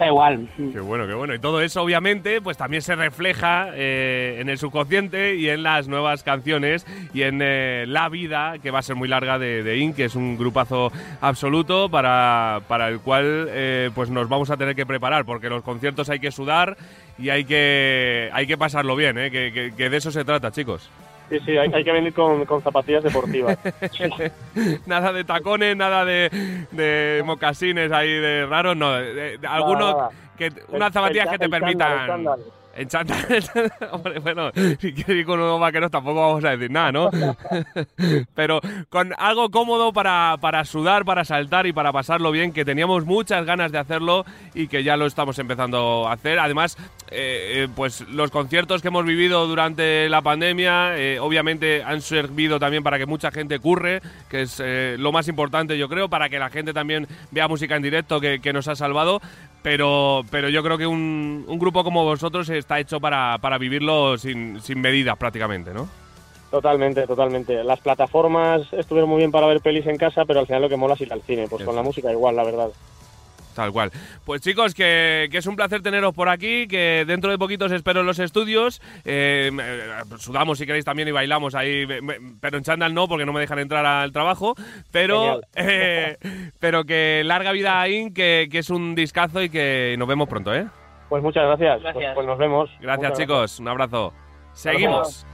Da 0.00 0.06
igual. 0.06 0.48
Qué 0.56 0.80
bueno, 0.80 1.06
qué 1.06 1.12
bueno. 1.12 1.34
Y 1.34 1.38
todo 1.38 1.60
eso, 1.60 1.82
obviamente, 1.82 2.40
pues 2.40 2.56
también 2.56 2.80
se 2.80 2.96
refleja 2.96 3.68
eh, 3.74 4.38
en 4.40 4.48
el 4.48 4.56
subconsciente 4.56 5.34
y 5.36 5.50
en 5.50 5.62
las 5.62 5.88
nuevas 5.88 6.22
canciones 6.22 6.86
y 7.12 7.20
en 7.20 7.40
eh, 7.42 7.84
la 7.86 8.08
vida, 8.08 8.54
que 8.62 8.70
va 8.70 8.78
a 8.78 8.82
ser 8.82 8.96
muy 8.96 9.08
larga, 9.08 9.38
de, 9.38 9.62
de 9.62 9.76
Inc., 9.76 9.94
que 9.96 10.06
es 10.06 10.14
un 10.14 10.38
grupazo 10.38 10.90
absoluto 11.20 11.90
para, 11.90 12.60
para 12.66 12.88
el 12.88 13.00
cual 13.00 13.46
eh, 13.50 13.90
pues 13.94 14.08
nos 14.08 14.26
vamos 14.26 14.48
a 14.50 14.56
tener 14.56 14.74
que 14.74 14.86
preparar, 14.86 15.26
porque 15.26 15.50
los 15.50 15.62
conciertos 15.62 16.08
hay 16.08 16.18
que 16.18 16.32
sudar 16.32 16.78
y 17.18 17.28
hay 17.28 17.44
que, 17.44 18.30
hay 18.32 18.46
que 18.46 18.56
pasarlo 18.56 18.96
bien, 18.96 19.18
¿eh? 19.18 19.30
que- 19.30 19.72
que 19.76 19.90
de 19.90 19.96
eso 19.98 20.10
se 20.10 20.24
trata, 20.24 20.50
chicos. 20.50 20.88
Sí, 21.30 21.38
sí, 21.46 21.56
hay, 21.56 21.70
hay 21.72 21.84
que 21.84 21.92
venir 21.92 22.12
con, 22.12 22.44
con 22.44 22.60
zapatillas 22.62 23.02
deportivas. 23.04 23.56
nada 24.86 25.12
de 25.12 25.24
tacones, 25.24 25.76
nada 25.76 26.04
de, 26.04 26.28
de 26.72 27.22
mocasines 27.24 27.90
ahí 27.92 28.10
de 28.10 28.46
raros, 28.46 28.76
no. 28.76 28.92
de- 28.94 29.38
de- 29.38 29.46
alguno 29.46 29.92
nada. 29.92 30.08
que 30.36 30.50
unas 30.68 30.92
zapatillas 30.92 31.26
el- 31.26 31.32
que 31.32 31.38
te 31.38 31.48
permitan. 31.48 32.06
chándal. 32.06 32.40
En 32.76 32.88
bueno, 34.22 34.50
si 34.78 34.92
quieres 34.92 35.16
ir 35.16 35.26
con 35.26 35.40
unos 35.40 35.60
vaqueros 35.60 35.90
tampoco 35.90 36.20
vamos 36.20 36.44
a 36.44 36.50
decir 36.50 36.70
nada, 36.70 36.92
¿no? 36.92 37.10
Pero 38.34 38.60
con 38.88 39.12
algo 39.18 39.50
cómodo 39.50 39.92
para, 39.92 40.36
para 40.40 40.64
sudar, 40.64 41.04
para 41.04 41.24
saltar 41.24 41.66
y 41.66 41.72
para 41.72 41.92
pasarlo 41.92 42.30
bien, 42.30 42.52
que 42.52 42.64
teníamos 42.64 43.04
muchas 43.04 43.44
ganas 43.44 43.72
de 43.72 43.78
hacerlo 43.78 44.24
y 44.54 44.68
que 44.68 44.84
ya 44.84 44.96
lo 44.96 45.06
estamos 45.06 45.38
empezando 45.38 46.06
a 46.08 46.12
hacer. 46.12 46.38
Además, 46.38 46.76
eh, 47.10 47.64
eh, 47.64 47.68
pues 47.74 48.02
los 48.08 48.30
conciertos 48.30 48.82
que 48.82 48.88
hemos 48.88 49.04
vivido 49.04 49.46
durante 49.46 50.08
la 50.08 50.22
pandemia, 50.22 50.96
eh, 50.96 51.18
obviamente 51.18 51.82
han 51.82 52.00
servido 52.00 52.60
también 52.60 52.82
para 52.82 52.98
que 52.98 53.06
mucha 53.06 53.30
gente 53.30 53.58
curre, 53.58 54.00
que 54.28 54.42
es 54.42 54.62
lo 54.98 55.12
más 55.12 55.28
importante 55.28 55.76
yo 55.76 55.88
creo, 55.88 56.08
para 56.08 56.28
que 56.28 56.38
la 56.38 56.50
gente 56.50 56.72
también 56.72 57.06
vea 57.30 57.48
música 57.48 57.76
en 57.76 57.82
directo 57.82 58.20
que 58.20 58.52
nos 58.52 58.68
ha 58.68 58.76
salvado. 58.76 59.20
Pero, 59.62 60.22
pero 60.30 60.48
yo 60.48 60.62
creo 60.62 60.78
que 60.78 60.86
un, 60.86 61.44
un 61.46 61.58
grupo 61.58 61.84
como 61.84 62.04
vosotros 62.04 62.48
está 62.48 62.78
hecho 62.80 62.98
para, 62.98 63.36
para 63.38 63.58
vivirlo 63.58 64.16
sin, 64.16 64.60
sin 64.62 64.80
medidas 64.80 65.16
prácticamente, 65.18 65.74
¿no? 65.74 65.88
Totalmente, 66.50 67.06
totalmente. 67.06 67.62
Las 67.62 67.80
plataformas 67.80 68.62
estuvieron 68.72 69.08
muy 69.08 69.18
bien 69.18 69.30
para 69.30 69.46
ver 69.46 69.60
pelis 69.60 69.86
en 69.86 69.96
casa, 69.96 70.24
pero 70.24 70.40
al 70.40 70.46
final 70.46 70.62
lo 70.62 70.68
que 70.68 70.76
mola 70.76 70.94
es 70.94 71.00
ir 71.02 71.12
al 71.12 71.22
cine. 71.22 71.46
Pues 71.48 71.64
con 71.64 71.76
la 71.76 71.82
música 71.82 72.10
igual, 72.10 72.34
la 72.34 72.44
verdad. 72.44 72.70
Tal 73.54 73.72
cual. 73.72 73.90
Pues 74.24 74.40
chicos, 74.42 74.74
que, 74.74 75.28
que 75.30 75.38
es 75.38 75.46
un 75.46 75.56
placer 75.56 75.82
teneros 75.82 76.14
por 76.14 76.28
aquí, 76.28 76.66
que 76.68 77.04
dentro 77.06 77.30
de 77.30 77.38
poquito 77.38 77.66
os 77.66 77.72
espero 77.72 78.00
en 78.00 78.06
los 78.06 78.18
estudios. 78.18 78.80
Eh, 79.04 79.50
eh, 79.52 79.90
sudamos 80.18 80.58
si 80.58 80.66
queréis 80.66 80.84
también 80.84 81.08
y 81.08 81.12
bailamos 81.12 81.54
ahí, 81.54 81.86
pero 82.40 82.58
en 82.58 82.64
chándal 82.64 82.94
no, 82.94 83.08
porque 83.08 83.26
no 83.26 83.32
me 83.32 83.40
dejan 83.40 83.58
entrar 83.58 83.84
al 83.84 84.12
trabajo. 84.12 84.54
Pero, 84.90 85.40
eh, 85.54 86.16
pero 86.60 86.84
que 86.84 87.22
larga 87.24 87.52
vida 87.52 87.80
ahí, 87.80 88.12
que, 88.12 88.48
que 88.50 88.58
es 88.58 88.70
un 88.70 88.94
discazo 88.94 89.42
y 89.42 89.50
que 89.50 89.96
nos 89.98 90.08
vemos 90.08 90.28
pronto, 90.28 90.54
¿eh? 90.54 90.66
Pues 91.08 91.22
muchas 91.22 91.44
gracias. 91.44 91.82
Gracias. 91.82 92.04
Pues, 92.04 92.14
pues 92.14 92.26
nos 92.26 92.38
vemos. 92.38 92.70
Gracias 92.80 93.10
Muchas 93.10 93.18
chicos, 93.18 93.60
un 93.60 93.68
abrazo. 93.68 94.12
Seguimos. 94.52 95.26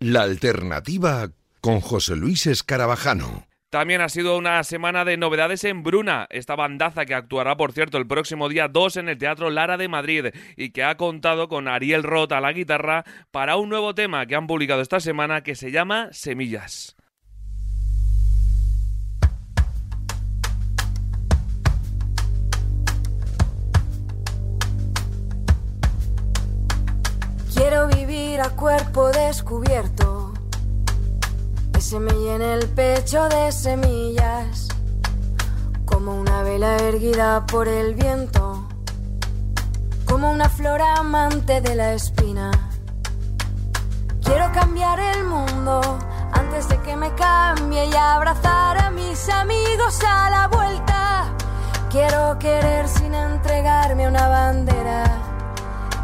La 0.00 0.22
alternativa 0.22 1.28
con 1.60 1.80
José 1.80 2.14
Luis 2.14 2.46
Escarabajano. 2.46 3.48
También 3.68 4.00
ha 4.00 4.08
sido 4.08 4.38
una 4.38 4.62
semana 4.62 5.04
de 5.04 5.16
novedades 5.16 5.64
en 5.64 5.82
Bruna, 5.82 6.28
esta 6.30 6.54
bandaza 6.54 7.04
que 7.04 7.14
actuará, 7.14 7.56
por 7.56 7.72
cierto, 7.72 7.98
el 7.98 8.06
próximo 8.06 8.48
día 8.48 8.68
2 8.68 8.98
en 8.98 9.08
el 9.08 9.18
Teatro 9.18 9.50
Lara 9.50 9.76
de 9.76 9.88
Madrid 9.88 10.26
y 10.56 10.70
que 10.70 10.84
ha 10.84 10.96
contado 10.96 11.48
con 11.48 11.66
Ariel 11.66 12.04
Roth 12.04 12.30
a 12.30 12.40
la 12.40 12.52
guitarra 12.52 13.04
para 13.32 13.56
un 13.56 13.70
nuevo 13.70 13.92
tema 13.96 14.24
que 14.26 14.36
han 14.36 14.46
publicado 14.46 14.82
esta 14.82 15.00
semana 15.00 15.42
que 15.42 15.56
se 15.56 15.72
llama 15.72 16.10
Semillas. 16.12 16.94
Quiero 27.54 27.88
vivir 27.88 28.40
a 28.40 28.50
cuerpo 28.50 29.08
descubierto, 29.10 30.32
que 31.72 31.80
se 31.80 31.98
me 31.98 32.12
llene 32.12 32.54
el 32.54 32.68
pecho 32.68 33.28
de 33.28 33.50
semillas, 33.52 34.68
como 35.86 36.20
una 36.20 36.42
vela 36.42 36.76
erguida 36.76 37.46
por 37.46 37.66
el 37.66 37.94
viento, 37.94 38.68
como 40.06 40.30
una 40.30 40.48
flor 40.48 40.80
amante 40.82 41.60
de 41.60 41.74
la 41.74 41.94
espina. 41.94 42.50
Quiero 44.22 44.52
cambiar 44.52 45.00
el 45.00 45.24
mundo 45.24 45.80
antes 46.32 46.68
de 46.68 46.78
que 46.82 46.96
me 46.96 47.14
cambie 47.14 47.86
y 47.86 47.94
abrazar 47.94 48.76
a 48.78 48.90
mis 48.90 49.28
amigos 49.30 49.98
a 50.06 50.30
la 50.30 50.48
vuelta. 50.48 51.34
Quiero 51.90 52.38
querer 52.38 52.86
sin 52.88 53.14
entregarme 53.14 54.06
una 54.06 54.28
bandera. 54.28 55.04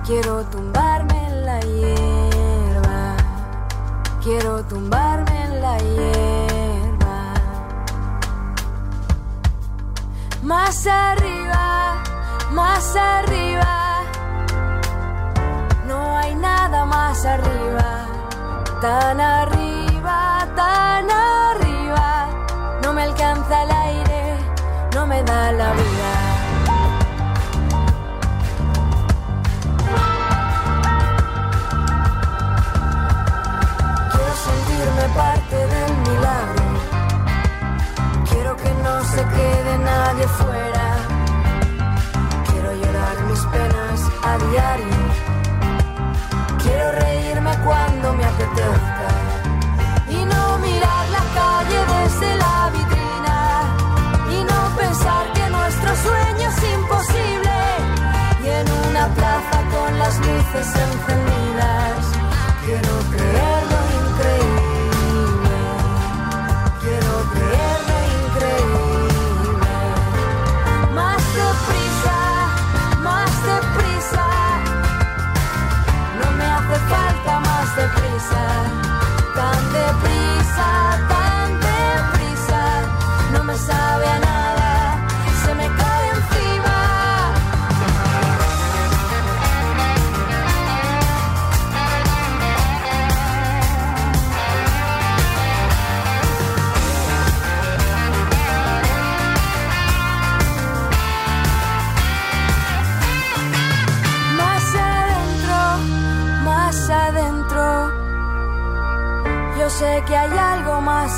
Quiero 0.07 0.45
tumbarme 0.47 1.24
hierba. 1.61 3.16
Quiero 4.22 4.64
tumbarme 4.64 5.44
en 5.44 5.62
la 5.62 5.78
hierba. 5.78 7.34
Más 10.42 10.86
arriba, 10.86 12.02
más 12.52 12.96
arriba. 12.96 14.02
No 15.86 16.16
hay 16.18 16.34
nada 16.34 16.84
más 16.84 17.24
arriba. 17.24 18.07
Tan 18.80 19.20
arriba, 19.20 20.46
tan 20.55 21.11
arriba. 21.11 22.28
No 22.82 22.92
me 22.92 23.02
alcanza 23.02 23.62
el 23.64 23.70
aire, 23.70 24.36
no 24.94 25.07
me 25.07 25.22
da 25.22 25.52
la 25.52 25.72
vida. 25.72 26.14
Quede 39.37 39.78
nadie 39.78 40.26
fuera. 40.41 40.87
Quiero 42.49 42.70
llorar 42.82 43.16
mis 43.30 43.43
penas 43.55 44.01
a 44.30 44.32
diario. 44.51 45.01
Quiero 46.62 46.93
reírme 46.93 47.53
cuando 47.66 48.12
me 48.14 48.24
apetezca. 48.24 49.09
Y 50.09 50.18
no 50.32 50.59
mirar 50.59 51.05
la 51.16 51.24
calle 51.41 51.78
desde 51.95 52.37
la 52.45 52.70
vitrina. 52.76 53.39
Y 54.37 54.39
no 54.51 54.61
pensar 54.76 55.24
que 55.37 55.45
nuestro 55.51 55.91
sueño 56.07 56.47
es 56.53 56.59
imposible. 56.76 57.57
Y 58.45 58.49
en 58.61 58.66
una 58.89 59.05
plaza 59.18 59.57
con 59.74 59.99
las 59.99 60.14
luces 60.18 60.68
encendidas. 60.87 62.03
Quiero 62.64 63.03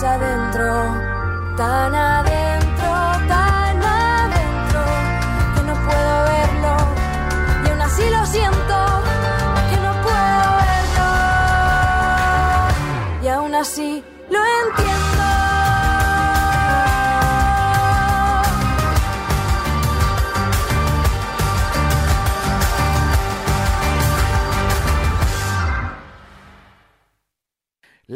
adentro. 0.02 1.54
Tan 1.56 1.94
adentro, 1.94 2.35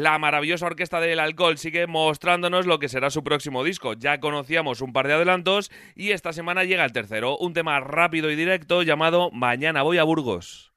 La 0.01 0.17
maravillosa 0.17 0.65
orquesta 0.65 0.99
del 0.99 1.19
alcohol 1.19 1.59
sigue 1.59 1.85
mostrándonos 1.85 2.65
lo 2.65 2.79
que 2.79 2.89
será 2.89 3.11
su 3.11 3.23
próximo 3.23 3.63
disco. 3.63 3.93
Ya 3.93 4.19
conocíamos 4.19 4.81
un 4.81 4.93
par 4.93 5.05
de 5.05 5.13
adelantos 5.13 5.69
y 5.93 6.09
esta 6.09 6.33
semana 6.33 6.63
llega 6.63 6.83
el 6.83 6.91
tercero, 6.91 7.37
un 7.37 7.53
tema 7.53 7.79
rápido 7.81 8.31
y 8.31 8.35
directo 8.35 8.81
llamado 8.81 9.29
Mañana 9.29 9.83
voy 9.83 9.99
a 9.99 10.03
Burgos. 10.03 10.73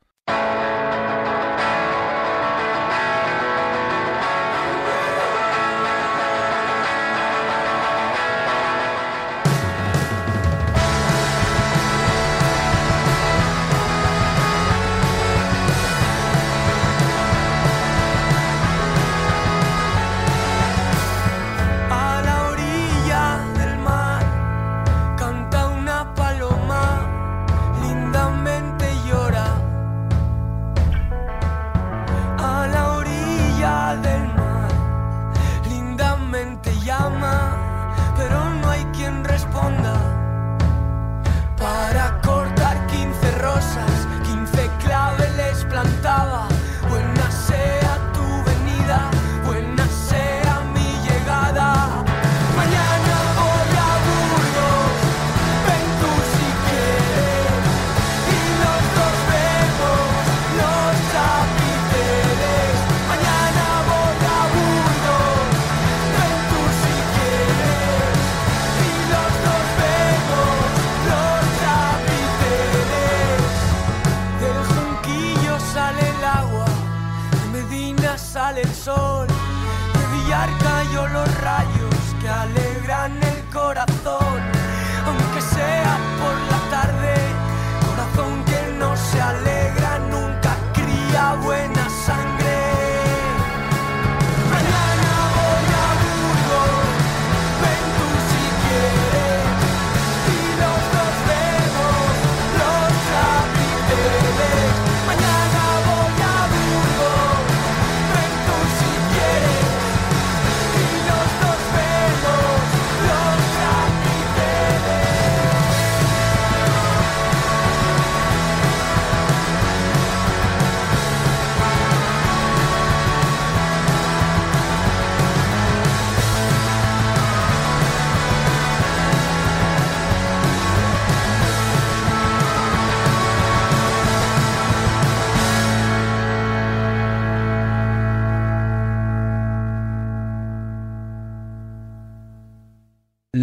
Que 82.25 82.31
alegran 82.31 83.23
el 83.23 83.45
corazón, 83.53 83.94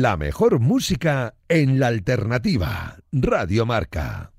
La 0.02 0.18
mejor 0.18 0.60
música 0.60 1.36
en 1.48 1.80
la 1.80 1.86
alternativa. 1.86 2.98
Radio 3.12 3.68
Marca. 3.68 4.32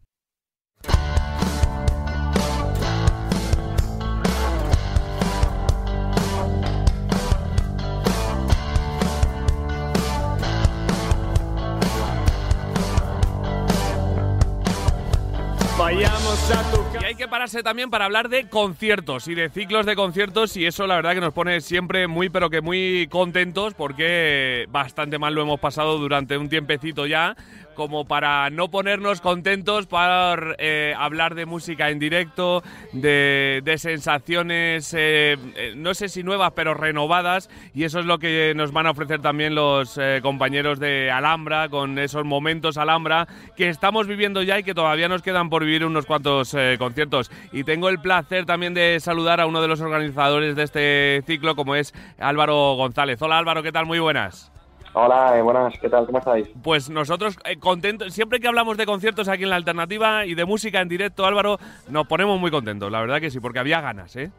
Vayamos 15.78 16.50
a 16.50 16.72
tu 16.72 16.81
que 17.22 17.28
pararse 17.28 17.62
también 17.62 17.88
para 17.88 18.06
hablar 18.06 18.28
de 18.28 18.48
conciertos 18.48 19.28
y 19.28 19.36
de 19.36 19.48
ciclos 19.48 19.86
de 19.86 19.94
conciertos 19.94 20.56
y 20.56 20.66
eso 20.66 20.88
la 20.88 20.96
verdad 20.96 21.14
que 21.14 21.20
nos 21.20 21.32
pone 21.32 21.60
siempre 21.60 22.08
muy 22.08 22.30
pero 22.30 22.50
que 22.50 22.60
muy 22.60 23.06
contentos 23.12 23.74
porque 23.74 24.66
bastante 24.70 25.20
mal 25.20 25.32
lo 25.32 25.42
hemos 25.42 25.60
pasado 25.60 25.98
durante 25.98 26.36
un 26.36 26.48
tiempecito 26.48 27.06
ya 27.06 27.36
como 27.74 28.06
para 28.06 28.50
no 28.50 28.70
ponernos 28.70 29.20
contentos 29.20 29.86
para 29.86 30.54
eh, 30.58 30.94
hablar 30.96 31.34
de 31.34 31.46
música 31.46 31.90
en 31.90 31.98
directo, 31.98 32.62
de, 32.92 33.60
de 33.64 33.78
sensaciones, 33.78 34.94
eh, 34.94 35.36
eh, 35.56 35.74
no 35.76 35.94
sé 35.94 36.08
si 36.08 36.22
nuevas, 36.22 36.52
pero 36.54 36.74
renovadas, 36.74 37.50
y 37.74 37.84
eso 37.84 38.00
es 38.00 38.06
lo 38.06 38.18
que 38.18 38.52
nos 38.56 38.72
van 38.72 38.86
a 38.86 38.90
ofrecer 38.90 39.20
también 39.20 39.54
los 39.54 39.98
eh, 39.98 40.20
compañeros 40.22 40.78
de 40.78 41.10
Alhambra, 41.10 41.68
con 41.68 41.98
esos 41.98 42.24
momentos 42.24 42.76
Alhambra 42.76 43.26
que 43.56 43.68
estamos 43.68 44.06
viviendo 44.06 44.42
ya 44.42 44.58
y 44.58 44.64
que 44.64 44.74
todavía 44.74 45.08
nos 45.08 45.22
quedan 45.22 45.50
por 45.50 45.64
vivir 45.64 45.84
unos 45.84 46.06
cuantos 46.06 46.56
conciertos. 46.78 47.30
Y 47.52 47.64
tengo 47.64 47.88
el 47.88 48.00
placer 48.00 48.46
también 48.46 48.74
de 48.74 48.98
saludar 49.00 49.40
a 49.40 49.46
uno 49.46 49.60
de 49.60 49.68
los 49.68 49.80
organizadores 49.80 50.56
de 50.56 50.62
este 50.62 51.22
ciclo, 51.26 51.56
como 51.56 51.74
es 51.74 51.94
Álvaro 52.18 52.74
González. 52.74 53.20
Hola 53.22 53.38
Álvaro, 53.38 53.62
¿qué 53.62 53.72
tal? 53.72 53.86
Muy 53.86 53.98
buenas. 53.98 54.52
Hola, 54.94 55.38
eh, 55.38 55.42
buenas, 55.42 55.72
¿qué 55.80 55.88
tal? 55.88 56.04
¿Cómo 56.04 56.18
estáis? 56.18 56.48
Pues 56.62 56.90
nosotros 56.90 57.38
eh, 57.46 57.58
contentos, 57.58 58.12
siempre 58.12 58.40
que 58.40 58.48
hablamos 58.48 58.76
de 58.76 58.84
conciertos 58.84 59.26
aquí 59.28 59.44
en 59.44 59.50
la 59.50 59.56
alternativa 59.56 60.26
y 60.26 60.34
de 60.34 60.44
música 60.44 60.82
en 60.82 60.88
directo, 60.88 61.24
Álvaro, 61.24 61.56
nos 61.88 62.06
ponemos 62.06 62.38
muy 62.38 62.50
contentos, 62.50 62.92
la 62.92 63.00
verdad 63.00 63.18
que 63.20 63.30
sí, 63.30 63.40
porque 63.40 63.58
había 63.58 63.80
ganas, 63.80 64.14
¿eh? 64.16 64.30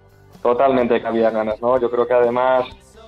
Totalmente 0.43 1.01
que 1.01 1.07
había 1.07 1.31
ganas, 1.31 1.59
¿no? 1.59 1.79
Yo 1.79 1.89
creo 1.89 2.05
que 2.05 2.13
además 2.13 2.65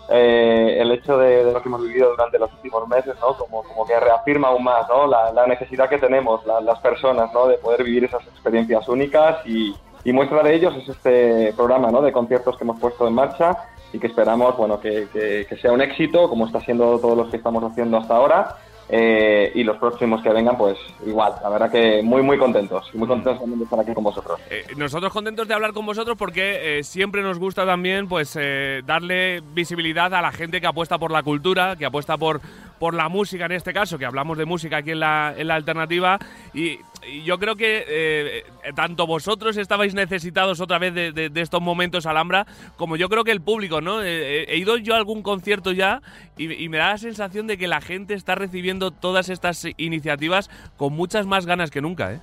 eh, 0.09 0.77
el 0.79 0.91
hecho 0.91 1.19
de, 1.19 1.45
de 1.45 1.51
lo 1.53 1.61
que 1.61 1.69
hemos 1.69 1.83
vivido 1.83 2.09
durante 2.09 2.39
los 2.39 2.51
últimos 2.53 2.87
meses, 2.87 3.13
¿no? 3.21 3.37
Como, 3.37 3.61
como 3.61 3.85
que 3.85 3.99
reafirma 3.99 4.47
aún 4.47 4.63
más, 4.63 4.87
¿no? 4.89 5.05
La, 5.05 5.31
la 5.31 5.45
necesidad 5.45 5.87
que 5.87 5.99
tenemos 5.99 6.43
la- 6.47 6.61
las 6.61 6.79
personas, 6.79 7.31
¿no? 7.31 7.45
De 7.47 7.59
poder 7.59 7.83
vivir 7.83 8.05
esas 8.05 8.25
experiencias 8.25 8.87
únicas 8.89 9.45
y, 9.45 9.75
y 10.03 10.13
muestra 10.13 10.41
de 10.41 10.55
ellos 10.55 10.73
es 10.77 10.89
este 10.89 11.53
programa, 11.55 11.91
¿no? 11.91 12.01
De 12.01 12.11
conciertos 12.11 12.57
que 12.57 12.63
hemos 12.63 12.79
puesto 12.79 13.07
en 13.07 13.13
marcha 13.13 13.55
y 13.93 13.99
que 13.99 14.07
esperamos, 14.07 14.57
bueno, 14.57 14.79
que, 14.79 15.07
que- 15.13 15.57
sea 15.57 15.71
un 15.71 15.81
éxito, 15.81 16.27
como 16.29 16.45
está 16.47 16.59
siendo 16.61 16.99
todos 16.99 17.17
los 17.17 17.29
que 17.29 17.37
estamos 17.37 17.63
haciendo 17.63 17.97
hasta 17.97 18.15
ahora. 18.15 18.57
eh, 18.87 19.51
y 19.55 19.63
los 19.63 19.77
próximos 19.77 20.21
que 20.21 20.29
vengan, 20.29 20.57
pues 20.59 20.77
igual, 21.07 21.33
la 21.41 21.49
verdad 21.49 21.71
que 21.71 22.03
muy, 22.03 22.21
muy 22.21 22.37
contentos. 22.37 22.93
Muy 22.93 23.07
contentos 23.07 23.39
también 23.39 23.57
de 23.57 23.63
estar 23.65 23.79
aquí 23.79 23.91
con 23.95 24.03
vosotros. 24.03 24.39
Eh, 24.51 24.63
nosotros 24.77 25.11
contentos 25.11 25.47
de 25.47 25.55
hablar 25.55 25.73
con 25.73 25.87
vosotros 25.87 26.15
porque 26.15 26.77
eh, 26.79 26.83
siempre 26.83 27.23
nos 27.23 27.39
gusta 27.39 27.65
también 27.65 28.07
pues 28.07 28.37
darle 28.85 29.41
visibilidad 29.53 30.13
a 30.13 30.21
la 30.21 30.31
gente 30.31 30.61
que 30.61 30.67
apuesta 30.67 30.99
por 30.99 31.09
la 31.09 31.23
cultura, 31.23 31.75
que 31.75 31.85
apuesta 31.87 32.15
por, 32.17 32.41
por 32.79 32.93
la 32.93 33.09
música 33.09 33.45
en 33.45 33.53
este 33.53 33.73
caso, 33.73 33.97
que 33.97 34.05
hablamos 34.05 34.37
de 34.37 34.45
música 34.45 34.77
aquí 34.77 34.91
en 34.91 34.99
la, 34.99 35.33
en 35.37 35.47
la 35.47 35.55
alternativa. 35.55 36.19
Y, 36.53 36.79
y 37.07 37.23
yo 37.23 37.37
creo 37.37 37.55
que 37.55 37.85
eh, 37.87 38.43
tanto 38.75 39.05
vosotros 39.07 39.57
estabais 39.57 39.93
necesitados 39.93 40.59
otra 40.59 40.79
vez 40.79 40.93
de, 40.93 41.11
de- 41.11 41.29
de 41.29 41.41
estos 41.41 41.61
momentos 41.61 42.05
Alhambra, 42.05 42.45
como 42.77 42.95
yo 42.95 43.09
creo 43.09 43.23
que 43.23 43.31
el 43.31 43.41
público, 43.41 43.81
¿no? 43.81 44.01
Eh, 44.01 44.07
eh, 44.41 44.45
he 44.49 44.57
ido 44.57 44.77
yo 44.77 44.93
a 44.93 44.97
algún 44.97 45.21
concierto 45.21 45.71
ya 45.71 46.01
y, 46.37 46.51
y 46.51 46.69
me 46.69 46.77
da 46.77 46.89
la 46.89 46.97
sensación 46.97 47.47
de 47.47 47.57
que 47.57 47.67
la 47.67 47.81
gente 47.81 48.13
está 48.13 48.35
recibiendo 48.35 48.91
todas 48.91 49.29
estas 49.29 49.65
iniciativas 49.77 50.49
con 50.77 50.93
muchas 50.93 51.25
más 51.25 51.45
ganas 51.45 51.71
que 51.71 51.81
nunca, 51.81 52.13
¿eh? 52.13 52.19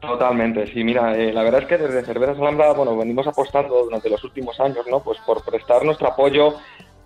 Totalmente, 0.00 0.66
sí, 0.72 0.84
mira, 0.84 1.16
eh, 1.16 1.32
la 1.32 1.42
verdad 1.42 1.62
es 1.62 1.68
que 1.68 1.78
desde 1.78 2.04
Cervezas 2.04 2.38
Alhambra, 2.38 2.72
bueno, 2.74 2.96
venimos 2.96 3.26
apostando 3.26 3.84
durante 3.84 4.10
los 4.10 4.22
últimos 4.24 4.60
años, 4.60 4.84
¿no? 4.90 5.00
Pues 5.00 5.18
por 5.26 5.42
prestar 5.42 5.84
nuestro 5.84 6.08
apoyo 6.08 6.54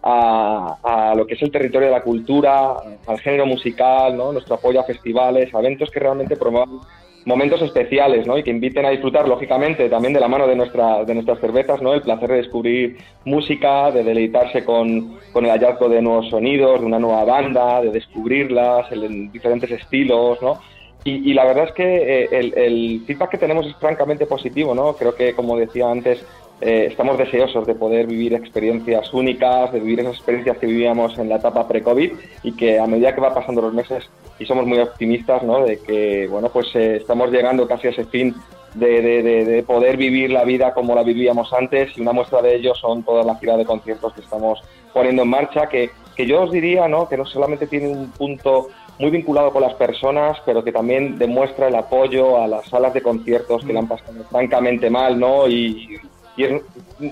a, 0.02 1.14
lo 1.16 1.26
que 1.26 1.34
es 1.34 1.42
el 1.42 1.50
territorio 1.50 1.88
de 1.88 1.94
la 1.94 2.02
cultura, 2.02 2.74
al 3.06 3.20
género 3.20 3.46
musical, 3.46 4.16
¿no? 4.16 4.32
Nuestro 4.32 4.54
apoyo 4.56 4.80
a 4.80 4.84
festivales, 4.84 5.54
a 5.54 5.58
eventos 5.60 5.90
que 5.90 6.00
realmente 6.00 6.36
promuevan 6.36 6.80
momentos 7.26 7.60
especiales, 7.60 8.26
¿no? 8.26 8.38
Y 8.38 8.42
que 8.42 8.50
inviten 8.50 8.86
a 8.86 8.90
disfrutar, 8.90 9.28
lógicamente, 9.28 9.88
también 9.90 10.14
de 10.14 10.20
la 10.20 10.28
mano 10.28 10.46
de, 10.46 10.52
de 10.54 11.14
nuestras 11.14 11.38
cervezas, 11.40 11.82
¿no? 11.82 11.92
El 11.92 12.00
placer 12.02 12.30
de 12.30 12.36
descubrir 12.36 12.96
música, 13.26 13.90
de 13.90 14.02
deleitarse 14.02 14.64
con, 14.64 15.18
con 15.32 15.44
el 15.44 15.50
hallazgo 15.50 15.88
de 15.90 16.00
nuevos 16.00 16.30
sonidos, 16.30 16.80
de 16.80 16.86
una 16.86 16.98
nueva 16.98 17.24
banda, 17.24 17.82
de 17.82 17.90
descubrirlas 17.90 18.90
en- 18.92 19.04
en 19.04 19.30
diferentes 19.32 19.70
estilos, 19.70 20.40
¿no? 20.40 20.60
Y, 21.04 21.30
y 21.30 21.34
la 21.34 21.44
verdad 21.44 21.64
es 21.64 21.72
que 21.72 21.84
eh, 22.24 22.28
el, 22.30 22.58
el 22.58 23.04
feedback 23.06 23.30
que 23.30 23.38
tenemos 23.38 23.66
es 23.66 23.74
francamente 23.76 24.26
positivo, 24.26 24.74
¿no? 24.74 24.94
Creo 24.96 25.14
que, 25.14 25.34
como 25.34 25.56
decía 25.58 25.90
antes, 25.90 26.24
eh, 26.60 26.88
estamos 26.90 27.16
deseosos 27.18 27.66
de 27.66 27.74
poder 27.74 28.06
vivir 28.06 28.34
experiencias 28.34 29.12
únicas, 29.14 29.72
de 29.72 29.80
vivir 29.80 30.00
esas 30.00 30.14
experiencias 30.16 30.58
que 30.58 30.66
vivíamos 30.66 31.18
en 31.18 31.28
la 31.28 31.36
etapa 31.36 31.66
pre-COVID 31.66 32.12
y 32.42 32.52
que 32.52 32.78
a 32.78 32.86
medida 32.86 33.14
que 33.14 33.20
va 33.20 33.34
pasando 33.34 33.62
los 33.62 33.72
meses 33.72 34.08
y 34.38 34.46
somos 34.46 34.66
muy 34.66 34.78
optimistas, 34.78 35.42
¿no? 35.42 35.64
De 35.64 35.78
que, 35.80 36.26
bueno, 36.28 36.48
pues 36.50 36.68
eh, 36.74 36.96
estamos 36.96 37.30
llegando 37.30 37.66
casi 37.66 37.86
a 37.88 37.90
ese 37.90 38.04
fin 38.04 38.34
de, 38.74 39.02
de- 39.02 39.22
de- 39.22 39.44
de 39.44 39.62
poder 39.62 39.96
vivir 39.96 40.30
la 40.30 40.44
vida 40.44 40.72
como 40.74 40.94
la 40.94 41.02
vivíamos 41.02 41.52
antes 41.52 41.96
y 41.96 42.00
una 42.02 42.12
muestra 42.12 42.40
de 42.40 42.54
ello 42.54 42.74
son 42.74 43.02
toda 43.02 43.24
la 43.24 43.34
gira 43.36 43.56
de 43.56 43.64
conciertos 43.64 44.12
que 44.14 44.20
estamos 44.20 44.60
poniendo 44.92 45.22
en 45.22 45.28
marcha, 45.28 45.66
que, 45.68 45.90
que 46.16 46.26
yo 46.26 46.42
os 46.42 46.52
diría, 46.52 46.86
¿no? 46.88 47.08
Que 47.08 47.16
no 47.16 47.24
solamente 47.26 47.66
tiene 47.66 47.88
un 47.88 48.10
punto 48.12 48.68
muy 48.98 49.10
vinculado 49.10 49.50
con 49.50 49.62
las 49.62 49.74
personas, 49.74 50.36
pero 50.44 50.62
que 50.62 50.72
también 50.72 51.18
demuestra 51.18 51.68
el 51.68 51.74
apoyo 51.74 52.36
a 52.40 52.46
las 52.46 52.66
salas 52.68 52.92
de 52.92 53.00
conciertos 53.02 53.64
que 53.64 53.72
le 53.72 53.78
han 53.78 53.88
pasado 53.88 54.22
francamente 54.30 54.88
mal, 54.90 55.18
¿no? 55.18 55.48
Y, 55.48 55.98
y 56.36 56.44
es 56.44 56.62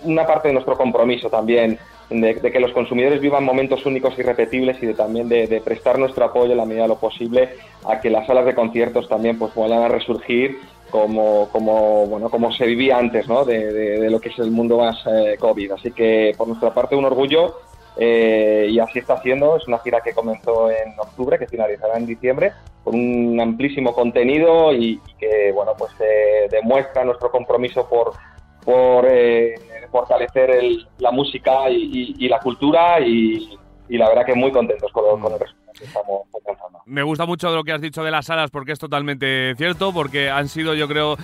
una 0.05 0.27
parte 0.27 0.49
de 0.49 0.55
nuestro 0.55 0.77
compromiso 0.77 1.29
también, 1.29 1.79
de, 2.11 2.35
que 2.37 2.61
los 2.61 2.73
consumidores 2.73 3.21
vivan 3.21 3.45
momentos 3.45 3.85
únicos 3.85 4.19
y 4.19 4.23
repetibles 4.23 4.83
y 4.83 4.87
de 4.87 4.95
también 4.95 5.29
de, 5.29 5.61
prestar 5.65 5.99
nuestro 5.99 6.25
apoyo 6.25 6.53
en 6.53 6.59
la 6.59 6.65
medida 6.65 6.83
de 6.83 6.89
lo 6.89 6.99
posible 6.99 7.51
a 7.87 8.01
que 8.01 8.11
las 8.11 8.27
salas 8.27 8.47
de 8.47 8.55
conciertos 8.55 9.09
también 9.09 9.39
pues 9.39 9.55
vuelvan 9.55 9.83
a 9.83 9.89
resurgir 9.89 10.59
como, 10.91 11.49
como, 11.53 12.07
bueno, 12.07 12.31
como 12.31 12.51
se 12.53 12.65
vivía 12.65 12.97
antes 12.97 13.29
¿no? 13.29 13.45
de, 13.45 13.73
de- 13.73 14.11
lo 14.11 14.21
que 14.21 14.31
es 14.31 14.39
el 14.39 14.51
mundo 14.51 14.79
más 14.79 14.97
eh, 15.07 15.37
COVID. 15.39 15.73
Así 15.73 15.91
que 15.93 16.33
por 16.37 16.49
nuestra 16.49 16.73
parte 16.73 16.97
un 16.97 17.05
orgullo 17.05 17.59
eh, 17.99 18.69
y 18.71 18.79
así 18.79 19.01
está 19.01 19.15
haciendo. 19.15 19.57
Es 19.59 19.69
una 19.69 19.81
gira 19.81 20.01
que 20.01 20.15
comenzó 20.15 20.71
en 20.71 20.99
octubre, 20.99 21.39
que 21.39 21.47
finalizará 21.47 21.99
en 21.99 22.07
diciembre, 22.07 22.53
con 22.85 22.95
un 22.95 23.39
amplísimo 23.39 23.93
contenido 23.93 24.73
y, 24.73 24.99
y 25.07 25.13
que 25.19 25.53
bueno 25.53 25.73
pues 25.77 25.93
eh, 26.01 26.49
demuestra 26.51 27.05
nuestro 27.05 27.31
compromiso 27.31 27.87
por, 27.87 28.13
por 28.69 29.07
eh, 29.09 29.55
fortalecer 29.91 30.51
el- 30.51 30.87
la 30.99 31.11
música 31.11 31.71
y, 31.71 32.15
y- 32.19 32.29
la 32.29 32.39
cultura 32.39 33.01
y, 33.01 33.49
la 33.89 34.07
verdad 34.11 34.27
que 34.27 34.35
muy 34.35 34.53
contentos 34.53 34.93
con, 34.93 35.19
con 35.23 35.33
el 35.33 35.41
resultado 35.41 35.73
que 35.79 35.85
estamos 35.85 36.21
alcanzando. 36.35 36.79
Me 36.85 37.03
gusta 37.03 37.25
mucho 37.25 37.49
lo 37.55 37.65
que 37.65 37.73
has 37.73 37.81
dicho 37.81 38.05
de 38.05 38.11
las 38.11 38.27
salas 38.27 38.51
porque 38.51 38.73
es 38.73 38.79
totalmente 38.79 39.55
cierto, 39.57 39.95
porque 39.95 40.29
han 40.29 40.49
sido, 40.49 40.75
yo 40.75 40.87
creo, 40.87 41.17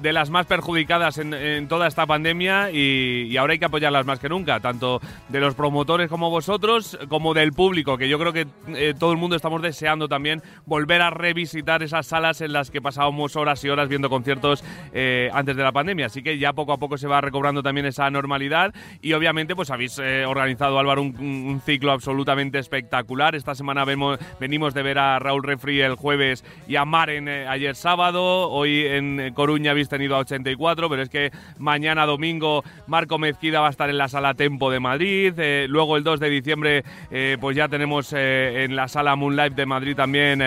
de 0.00 0.12
las 0.12 0.30
más 0.30 0.46
perjudicadas 0.46 1.18
en, 1.18 1.34
en 1.34 1.68
toda 1.68 1.86
esta 1.86 2.06
pandemia 2.06 2.70
y, 2.70 3.28
y 3.30 3.36
ahora 3.36 3.52
hay 3.52 3.58
que 3.58 3.64
apoyarlas 3.64 4.06
más 4.06 4.18
que 4.18 4.28
nunca, 4.28 4.60
tanto 4.60 5.00
de 5.28 5.40
los 5.40 5.54
promotores 5.54 6.08
como 6.08 6.30
vosotros, 6.30 6.98
como 7.08 7.34
del 7.34 7.52
público, 7.52 7.96
que 7.98 8.08
yo 8.08 8.18
creo 8.18 8.32
que 8.32 8.46
eh, 8.68 8.94
todo 8.98 9.12
el 9.12 9.18
mundo 9.18 9.36
estamos 9.36 9.62
deseando 9.62 10.08
también 10.08 10.42
volver 10.66 11.02
a 11.02 11.10
revisitar 11.10 11.82
esas 11.82 12.06
salas 12.06 12.40
en 12.40 12.52
las 12.52 12.70
que 12.70 12.80
pasábamos 12.80 13.36
horas 13.36 13.64
y 13.64 13.68
horas 13.68 13.88
viendo 13.88 14.08
conciertos 14.10 14.64
eh, 14.92 15.30
antes 15.32 15.56
de 15.56 15.62
la 15.62 15.72
pandemia. 15.72 16.06
Así 16.06 16.22
que 16.22 16.38
ya 16.38 16.52
poco 16.52 16.72
a 16.72 16.78
poco 16.78 16.98
se 16.98 17.06
va 17.06 17.20
recobrando 17.20 17.62
también 17.62 17.86
esa 17.86 18.10
normalidad 18.10 18.74
y 19.00 19.12
obviamente 19.12 19.56
pues 19.56 19.70
habéis 19.70 19.98
eh, 19.98 20.24
organizado, 20.26 20.78
Álvaro, 20.78 21.02
un, 21.02 21.16
un 21.18 21.60
ciclo 21.60 21.92
absolutamente 21.92 22.58
espectacular. 22.58 23.34
Esta 23.34 23.54
semana 23.54 23.84
vemos, 23.84 24.18
venimos 24.40 24.74
de 24.74 24.82
ver 24.82 24.98
a 24.98 25.18
Raúl 25.18 25.42
Refri 25.42 25.80
el 25.80 25.94
jueves 25.94 26.44
y 26.66 26.76
a 26.76 26.84
Maren 26.84 27.28
eh, 27.28 27.46
ayer 27.48 27.74
sábado. 27.74 28.50
Hoy 28.50 28.86
en 28.86 29.20
eh, 29.20 29.32
Coruña 29.34 29.74
habéis 29.78 29.88
tenido 29.88 30.16
a 30.16 30.18
84, 30.18 30.88
pero 30.90 31.02
es 31.02 31.08
que 31.08 31.30
mañana 31.58 32.04
domingo 32.04 32.64
Marco 32.88 33.16
Mezquida 33.16 33.60
va 33.60 33.68
a 33.68 33.70
estar 33.70 33.88
en 33.88 33.96
la 33.96 34.08
sala 34.08 34.34
Tempo 34.34 34.72
de 34.72 34.80
Madrid. 34.80 35.34
eh, 35.38 35.66
luego 35.68 35.96
el 35.96 36.02
2 36.02 36.18
de 36.18 36.30
diciembre 36.30 36.84
eh, 37.12 37.36
pues 37.40 37.56
ya 37.56 37.68
tenemos 37.68 38.12
eh, 38.12 38.64
en 38.64 38.74
la 38.74 38.88
sala 38.88 39.14
Moonlight 39.14 39.54
de 39.54 39.66
Madrid 39.66 39.94
también 39.94 40.42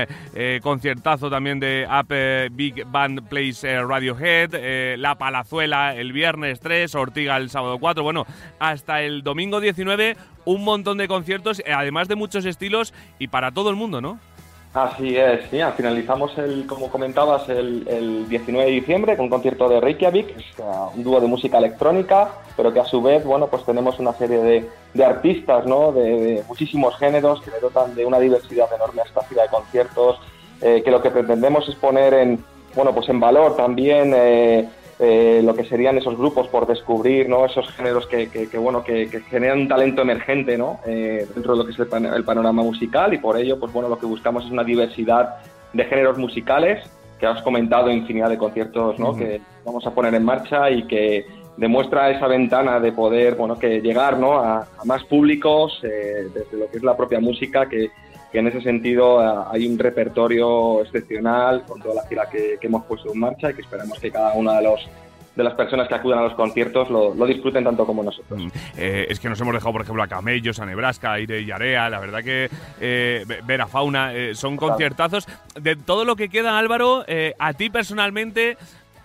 conciertazo 0.62 1.30
también 1.30 1.60
de 1.60 1.88
Up 1.90 2.54
Big 2.56 2.86
Band 2.86 3.28
Plays 3.30 3.64
Radiohead. 3.64 4.98
la 4.98 5.16
Palazuela 5.16 5.96
el 5.96 6.12
viernes 6.12 6.60
3, 6.60 6.94
Ortiga 6.96 7.38
el 7.38 7.50
sábado 7.50 7.78
4. 7.80 8.04
Bueno, 8.04 8.26
hasta 8.60 9.02
el 9.02 9.24
domingo 9.24 9.62
19 9.62 10.18
un 10.46 10.64
montón 10.64 10.98
de 10.98 11.08
conciertos, 11.08 11.62
además 11.74 12.08
de 12.08 12.16
muchos 12.16 12.46
estilos 12.46 12.94
y 13.20 13.28
para 13.28 13.52
todo 13.52 13.70
el 13.70 13.76
mundo, 13.76 14.02
¿no? 14.02 14.20
Así 14.74 15.18
es, 15.18 15.42
finalizamos 15.76 16.38
el, 16.38 16.66
como 16.66 16.90
comentabas, 16.90 17.50
el, 17.50 17.86
el 17.90 18.30
19 18.30 18.66
de 18.66 18.72
diciembre 18.72 19.18
con 19.18 19.26
un 19.26 19.30
concierto 19.30 19.68
de 19.68 19.82
Reykjavik, 19.82 20.30
es, 20.38 20.46
uh, 20.60 20.96
un 20.96 21.04
dúo 21.04 21.20
de 21.20 21.28
música 21.28 21.58
electrónica, 21.58 22.30
pero 22.56 22.72
que 22.72 22.80
a 22.80 22.86
su 22.86 23.02
vez, 23.02 23.26
bueno, 23.26 23.48
pues 23.48 23.66
tenemos 23.66 24.00
una 24.00 24.14
serie 24.14 24.38
de, 24.38 24.70
de 24.94 25.06
artistas, 25.06 25.66
¿no? 25.66 25.92
De, 25.92 26.02
de 26.02 26.44
muchísimos 26.48 26.96
géneros 26.96 27.42
que 27.42 27.52
le 27.52 27.60
dotan 27.60 27.94
de 27.96 28.06
una 28.06 28.18
diversidad 28.18 28.74
enorme 28.74 29.02
a 29.02 29.06
esta 29.06 29.26
gira 29.26 29.44
de 29.44 29.50
conciertos, 29.50 30.20
eh, 30.62 30.82
que 30.86 30.92
lo 30.92 31.02
que 31.02 31.12
pretendemos 31.12 31.68
es 31.68 31.76
poner 31.76 32.14
en, 32.14 32.42
bueno, 32.74 32.94
pues 32.94 33.10
en 33.10 33.20
valor 33.20 33.58
también 33.58 34.14
eh, 34.16 34.70
eh, 35.02 35.42
lo 35.44 35.56
que 35.56 35.66
serían 35.66 35.98
esos 35.98 36.16
grupos 36.18 36.48
por 36.48 36.68
descubrir, 36.68 37.28
¿no? 37.28 37.46
Esos 37.46 37.68
géneros 37.72 38.06
que, 38.08 38.30
que, 38.30 38.48
que, 38.48 38.58
bueno, 38.58 38.84
que, 38.84 39.10
que 39.10 39.20
generan 39.22 39.62
un 39.62 39.68
talento 39.68 40.04
emergente, 40.04 40.58
¿no? 40.58 40.80
Eh, 40.86 41.26
dentro 41.34 41.54
de 41.54 41.58
lo 41.60 41.66
que 41.66 41.72
es 41.72 41.80
el, 41.80 41.88
pan- 41.88 42.06
el 42.06 42.24
panorama 42.24 42.62
musical 42.62 43.14
y 43.14 43.18
por 43.18 43.36
ello, 43.38 43.60
pues 43.60 43.74
bueno, 43.74 43.90
lo 43.90 43.98
que 43.98 44.06
buscamos 44.06 44.46
es 44.46 44.52
una 44.52 44.64
diversidad 44.64 45.38
de 45.74 45.84
géneros 45.86 46.18
musicales 46.20 46.88
que 47.20 47.26
has 47.26 47.42
comentado 47.42 47.90
infinidad 47.92 48.30
de 48.30 48.38
conciertos, 48.38 48.98
¿no? 49.00 49.10
Ujú. 49.10 49.20
Que 49.20 49.42
vamos 49.66 49.86
a 49.88 49.92
poner 49.92 50.14
en 50.14 50.24
marcha 50.24 50.70
y 50.70 50.84
que 50.88 51.26
demuestra 51.58 52.10
esa 52.12 52.28
ventana 52.28 52.80
de 52.80 52.92
poder, 52.92 53.36
bueno, 53.36 53.58
que 53.60 53.82
llegar, 53.82 54.18
¿no? 54.20 54.40
A, 54.40 54.60
a 54.62 54.86
más 54.86 55.04
públicos 55.06 55.80
eh, 55.84 56.28
desde 56.34 56.58
lo 56.58 56.70
que 56.70 56.78
es 56.78 56.84
la 56.84 56.96
propia 56.96 57.20
música 57.20 57.68
que 57.68 57.90
que 58.32 58.40
en 58.40 58.48
ese 58.48 58.62
sentido 58.62 59.22
eh, 59.24 59.46
hay 59.52 59.68
un 59.68 59.78
repertorio 59.78 60.82
excepcional 60.82 61.64
con 61.68 61.82
toda 61.82 61.96
la 61.96 62.08
gira 62.08 62.30
que, 62.32 62.58
que 62.60 62.68
hemos 62.68 62.86
puesto 62.86 63.12
en 63.14 63.20
marcha 63.20 63.52
y 63.52 63.54
que 63.56 63.62
esperamos 63.62 64.00
que 64.00 64.12
cada 64.12 64.34
una 64.34 64.58
de 64.58 64.64
los 64.64 64.80
de 65.34 65.46
las 65.46 65.54
personas 65.54 65.88
que 65.88 65.96
acudan 65.96 66.20
a 66.20 66.24
los 66.24 66.34
conciertos 66.34 66.90
lo, 66.90 67.16
lo 67.16 67.26
disfruten 67.26 67.64
tanto 67.64 67.86
como 67.86 68.04
nosotros. 68.04 68.42
Eh, 68.78 69.08
es 69.10 69.18
que 69.18 69.30
nos 69.30 69.40
hemos 69.40 69.54
dejado, 69.54 69.72
por 69.72 69.82
ejemplo, 69.82 70.04
a 70.04 70.08
Camellos, 70.08 70.60
a 70.60 70.66
Nebraska, 70.66 71.12
a 71.12 71.14
Aire 71.14 71.40
y 71.40 71.50
Area. 71.52 71.90
La 71.90 72.02
verdad 72.02 72.22
que 72.22 72.50
eh, 72.82 73.24
ve- 73.26 73.40
ver 73.46 73.62
a 73.62 73.68
Fauna 73.68 74.14
eh, 74.14 74.36
son 74.36 74.58
conciertazos. 74.58 75.26
De 75.56 75.78
todo 75.78 76.04
lo 76.04 76.18
que 76.18 76.28
queda, 76.28 76.60
Álvaro, 76.60 77.06
eh, 77.08 77.34
a 77.40 77.54
ti 77.54 77.70
personalmente, 77.70 78.58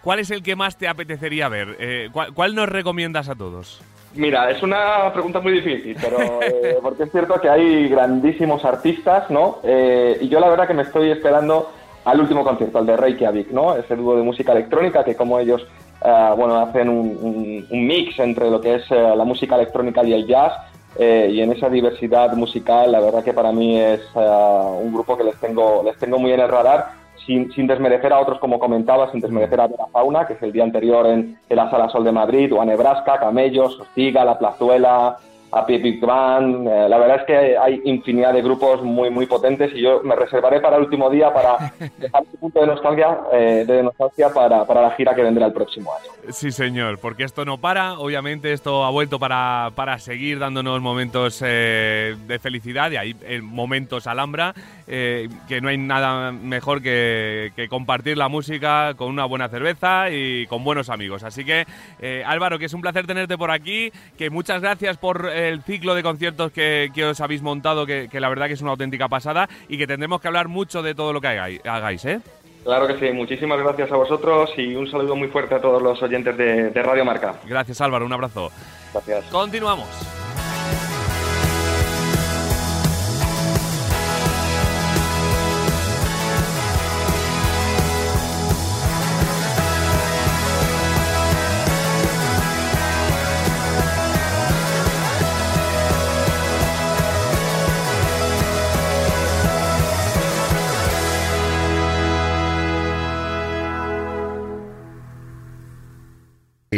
¿cuál 0.03 0.19
es 0.19 0.33
el 0.33 0.43
que 0.43 0.57
más 0.57 0.77
te 0.77 0.89
apetecería 0.89 1.49
ver? 1.49 2.11
¿cuál, 2.13 2.35
cuál 2.35 2.57
nos 2.57 2.69
recomiendas 2.69 3.29
a 3.29 3.37
todos? 3.37 3.81
Mira, 4.17 4.51
es 4.51 4.63
una 4.63 5.13
pregunta 5.13 5.41
muy 5.41 5.53
difícil, 5.53 5.97
pero 6.01 6.19
eh, 6.43 6.79
porque 6.83 7.05
es 7.05 7.13
cierto 7.13 7.35
que 7.41 7.49
hay 7.51 7.89
grandísimos 7.89 8.65
artistas, 8.65 9.31
¿no? 9.31 9.59
Eh, 9.63 10.19
y 10.23 10.29
yo 10.29 10.41
la 10.41 10.49
verdad 10.49 10.67
que 10.67 10.75
me 10.75 10.83
estoy 10.83 11.11
esperando 11.11 11.71
al 12.05 12.21
último 12.21 12.43
concierto, 12.45 12.79
al 12.79 12.87
de 12.87 12.97
Reykjavik, 12.97 13.51
¿no? 13.51 13.77
Ese 13.77 13.95
dúo 13.97 14.17
de 14.17 14.23
música 14.23 14.53
electrónica 14.53 15.05
que 15.05 15.15
como 15.17 15.39
ellos, 15.39 15.67
eh, 16.05 16.31
bueno, 16.37 16.57
hacen 16.61 16.89
un, 16.89 17.19
un- 17.21 17.67
un 17.71 17.87
mix 17.87 18.19
entre 18.21 18.51
lo 18.51 18.61
que 18.61 18.77
es 18.77 18.91
eh, 18.91 19.15
la 19.17 19.25
música 19.25 19.57
electrónica 19.57 20.03
y 20.05 20.13
el 20.15 20.27
jazz. 20.27 20.53
eh, 20.99 21.29
y 21.31 21.43
en 21.43 21.53
esa 21.53 21.69
diversidad 21.69 22.33
musical, 22.33 22.91
la 22.91 23.01
verdad 23.01 23.23
que 23.23 23.35
para 23.35 23.53
mí 23.53 23.79
es 23.79 24.01
un 24.15 24.95
grupo 24.95 25.15
que 25.19 25.25
les 25.25 25.37
tengo, 25.37 25.83
les 25.85 25.99
tengo 25.99 26.19
muy 26.19 26.33
en 26.33 26.41
el 26.41 26.49
radar 26.49 26.87
sin, 27.27 27.53
sin 27.53 27.67
desmerecer 27.67 28.13
a 28.13 28.21
otros, 28.21 28.39
como 28.39 28.59
comentaba, 28.59 29.11
sin 29.11 29.21
desmerecer 29.21 29.61
a 29.61 29.67
Vera 29.67 29.87
Fauna, 29.93 30.27
que 30.27 30.35
es 30.35 30.43
el 30.43 30.53
día 30.53 30.65
anterior 30.65 31.07
en, 31.07 31.39
en 31.49 31.57
la 31.57 31.71
Sala 31.71 31.89
Sol 31.89 32.05
de 32.05 32.13
Madrid, 32.13 32.53
o 32.55 32.61
a 32.61 32.65
Nebraska, 32.65 33.19
Camellos, 33.19 33.79
Hostiga, 33.81 34.25
La 34.25 34.39
Plazuela, 34.39 35.19
a 35.57 35.63
Big 35.65 36.01
Band. 36.01 36.69
Eh, 36.69 36.89
la 36.89 36.99
verdad 36.99 37.17
es 37.21 37.25
que 37.25 37.57
hay 37.59 37.81
infinidad 37.85 38.33
de 38.33 38.43
grupos 38.43 38.83
muy, 38.83 39.11
muy 39.11 39.27
potentes 39.27 39.73
y 39.75 39.83
yo 39.83 40.01
me 40.03 40.15
reservaré 40.15 40.61
para 40.61 40.77
el 40.77 40.83
último 40.83 41.09
día 41.11 41.33
para 41.33 41.73
dejar 41.99 42.23
un 42.33 42.39
punto 42.41 42.61
de 42.61 42.67
nostalgia, 42.67 43.19
eh, 43.33 43.65
de 43.67 43.83
nostalgia 43.83 44.29
para, 44.31 44.65
para 44.67 44.83
la 44.83 44.91
gira 44.93 45.15
que 45.15 45.23
vendrá 45.23 45.47
el 45.47 45.53
próximo 45.53 45.93
año. 45.95 46.11
Sí, 46.33 46.51
señor, 46.51 46.99
porque 46.99 47.25
esto 47.25 47.45
no 47.45 47.59
para. 47.59 47.99
Obviamente, 47.99 48.53
esto 48.53 48.85
ha 48.85 48.91
vuelto 48.91 49.19
para, 49.19 49.71
para 49.75 49.99
seguir 49.99 50.39
dándonos 50.39 50.81
momentos 50.81 51.43
eh, 51.45 52.17
de 52.27 52.39
felicidad 52.39 52.91
y 52.91 52.97
hay 52.97 53.17
eh, 53.23 53.41
momentos 53.41 54.07
alhambra. 54.07 54.55
eh, 54.87 55.29
que 55.49 55.61
no 55.61 55.69
hay 55.69 55.79
nada 55.79 56.33
mejor 56.33 56.83
que, 56.83 57.53
que 57.57 57.69
compartir 57.69 58.17
la 58.17 58.29
música 58.29 58.95
con 58.97 59.09
una 59.09 59.25
buena 59.25 59.49
cerveza 59.49 60.11
y 60.11 60.47
con 60.47 60.65
buenos 60.65 60.91
amigos. 60.91 61.23
Así 61.23 61.45
que, 61.45 61.67
eh, 62.01 62.23
Álvaro, 62.27 62.59
que 62.59 62.67
es 62.67 62.75
un 62.75 62.81
placer 62.81 63.07
tenerte 63.07 63.37
por 63.37 63.51
aquí. 63.51 63.91
Que 64.17 64.31
muchas 64.31 64.63
gracias 64.63 64.97
por 64.97 65.29
el 65.49 65.63
ciclo 65.63 65.95
de 65.95 66.03
conciertos 66.03 66.53
que, 66.53 66.91
que 66.95 67.05
os 67.05 67.21
habéis 67.21 67.43
montado, 67.43 67.87
que, 67.87 68.09
que 68.11 68.21
la 68.21 68.29
verdad 68.29 68.47
que 68.47 68.55
es 68.55 68.63
una 68.63 68.73
auténtica 68.73 69.09
pasada 69.09 69.49
y 69.69 69.79
que 69.79 69.87
tendremos 69.87 70.21
que 70.21 70.29
hablar 70.29 70.49
mucho 70.49 70.83
de 70.83 70.95
todo 70.95 71.13
lo 71.13 71.21
que 71.21 71.29
hagáis, 71.29 71.61
hagáis 71.65 72.05
¿eh? 72.05 72.21
Claro 72.65 72.89
que 72.89 72.99
sí, 72.99 73.13
muchísimas 73.13 73.61
gracias 73.61 73.93
a 73.93 73.97
vosotros 73.97 74.51
y 74.57 74.75
un 74.75 74.91
saludo 74.91 75.15
muy 75.15 75.29
fuerte 75.29 75.55
a 75.55 75.61
todos 75.61 75.81
los 75.81 76.03
oyentes 76.03 76.37
de, 76.37 76.71
de 76.71 76.83
Radio 76.83 77.05
Marca. 77.05 77.37
Gracias, 77.47 77.81
Álvaro. 77.81 78.05
Un 78.05 78.13
abrazo. 78.13 78.51
Gracias. 78.93 79.25
Continuamos. 79.27 80.26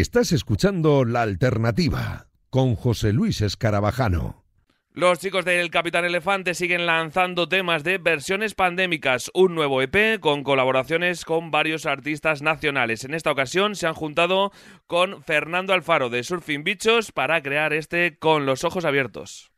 Estás 0.00 0.30
escuchando 0.30 1.04
La 1.04 1.22
Alternativa 1.22 2.28
con 2.50 2.76
José 2.76 3.12
Luis 3.12 3.40
Escarabajano. 3.40 4.44
Los 4.92 5.18
chicos 5.18 5.44
del 5.44 5.70
Capitán 5.70 6.04
Elefante 6.04 6.54
siguen 6.54 6.86
lanzando 6.86 7.48
temas 7.48 7.82
de 7.82 7.98
versiones 7.98 8.54
pandémicas, 8.54 9.28
un 9.34 9.56
nuevo 9.56 9.82
EP 9.82 10.20
con 10.20 10.44
colaboraciones 10.44 11.24
con 11.24 11.50
varios 11.50 11.84
artistas 11.84 12.42
nacionales. 12.42 13.02
En 13.02 13.12
esta 13.12 13.32
ocasión 13.32 13.74
se 13.74 13.88
han 13.88 13.94
juntado 13.94 14.52
con 14.86 15.24
Fernando 15.24 15.72
Alfaro 15.72 16.10
de 16.10 16.22
Surfing 16.22 16.62
Bichos 16.62 17.10
para 17.10 17.42
crear 17.42 17.72
este 17.72 18.18
Con 18.18 18.46
los 18.46 18.62
ojos 18.62 18.84
abiertos. 18.84 19.50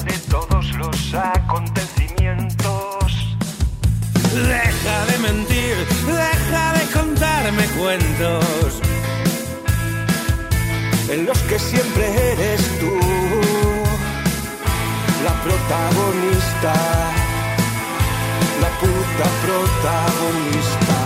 De 0.00 0.18
todos 0.30 0.72
los 0.72 1.14
acontecimientos. 1.14 3.36
Deja 4.34 5.06
de 5.06 5.18
mentir, 5.18 5.76
deja 6.06 6.72
de 6.72 6.86
contarme 6.92 7.64
cuentos. 7.78 8.80
En 11.08 11.26
los 11.26 11.38
que 11.40 11.58
siempre 11.58 12.32
eres 12.32 12.62
tú 12.80 12.90
la 15.24 15.32
protagonista, 15.42 16.74
la 18.60 18.68
puta 18.80 19.26
protagonista. 19.44 21.03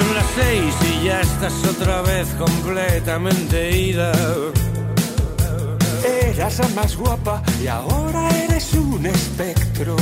Son 0.00 0.14
las 0.14 0.26
seis 0.34 0.74
y 0.90 1.04
ya 1.04 1.20
estás 1.20 1.52
otra 1.64 2.00
vez 2.00 2.26
completamente 2.38 3.76
ida. 3.76 4.12
Eras 6.26 6.58
la 6.58 6.68
más 6.68 6.96
guapa 6.96 7.42
y 7.62 7.66
ahora 7.66 8.30
eres 8.44 8.72
un 8.72 9.04
espectro. 9.04 9.96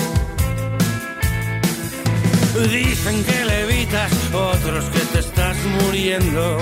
Dicen 2.70 3.24
que 3.24 3.44
levitas, 3.44 4.12
otros 4.32 4.84
que 4.84 5.01
te 5.12 5.18
estás 5.18 5.57
muriendo. 5.82 6.59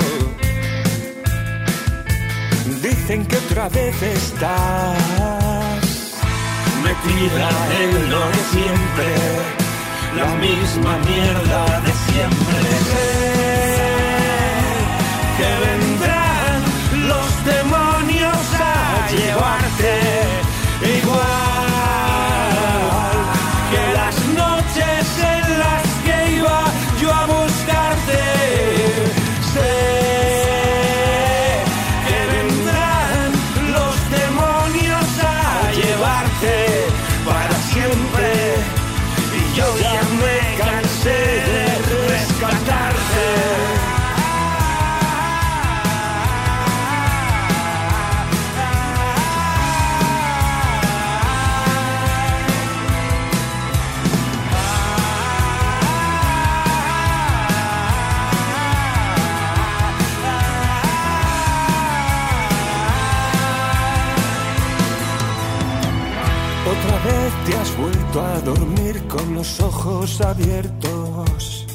Dicen 2.83 3.27
que 3.27 3.37
otra 3.37 3.69
vez 3.69 4.03
estás 4.03 4.99
metida 6.83 7.51
en 7.83 8.11
lo 8.11 8.21
de 8.29 8.43
siempre, 8.55 9.09
la 10.17 10.27
misma 10.37 10.97
mierda 11.11 11.46
abiertos. 70.21 71.67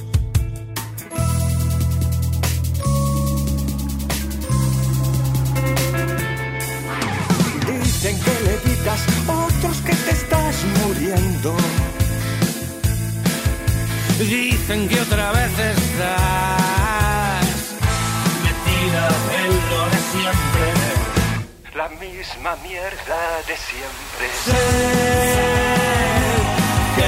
Dicen 7.68 8.20
que 8.20 8.34
levitas, 8.50 9.02
otros 9.28 9.78
que 9.82 9.94
te 9.94 10.12
estás 10.12 10.56
muriendo. 10.84 11.56
Dicen 14.20 14.88
que 14.88 15.02
otra 15.02 15.32
vez 15.32 15.52
estás 15.60 16.62
Metida 18.44 19.08
en 19.42 19.52
lo 19.72 19.82
de 19.89 20.00
siempre, 20.12 20.66
la 21.76 21.89
misma 21.89 22.56
mierda 22.64 23.42
de 23.48 23.58
siempre. 23.58 24.26
Sé 24.46 24.62
que 26.96 27.08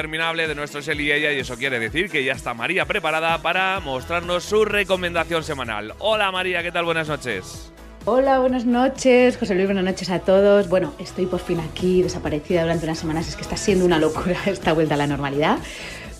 Interminable 0.00 0.48
de 0.48 0.54
nuestro 0.54 0.80
Sel 0.80 0.98
y 1.02 1.12
ella 1.12 1.30
y 1.30 1.40
eso 1.40 1.56
quiere 1.58 1.78
decir 1.78 2.08
que 2.08 2.24
ya 2.24 2.32
está 2.32 2.54
María 2.54 2.86
preparada 2.86 3.36
para 3.42 3.80
mostrarnos 3.80 4.44
su 4.44 4.64
recomendación 4.64 5.44
semanal. 5.44 5.92
Hola 5.98 6.32
María, 6.32 6.62
¿qué 6.62 6.72
tal? 6.72 6.86
Buenas 6.86 7.06
noches. 7.06 7.70
Hola, 8.06 8.38
buenas 8.38 8.64
noches, 8.64 9.36
José 9.36 9.54
Luis, 9.54 9.66
buenas 9.66 9.84
noches 9.84 10.08
a 10.08 10.20
todos. 10.20 10.70
Bueno, 10.70 10.94
estoy 10.98 11.26
por 11.26 11.40
fin 11.40 11.60
aquí, 11.60 12.02
desaparecida 12.02 12.62
durante 12.62 12.86
unas 12.86 12.98
semanas, 12.98 13.28
es 13.28 13.36
que 13.36 13.42
está 13.42 13.58
siendo 13.58 13.84
una 13.84 13.98
locura 13.98 14.38
esta 14.46 14.72
vuelta 14.72 14.94
a 14.94 14.96
la 14.96 15.06
normalidad, 15.06 15.58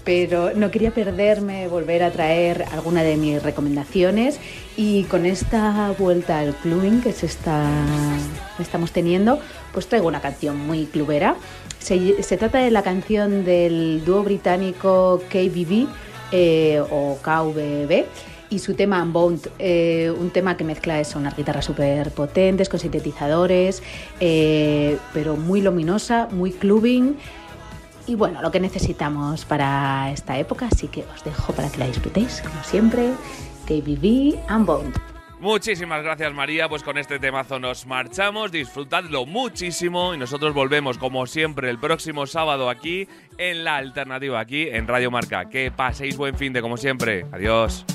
pero 0.05 0.53
no 0.55 0.71
quería 0.71 0.91
perderme, 0.91 1.67
volver 1.67 2.03
a 2.03 2.11
traer 2.11 2.67
alguna 2.73 3.03
de 3.03 3.17
mis 3.17 3.43
recomendaciones 3.43 4.41
y 4.77 5.05
con 5.05 5.25
esta 5.25 5.95
vuelta 5.99 6.41
al 6.41 6.55
clubing 6.55 7.01
que 7.01 7.13
se 7.13 7.25
está, 7.25 7.67
estamos 8.59 8.93
teniendo, 8.93 9.41
pues 9.73 9.87
traigo 9.87 10.07
una 10.07 10.21
canción 10.21 10.59
muy 10.59 10.85
clubera. 10.85 11.37
Se, 11.81 12.37
trata 12.37 12.59
de 12.59 12.71
la 12.71 12.83
canción 12.83 13.45
del 13.45 14.05
dúo 14.05 14.23
británico 14.23 15.23
KBB 15.29 15.89
eh, 16.31 16.81
o 16.91 17.19
KVB 17.21 18.05
y 18.51 18.59
su 18.59 18.75
tema 18.75 19.03
Unbound, 19.03 19.49
eh, 19.59 20.13
un 20.17 20.31
tema 20.31 20.57
que 20.57 20.65
mezcla 20.65 21.01
eso, 21.01 21.19
unas 21.19 21.37
guitarras 21.37 21.65
súper 21.65 22.11
potentes 22.11 22.69
con 22.69 22.79
sintetizadores, 22.79 23.83
eh, 24.19 24.99
pero 25.15 25.37
muy 25.37 25.63
luminosa, 25.63 26.29
muy 26.31 26.53
clubbing 26.53 27.17
y 28.07 28.15
bueno, 28.17 28.43
lo 28.43 28.51
que 28.51 28.61
necesitamos 28.61 29.45
para 29.45 30.11
esta 30.13 30.39
época, 30.39 30.69
así 30.71 30.89
que 30.89 31.05
os 31.15 31.25
dejo 31.25 31.53
para 31.53 31.71
que 31.71 31.79
la 31.79 31.87
disfrutéis, 31.87 32.43
como 32.43 32.63
siempre, 32.65 33.11
KBB 33.67 34.39
Unbound. 34.53 35.10
Muchísimas 35.41 36.03
gracias 36.03 36.35
María, 36.35 36.69
pues 36.69 36.83
con 36.83 36.99
este 36.99 37.19
temazo 37.19 37.59
nos 37.59 37.87
marchamos, 37.87 38.53
disfrutadlo 38.53 39.25
muchísimo 39.25 40.13
y 40.13 40.19
nosotros 40.19 40.53
volvemos 40.53 40.99
como 40.99 41.27
siempre 41.27 41.71
el 41.71 41.79
próximo 41.79 42.27
sábado 42.27 42.69
aquí 42.69 43.09
en 43.39 43.65
La 43.65 43.77
Alternativa, 43.77 44.39
aquí 44.39 44.69
en 44.69 44.87
Radio 44.87 45.11
Marca. 45.11 45.49
Que 45.49 45.71
paséis 45.71 46.19
buen 46.19 46.37
fin 46.37 46.53
de 46.53 46.61
como 46.61 46.77
siempre. 46.77 47.25
Adiós. 47.33 47.87